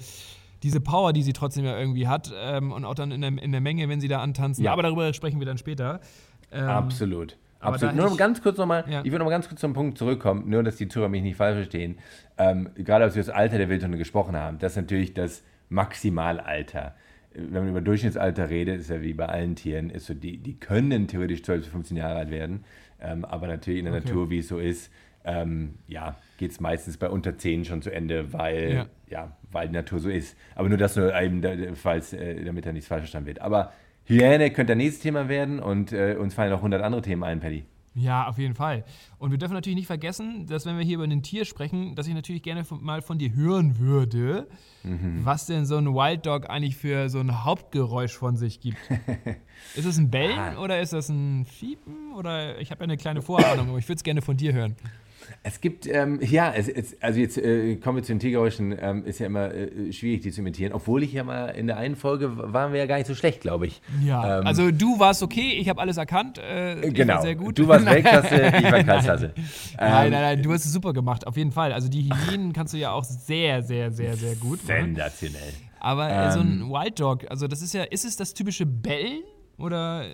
diese 0.64 0.82
Power, 0.82 1.14
die 1.14 1.24
sie 1.24 1.34
trotzdem 1.34 1.66
ja 1.66 1.78
irgendwie 1.78 2.08
hat 2.08 2.34
ähm, 2.36 2.72
und 2.72 2.86
auch 2.86 2.96
dann 2.96 3.12
in 3.12 3.22
der, 3.22 3.32
in 3.42 3.52
der 3.52 3.62
Menge, 3.62 3.88
wenn 3.90 4.02
sie 4.02 4.08
da 4.08 4.20
antanzen. 4.20 4.66
Ja. 4.66 4.74
Aber 4.74 4.84
darüber 4.84 5.14
sprechen 5.14 5.40
wir 5.40 5.46
dann 5.46 5.58
später. 5.58 6.02
Ähm, 6.52 6.68
Absolut. 6.68 7.38
Absolut. 7.60 7.96
Nur 7.96 8.18
ganz 8.18 8.42
kurz 8.42 8.58
nochmal, 8.58 8.86
ja. 8.88 9.02
ich 9.04 9.12
will 9.12 9.18
noch 9.18 9.26
mal 9.26 9.32
ganz 9.32 9.48
kurz 9.48 9.62
zum 9.62 9.74
Punkt 9.74 9.98
zurückkommen, 9.98 10.50
nur 10.50 10.64
dass 10.64 10.76
die 10.76 10.88
Zuhörer 10.88 11.10
mich 11.10 11.24
nicht 11.24 11.38
falsch 11.38 11.56
verstehen. 11.56 11.98
Ähm, 12.38 12.70
gerade 12.76 13.06
als 13.06 13.16
wir 13.16 13.24
das 13.24 13.34
Alter 13.34 13.58
der 13.58 13.70
Wildhunde 13.70 13.98
gesprochen 13.98 14.36
haben, 14.36 14.60
das 14.60 14.74
ist 14.74 14.78
natürlich 14.78 15.14
das 15.14 15.44
Maximalalter. 15.70 16.96
Wenn 17.34 17.64
man 17.64 17.70
über 17.70 17.82
Durchschnittsalter 17.82 18.50
redet, 18.50 18.80
ist 18.80 18.90
ja 18.90 19.02
wie 19.02 19.14
bei 19.14 19.26
allen 19.26 19.56
Tieren, 19.56 19.90
ist 19.90 20.06
so, 20.06 20.14
die, 20.14 20.38
die 20.38 20.58
können 20.58 21.08
theoretisch 21.08 21.44
12 21.44 21.64
bis 21.64 21.70
15 21.70 21.98
Jahre 21.98 22.16
alt 22.16 22.32
werden. 22.32 22.64
Ähm, 23.00 23.26
aber 23.26 23.48
natürlich 23.48 23.80
in 23.80 23.86
der 23.86 23.96
okay. 23.96 24.06
Natur, 24.06 24.30
wie 24.30 24.40
es 24.40 24.48
so 24.48 24.60
ist, 24.60 24.92
ähm, 25.26 25.76
ja, 25.88 26.16
geht 26.38 26.52
es 26.52 26.60
meistens 26.60 26.98
bei 26.98 27.10
unter 27.10 27.38
10 27.38 27.66
schon 27.66 27.82
zu 27.82 27.92
Ende, 27.92 28.32
weil, 28.34 28.74
ja. 28.74 28.86
ja. 29.10 29.38
weil 29.52 29.68
die 29.68 29.74
Natur 29.74 30.00
so 30.00 30.10
ist. 30.10 30.38
Aber 30.54 30.70
nur 30.70 30.78
das 30.78 30.96
nur 30.96 31.14
eben, 31.20 31.76
falls, 31.76 32.14
äh, 32.14 32.44
damit 32.44 32.66
da 32.66 32.72
nichts 32.72 32.88
falsch 32.88 33.02
verstanden 33.02 33.28
wird. 33.28 33.42
Aber 33.42 33.74
Hyäne 34.06 34.52
könnte 34.52 34.74
das 34.74 34.78
nächste 34.78 35.04
Thema 35.04 35.28
werden 35.30 35.60
und 35.60 35.92
äh, 35.92 36.16
uns 36.20 36.36
fallen 36.36 36.54
auch 36.54 36.58
100 36.58 36.82
andere 36.82 37.02
Themen 37.02 37.24
ein, 37.24 37.40
Paddy. 37.40 37.66
Ja, 37.98 38.28
auf 38.28 38.38
jeden 38.38 38.56
Fall. 38.56 38.84
Und 39.18 39.32
wir 39.32 39.38
dürfen 39.38 39.54
natürlich 39.54 39.78
nicht 39.78 39.88
vergessen, 39.88 40.48
dass 40.48 40.66
wenn 40.66 40.78
wir 40.78 40.84
hier 40.84 40.96
über 40.96 41.06
ein 41.06 41.24
Tier 41.24 41.46
sprechen, 41.46 41.96
dass 41.96 42.08
ich 42.08 42.14
natürlich 42.14 42.44
gerne 42.44 42.66
mal 42.82 43.02
von 43.02 43.18
dir 43.18 43.34
hören 43.34 43.80
würde, 43.80 44.50
mhm. 44.84 45.22
was 45.24 45.46
denn 45.46 45.66
so 45.66 45.78
ein 45.78 45.88
Wild 45.88 46.26
Dog 46.26 46.50
eigentlich 46.50 46.76
für 46.76 47.08
so 47.08 47.20
ein 47.20 47.46
Hauptgeräusch 47.46 48.14
von 48.14 48.36
sich 48.36 48.60
gibt. 48.60 48.78
ist 49.76 49.86
es 49.86 49.98
ein 49.98 50.12
Bellen 50.12 50.38
ah. 50.38 50.60
oder 50.60 50.82
ist 50.82 50.92
das 50.92 51.08
ein 51.08 51.46
Fiepen? 51.46 52.14
Oder 52.14 52.60
ich 52.60 52.70
habe 52.72 52.82
ja 52.82 52.84
eine 52.84 52.98
kleine 52.98 53.22
Vorahnung, 53.22 53.70
aber 53.70 53.78
ich 53.78 53.88
würde 53.88 53.98
es 53.98 54.04
gerne 54.04 54.22
von 54.22 54.36
dir 54.36 54.52
hören. 54.52 54.76
Es 55.44 55.62
gibt, 55.62 55.88
ähm, 55.88 56.20
ja, 56.22 56.54
es, 56.54 56.68
es, 56.68 57.02
also 57.02 57.20
jetzt 57.20 57.38
äh, 57.38 57.76
kommen 57.76 57.98
wir 57.98 58.04
zu 58.04 58.14
den 58.14 58.20
Tiergeräuschen, 58.20 58.76
ähm, 58.80 59.06
ist 59.06 59.20
ja 59.20 59.28
immer 59.28 59.54
äh, 59.54 59.92
schwierig, 59.92 60.22
die 60.22 60.32
zu 60.32 60.42
imitieren. 60.42 60.74
Obwohl 60.74 61.04
ich 61.04 61.14
ja 61.14 61.24
mal 61.24 61.50
in 61.50 61.68
der 61.68 61.78
einen 61.78 61.96
Folge 61.96 62.32
waren 62.36 62.74
wir 62.74 62.80
ja 62.80 62.86
gar 62.86 62.98
nicht 62.98 63.08
so 63.08 63.16
schlecht, 63.16 63.42
glaube 63.42 63.68
ich. 63.68 63.82
Ja, 64.04 64.40
ähm, 64.40 64.48
also 64.48 64.72
du 64.72 65.00
warst 65.00 65.24
okay, 65.24 65.54
ich 65.60 65.70
habe 65.70 65.82
alles 65.82 65.98
erkannt. 65.98 66.38
Äh, 66.38 66.92
genau, 66.92 67.16
war 67.16 67.22
sehr 67.22 67.36
gut. 67.36 67.58
du 67.58 67.68
warst 67.68 67.86
Weltklasse, 67.86 68.36
ich 68.58 68.72
war 68.72 68.84
Kreisklasse. 68.84 69.34
Nein, 69.78 70.12
nein, 70.12 70.22
nein, 70.22 70.44
du 70.44 70.52
hast 70.52 70.66
es 70.66 70.74
super 70.74 70.94
gemacht, 70.94 71.28
auf 71.28 71.38
jeden 71.38 71.52
Fall. 71.52 71.74
Also 71.74 71.90
die 71.90 72.10
Hyänen 72.10 72.54
kannst 72.54 72.74
du 72.74 72.78
ja 72.78 72.92
auch 72.92 73.04
sehr, 73.04 73.62
sehr, 73.62 73.92
sehr, 73.92 74.16
sehr 74.16 74.36
gut. 74.36 74.62
Sensationell. 74.62 75.54
Aber 75.80 76.10
äh, 76.10 76.32
so 76.32 76.40
ein 76.40 76.62
ähm, 76.62 76.70
Wild 76.70 77.00
Dog, 77.00 77.30
also 77.30 77.48
das 77.48 77.62
ist 77.62 77.74
ja, 77.74 77.84
ist 77.84 78.06
es 78.06 78.16
das 78.18 78.34
typische 78.34 78.66
Bellen? 78.66 79.22
Oder 79.58 80.06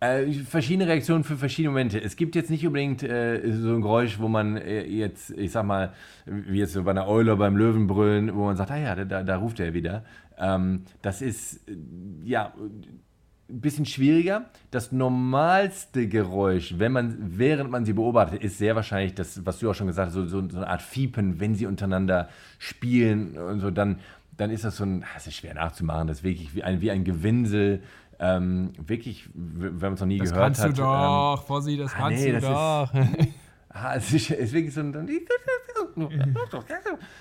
äh, 0.00 0.32
verschiedene 0.32 0.88
Reaktionen 0.88 1.24
für 1.24 1.36
verschiedene 1.36 1.70
Momente. 1.70 2.00
Es 2.00 2.16
gibt 2.16 2.36
jetzt 2.36 2.50
nicht 2.50 2.66
unbedingt 2.66 3.02
äh, 3.02 3.40
so 3.52 3.74
ein 3.74 3.82
Geräusch, 3.82 4.18
wo 4.18 4.28
man 4.28 4.56
äh, 4.56 4.84
jetzt, 4.84 5.30
ich 5.30 5.50
sag 5.50 5.64
mal, 5.64 5.92
wie 6.24 6.58
jetzt 6.58 6.72
so 6.72 6.84
bei 6.84 6.92
einer 6.92 7.08
Eule 7.08 7.36
beim 7.36 7.56
Löwenbrüllen, 7.56 8.34
wo 8.34 8.44
man 8.44 8.56
sagt, 8.56 8.70
ah 8.70 8.78
ja, 8.78 9.04
da, 9.04 9.22
da 9.22 9.36
ruft 9.36 9.58
er 9.60 9.74
wieder. 9.74 10.04
Ähm, 10.38 10.82
das 11.02 11.20
ist, 11.20 11.68
äh, 11.68 11.74
ja, 12.24 12.52
ein 13.50 13.60
bisschen 13.60 13.86
schwieriger. 13.86 14.44
Das 14.70 14.92
normalste 14.92 16.06
Geräusch, 16.06 16.74
wenn 16.78 16.92
man, 16.92 17.16
während 17.38 17.70
man 17.70 17.84
sie 17.84 17.94
beobachtet, 17.94 18.44
ist 18.44 18.58
sehr 18.58 18.76
wahrscheinlich 18.76 19.14
das, 19.14 19.44
was 19.46 19.58
du 19.58 19.70
auch 19.70 19.74
schon 19.74 19.86
gesagt 19.86 20.08
hast, 20.08 20.14
so, 20.14 20.26
so, 20.26 20.48
so 20.48 20.58
eine 20.58 20.68
Art 20.68 20.82
Fiepen, 20.82 21.40
wenn 21.40 21.54
sie 21.54 21.66
untereinander 21.66 22.28
spielen 22.58 23.36
und 23.36 23.60
so, 23.60 23.70
dann, 23.70 23.98
dann 24.36 24.50
ist 24.50 24.64
das 24.64 24.76
so 24.76 24.84
ein, 24.84 25.04
das 25.14 25.26
ist 25.26 25.34
schwer 25.34 25.54
nachzumachen, 25.54 26.06
das 26.06 26.18
ist 26.18 26.24
wirklich 26.24 26.54
wie 26.54 26.62
ein, 26.62 26.80
wie 26.80 26.90
ein 26.90 27.04
Gewinsel 27.04 27.82
ähm, 28.20 28.72
wirklich, 28.84 29.28
wenn 29.34 29.78
man 29.78 29.92
es 29.94 30.00
noch 30.00 30.06
nie 30.06 30.18
das 30.18 30.30
gehört 30.30 30.44
hat. 30.44 30.52
Das 30.52 30.62
kannst 30.62 30.78
du 30.78 30.82
doch, 30.82 31.40
ähm, 31.40 31.46
Fossi, 31.46 31.76
das 31.76 31.92
ah, 31.94 31.96
kannst 31.98 32.24
nee, 32.24 32.32
du 32.32 32.40
das 32.40 32.44
doch. 32.44 32.94
Ist, 32.94 33.28
ah, 33.70 33.94
es 33.96 34.12
ist, 34.12 34.30
ist, 34.30 34.52
wirklich 34.52 34.74
so 34.74 34.80
ein. 34.80 35.08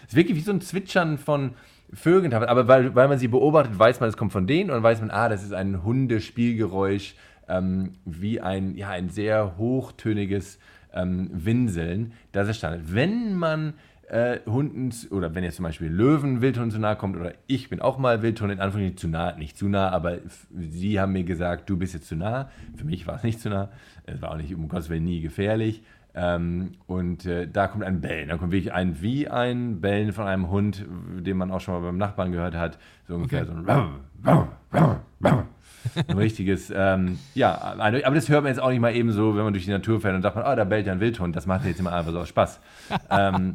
ist 0.08 0.16
wirklich 0.16 0.38
wie 0.38 0.42
so 0.42 0.52
ein 0.52 0.62
Zwitschern 0.62 1.18
von 1.18 1.54
Vögeln. 1.94 2.34
Aber 2.34 2.68
weil, 2.68 2.96
weil 2.96 3.08
man 3.08 3.20
sie 3.20 3.28
beobachtet, 3.28 3.78
weiß 3.78 4.00
man, 4.00 4.10
es 4.10 4.18
kommt 4.18 4.32
von 4.32 4.48
denen 4.48 4.72
und 4.72 4.82
weiß 4.82 5.02
man, 5.02 5.12
ah, 5.12 5.30
das 5.30 5.44
ist 5.44 5.54
ein 5.54 5.84
Hundespielgeräusch, 5.84 7.16
ähm, 7.48 7.94
wie 8.06 8.42
ein, 8.42 8.76
ja, 8.76 8.90
ein 8.90 9.10
sehr 9.10 9.58
hochtöniges 9.58 10.60
ähm, 10.94 11.30
Winseln. 11.32 12.14
Das 12.32 12.48
ist 12.48 12.58
Standard. 12.58 12.94
Wenn 12.94 13.36
man 13.36 13.74
äh, 14.10 14.40
Hunden 14.46 14.92
oder 15.12 15.36
wenn 15.36 15.44
jetzt 15.44 15.58
zum 15.58 15.64
Beispiel 15.64 15.90
Löwen 15.90 16.42
Wildhund 16.42 16.72
zu 16.72 16.80
nahe 16.80 16.96
kommt 16.96 17.18
oder 17.18 17.34
ich 17.48 17.70
bin 17.70 17.82
auch 17.82 17.98
mal 17.98 18.22
Wildhund 18.22 18.54
in 18.54 18.60
Anführungszeichen 18.60 18.98
zu 18.98 19.08
nah, 19.10 19.36
nicht 19.36 19.58
zu 19.58 19.68
nah, 19.68 19.90
aber 19.90 20.20
sie 20.56 21.00
haben 21.00 21.12
mir 21.12 21.24
gesagt, 21.24 21.70
du 21.70 21.78
bist 21.78 21.94
jetzt 21.94 22.08
zu 22.08 22.16
nah. 22.16 22.50
Für 22.76 22.86
mich 22.86 23.06
war 23.06 23.16
es 23.16 23.24
nicht 23.24 23.42
zu 23.42 23.50
nah. 23.50 23.70
Es 24.06 24.22
war 24.22 24.32
auch 24.32 24.38
nicht 24.38 24.56
um 24.56 24.70
Gottes 24.70 24.90
Willen 24.90 25.04
nie 25.04 25.22
gefährlich. 25.22 25.84
Ähm, 26.16 26.72
und 26.88 27.26
äh, 27.26 27.48
da 27.48 27.68
kommt 27.68 27.84
ein 27.84 28.02
Bellen. 28.02 28.30
Da 28.30 28.38
kommt 28.38 28.52
wirklich 28.52 28.74
ein 28.74 29.02
wie 29.02 29.28
ein 29.28 29.82
Bellen 29.82 30.14
von 30.14 30.26
einem 30.26 30.50
Hund, 30.50 30.86
den 31.20 31.38
man 31.38 31.52
auch 31.52 31.60
schon 31.60 31.76
mal 31.76 31.82
beim 31.82 31.98
Nachbarn 31.98 32.32
gehört 32.32 32.56
hat. 32.56 32.80
So 33.08 33.16
ungefähr 33.16 33.44
okay. 33.44 33.52
so 33.52 33.58
ein 33.58 33.66
ein 36.08 36.18
richtiges, 36.18 36.72
ähm, 36.76 37.20
ja, 37.34 37.76
aber 37.78 38.16
das 38.16 38.30
hört 38.30 38.44
man 38.44 38.52
jetzt 38.52 38.60
auch 38.60 38.70
nicht 38.70 38.80
mal 38.80 38.96
eben 38.96 39.12
so, 39.12 39.36
wenn 39.36 39.44
man 39.44 39.54
durch 39.54 39.66
die 39.66 39.72
Natur 39.72 40.02
fährt 40.02 40.16
und 40.16 40.22
sagt 40.22 40.36
man, 40.36 40.46
ah, 40.46 40.56
da 40.56 40.64
bellt 40.64 40.86
ja 40.88 40.94
ein 40.94 41.00
Wildhund, 41.00 41.36
das 41.36 41.46
macht 41.46 41.66
jetzt 41.66 41.80
immer 41.80 41.94
einfach 41.94 42.12
so 42.12 42.26
Spaß. 42.26 42.60
ähm, 43.10 43.54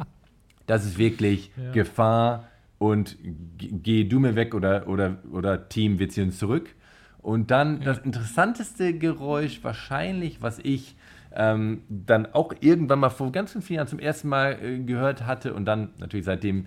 das 0.73 0.87
ist 0.87 0.97
wirklich 0.97 1.51
ja. 1.55 1.71
Gefahr 1.73 2.49
und 2.79 3.19
geh 3.59 4.05
du 4.05 4.21
mir 4.21 4.35
weg 4.37 4.55
oder, 4.55 4.89
oder, 4.89 5.19
oder 5.31 5.69
Team, 5.69 5.99
wir 5.99 6.09
ziehen 6.09 6.29
uns 6.29 6.39
zurück. 6.39 6.71
Und 7.19 7.51
dann 7.51 7.81
ja. 7.81 7.85
das 7.85 7.99
interessanteste 7.99 8.95
Geräusch 8.97 9.63
wahrscheinlich, 9.63 10.41
was 10.41 10.59
ich 10.61 10.97
ähm, 11.35 11.83
dann 11.91 12.25
auch 12.33 12.55
irgendwann 12.61 13.01
mal 13.01 13.11
vor 13.11 13.31
ganz 13.33 13.53
vielen 13.53 13.77
Jahren 13.77 13.87
zum 13.87 13.99
ersten 13.99 14.31
Mal 14.31 14.59
äh, 14.63 14.79
gehört 14.79 15.27
hatte 15.27 15.53
und 15.53 15.67
dann 15.67 15.91
natürlich 15.99 16.25
seitdem 16.25 16.65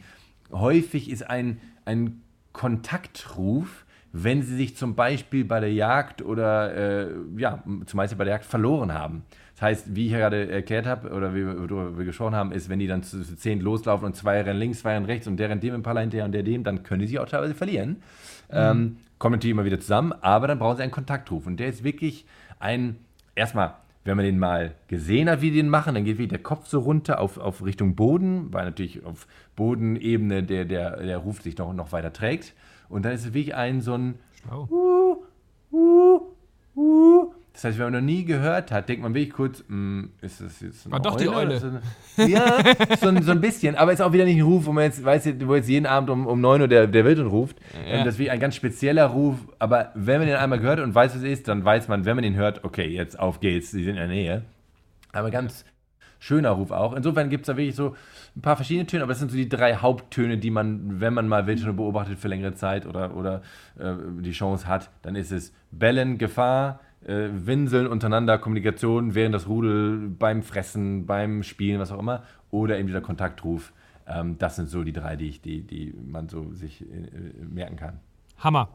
häufig 0.52 1.10
ist 1.10 1.28
ein, 1.28 1.60
ein 1.86 2.22
Kontaktruf, 2.54 3.88
wenn 4.14 4.44
sie 4.44 4.56
sich 4.56 4.78
zum 4.78 4.94
Beispiel 4.94 5.46
bei 5.46 5.60
der 5.60 5.74
Jagd 5.74 6.22
oder 6.22 7.08
äh, 7.08 7.12
ja, 7.38 7.64
zumeist 7.88 8.16
bei 8.20 8.24
der 8.24 8.34
Jagd 8.34 8.46
verloren 8.46 8.94
haben. 8.94 9.24
Das 9.56 9.62
heißt, 9.62 9.96
wie 9.96 10.08
ich 10.08 10.12
ja 10.12 10.18
gerade 10.18 10.52
erklärt 10.52 10.86
habe 10.86 11.12
oder 11.12 11.34
wie 11.34 11.46
wir, 11.46 11.98
wir 11.98 12.06
gesprochen 12.06 12.36
haben, 12.36 12.52
ist, 12.52 12.68
wenn 12.68 12.80
die 12.80 12.88
dann 12.88 13.04
zu, 13.04 13.24
zu 13.24 13.38
zehn 13.38 13.62
loslaufen 13.62 14.06
und 14.06 14.14
zwei 14.14 14.42
rennen 14.42 14.60
links, 14.60 14.80
zwei 14.80 14.96
rennen 14.96 15.06
rechts 15.06 15.28
und 15.28 15.38
der 15.38 15.50
rennt 15.50 15.64
dem 15.64 15.74
Impala 15.74 16.02
hinterher 16.02 16.26
und 16.26 16.34
der 16.34 16.44
dem, 16.44 16.66
dann 16.66 16.84
können 16.84 17.08
sich 17.08 17.18
auch 17.20 17.28
teilweise 17.28 17.54
verlieren. 17.54 17.90
Mhm. 17.90 17.96
Ähm, 18.52 18.98
kommen 19.18 19.36
natürlich 19.36 19.54
immer 19.54 19.64
wieder 19.64 19.80
zusammen, 19.80 20.14
aber 20.20 20.48
dann 20.48 20.60
brauchen 20.60 20.76
sie 20.76 20.84
einen 20.84 20.92
Kontaktruf. 20.92 21.48
Und 21.48 21.62
der 21.62 21.68
ist 21.68 21.86
wirklich 21.86 22.26
ein, 22.60 22.98
erstmal, 23.34 23.76
wenn 24.04 24.18
man 24.18 24.26
den 24.26 24.38
mal 24.38 24.76
gesehen 24.90 25.30
hat, 25.30 25.40
wie 25.40 25.52
die 25.52 25.58
den 25.58 25.70
machen, 25.70 25.96
dann 25.96 26.04
geht 26.04 26.18
wirklich 26.18 26.30
der 26.30 26.44
Kopf 26.44 26.68
so 26.68 26.80
runter 26.80 27.22
auf, 27.22 27.38
auf 27.38 27.64
Richtung 27.64 27.96
Boden, 27.96 28.54
weil 28.54 28.66
natürlich 28.66 29.06
auf 29.06 29.26
Bodenebene 29.56 30.44
der, 30.44 30.66
der, 30.66 30.98
der 30.98 31.18
Ruf 31.18 31.42
sich 31.42 31.58
noch, 31.58 31.74
noch 31.74 31.94
weiter 31.94 32.12
trägt. 32.12 32.54
Und 32.90 33.06
dann 33.06 33.14
ist 33.14 33.22
es 33.22 33.34
wirklich 33.34 33.56
ein 33.56 33.80
so 33.80 33.94
ein 33.94 34.16
Schlau. 34.42 34.68
Uh, 34.70 35.76
uh, 35.76 36.35
das 37.66 37.72
heißt, 37.72 37.80
wenn 37.80 37.92
man 37.92 38.04
noch 38.04 38.14
nie 38.14 38.26
gehört 38.26 38.72
hat, 38.72 38.88
denkt 38.88 39.02
man 39.02 39.16
wirklich 39.16 39.34
kurz, 39.34 39.64
hm, 39.68 40.12
ist 40.22 40.40
das 40.40 40.62
jetzt 40.62 40.86
eine 40.86 40.94
War 40.94 41.00
doch 41.00 41.16
die 41.16 41.28
Eule. 41.28 41.60
So 41.60 42.24
ja, 42.24 42.60
so, 43.02 43.22
so, 43.22 43.32
ein 43.32 43.42
bisschen. 43.42 43.76
Aber 43.76 43.92
ist 43.92 44.02
auch 44.02 44.14
wieder 44.14 44.26
nicht 44.26 44.38
ein 44.38 44.44
Ruf, 44.44 44.68
wo 44.68 44.72
man 44.72 44.84
jetzt, 44.84 45.04
weiß, 45.04 45.34
wo 45.40 45.56
jetzt 45.56 45.68
jeden 45.68 45.88
Abend 45.88 46.12
um, 46.12 46.28
um 46.28 46.40
9 46.40 46.62
Uhr 46.62 46.68
der, 46.68 46.86
der 46.86 47.06
Wildhund 47.06 47.32
ruft. 47.32 47.58
Ja. 47.90 48.04
Das 48.04 48.16
ist 48.16 48.20
wie 48.20 48.30
ein 48.30 48.40
ganz 48.40 48.56
spezieller 48.56 49.08
Ruf. 49.08 49.40
Aber 49.58 49.92
wenn 49.96 50.20
man 50.20 50.28
den 50.28 50.38
einmal 50.38 50.60
gehört 50.60 50.80
und 50.80 50.94
weiß, 50.94 51.16
was 51.16 51.24
es 51.24 51.24
ist, 51.24 51.48
dann 51.48 51.66
weiß 51.66 51.88
man, 51.88 52.06
wenn 52.06 52.16
man 52.16 52.22
den 52.24 52.36
hört, 52.36 52.64
okay, 52.64 52.86
jetzt 52.86 53.18
auf 53.18 53.40
geht's, 53.40 53.72
sie 53.72 53.84
sind 53.84 53.96
in 53.96 53.96
der 53.96 54.08
Nähe. 54.10 54.44
Aber 55.12 55.32
ganz 55.32 55.66
schöner 56.20 56.52
Ruf 56.52 56.70
auch. 56.70 56.94
Insofern 56.94 57.32
gibt 57.32 57.44
es 57.44 57.48
da 57.48 57.58
wirklich 57.58 57.76
so 57.76 57.96
ein 58.36 58.42
paar 58.42 58.58
verschiedene 58.58 58.86
Töne, 58.86 59.04
aber 59.04 59.14
das 59.14 59.20
sind 59.20 59.32
so 59.32 59.38
die 59.38 59.50
drei 59.50 59.76
Haupttöne, 59.76 60.38
die 60.38 60.52
man, 60.52 61.00
wenn 61.00 61.16
man 61.16 61.28
mal 61.28 61.48
Wildhunde 61.48 61.74
beobachtet 61.74 62.20
für 62.20 62.28
längere 62.28 62.54
Zeit 62.54 62.86
oder, 62.86 63.16
oder 63.16 63.42
äh, 63.80 63.94
die 64.20 64.34
Chance 64.34 64.68
hat, 64.68 64.92
dann 65.02 65.16
ist 65.16 65.32
es 65.32 65.52
Bellen, 65.72 66.18
Gefahr, 66.18 66.80
äh, 67.06 67.30
Winseln 67.32 67.88
untereinander, 67.88 68.38
Kommunikation 68.38 69.16
während 69.16 69.36
das 69.36 69.48
Rudel, 69.48 70.10
beim 70.10 70.44
Fressen, 70.44 71.06
beim 71.06 71.44
Spielen, 71.44 71.80
was 71.80 71.92
auch 71.92 72.00
immer, 72.00 72.24
oder 72.52 72.78
eben 72.78 72.88
dieser 72.88 73.02
Kontaktruf. 73.02 73.74
Ähm, 74.08 74.38
das 74.38 74.56
sind 74.56 74.70
so 74.70 74.84
die 74.84 74.94
drei, 74.94 75.16
die, 75.16 75.30
ich, 75.30 75.42
die, 75.42 75.62
die 75.62 75.94
man 76.06 76.30
so 76.30 76.54
sich 76.54 76.82
äh, 76.82 76.86
merken 77.44 77.76
kann. 77.76 78.00
Hammer. 78.38 78.70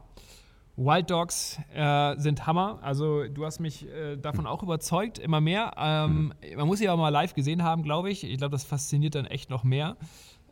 Wild 0.77 1.11
Dogs 1.11 1.61
äh, 1.75 2.17
sind 2.17 2.47
Hammer. 2.47 2.79
Also 2.83 3.29
du 3.29 3.45
hast 3.45 3.61
mich 3.61 3.87
äh, 3.89 4.17
davon 4.17 4.47
auch 4.47 4.63
überzeugt, 4.63 5.19
immer 5.19 5.41
mehr. 5.41 5.73
Ähm, 5.77 6.33
mhm. 6.43 6.57
Man 6.57 6.67
muss 6.67 6.79
sie 6.79 6.89
auch 6.89 6.97
mal 6.97 7.11
live 7.11 7.35
gesehen 7.35 7.63
haben, 7.63 7.83
glaube 7.83 8.11
ich. 8.11 8.25
Ich 8.25 8.39
glaube, 8.39 8.53
das 8.53 8.65
fasziniert 8.65 9.15
dann 9.15 9.27
echt 9.27 9.51
noch 9.51 9.63
mehr. 9.63 9.97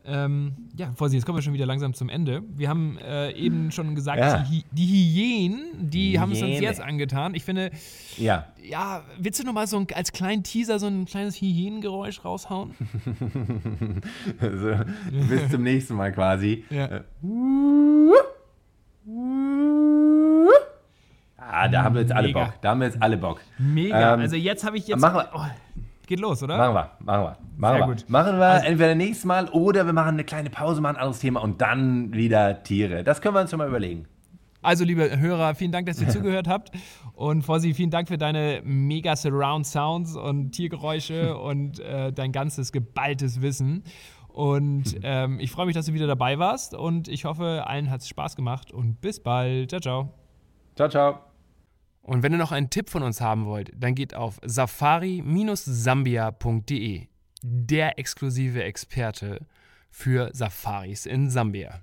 Ähm, 0.09 0.53
ja, 0.77 0.91
Vorsicht, 0.95 1.21
jetzt 1.21 1.27
kommen 1.27 1.39
wir 1.39 1.43
schon 1.43 1.53
wieder 1.53 1.67
langsam 1.67 1.93
zum 1.93 2.09
Ende. 2.09 2.43
Wir 2.57 2.69
haben 2.69 2.99
äh, 2.99 3.33
eben 3.33 3.71
schon 3.71 3.95
gesagt, 3.95 4.19
ja. 4.19 4.39
die, 4.39 4.65
die 4.73 4.87
Hyänen, 4.87 5.91
die 5.91 6.19
haben 6.19 6.33
es 6.33 6.43
uns 6.43 6.61
jetzt 6.61 6.81
angetan. 6.81 7.35
Ich 7.35 7.45
finde, 7.45 7.71
ja, 8.17 8.47
ja 8.63 9.03
willst 9.19 9.41
du 9.41 9.45
noch 9.45 9.53
mal 9.53 9.67
so 9.67 9.79
ein, 9.79 9.87
als 9.95 10.13
kleinen 10.13 10.43
Teaser 10.43 10.79
so 10.79 10.87
ein 10.87 11.05
kleines 11.05 11.37
Hyänengeräusch 11.41 12.25
raushauen? 12.25 12.75
also, 14.41 14.77
bis 15.29 15.51
zum 15.51 15.63
nächsten 15.63 15.95
Mal 15.95 16.13
quasi. 16.13 16.65
Ja. 16.71 16.87
Äh, 16.87 17.03
ah, 21.37 21.69
da 21.69 21.83
haben 21.83 21.95
wir 21.95 22.03
jetzt 22.03 22.13
alle 22.13 22.33
Bock. 22.33 22.55
Da 22.63 22.71
haben 22.71 22.81
wir 22.81 22.87
jetzt 22.87 23.03
alle 23.03 23.19
Bock. 23.19 23.43
Mega. 23.59 24.15
Ähm, 24.15 24.21
also 24.21 24.37
jetzt 24.37 24.65
habe 24.65 24.79
ich 24.79 24.89
jetzt. 24.89 25.01
Machen 25.01 25.17
wir. 25.17 25.29
Oh. 25.35 25.45
Geht 26.09 26.21
los, 26.21 26.43
oder? 26.43 26.57
Machen 26.57 26.75
wir, 26.75 26.91
machen 27.01 27.23
wir. 27.23 27.37
Machen 27.59 27.77
Sehr 27.77 27.87
wir. 27.87 27.95
Gut. 27.95 28.09
Machen 28.09 28.39
wir 28.39 28.47
also, 28.47 28.67
entweder 28.67 28.95
nächstes 28.95 29.27
Mal 29.27 29.47
oder 29.51 29.85
wir 29.85 29.93
machen 29.93 30.15
eine 30.15 30.25
kleine 30.25 30.49
Pause, 30.49 30.81
machen 30.81 30.97
ein 30.97 31.03
anderes 31.03 31.19
Thema 31.19 31.43
und 31.43 31.61
dann 31.61 32.15
wieder 32.15 32.63
Tiere. 32.63 33.05
Das 33.05 33.21
können 33.21 33.35
wir 33.35 33.43
uns 33.43 33.51
schon 33.51 33.59
mal 33.59 33.69
überlegen. 33.69 34.07
Also, 34.63 34.85
liebe 34.85 35.21
Hörer, 35.21 35.55
vielen 35.55 35.71
Dank, 35.71 35.85
dass 35.85 36.01
ihr 36.01 36.09
zugehört 36.09 36.49
habt. 36.49 36.71
Und 37.13 37.43
Fossi, 37.43 37.75
vielen 37.75 37.91
Dank 37.91 38.09
für 38.09 38.17
deine 38.17 38.63
mega 38.65 39.17
Surround 39.17 39.67
Sounds 39.67 40.17
und 40.17 40.53
Tiergeräusche 40.53 41.37
und 41.43 41.79
äh, 41.81 42.11
dein 42.11 42.33
ganzes 42.33 42.73
geballtes 42.73 43.43
Wissen. 43.43 43.85
Und 44.29 44.97
ähm, 45.03 45.39
ich 45.41 45.51
freue 45.51 45.67
mich, 45.67 45.75
dass 45.75 45.85
du 45.87 45.93
wieder 45.93 46.07
dabei 46.07 46.39
warst 46.39 46.75
und 46.75 47.09
ich 47.09 47.27
hoffe, 47.27 47.65
allen 47.67 47.91
hat 47.91 48.01
es 48.01 48.09
Spaß 48.09 48.35
gemacht 48.35 48.73
und 48.73 49.03
bis 49.03 49.21
bald. 49.21 49.69
Ciao, 49.69 49.81
ciao. 49.81 50.15
Ciao, 50.75 50.89
ciao. 50.89 51.28
Und 52.09 52.23
wenn 52.23 52.33
ihr 52.33 52.39
noch 52.39 52.53
einen 52.53 52.71
Tipp 52.71 52.89
von 52.89 53.03
uns 53.03 53.21
haben 53.21 53.45
wollt, 53.45 53.71
dann 53.77 53.95
geht 53.95 54.15
auf 54.15 54.41
safari-sambia.de. 54.43 57.07
Der 57.43 57.99
exklusive 57.99 58.65
Experte 58.65 59.47
für 59.91 60.31
Safaris 60.33 61.05
in 61.05 61.29
Sambia. 61.29 61.83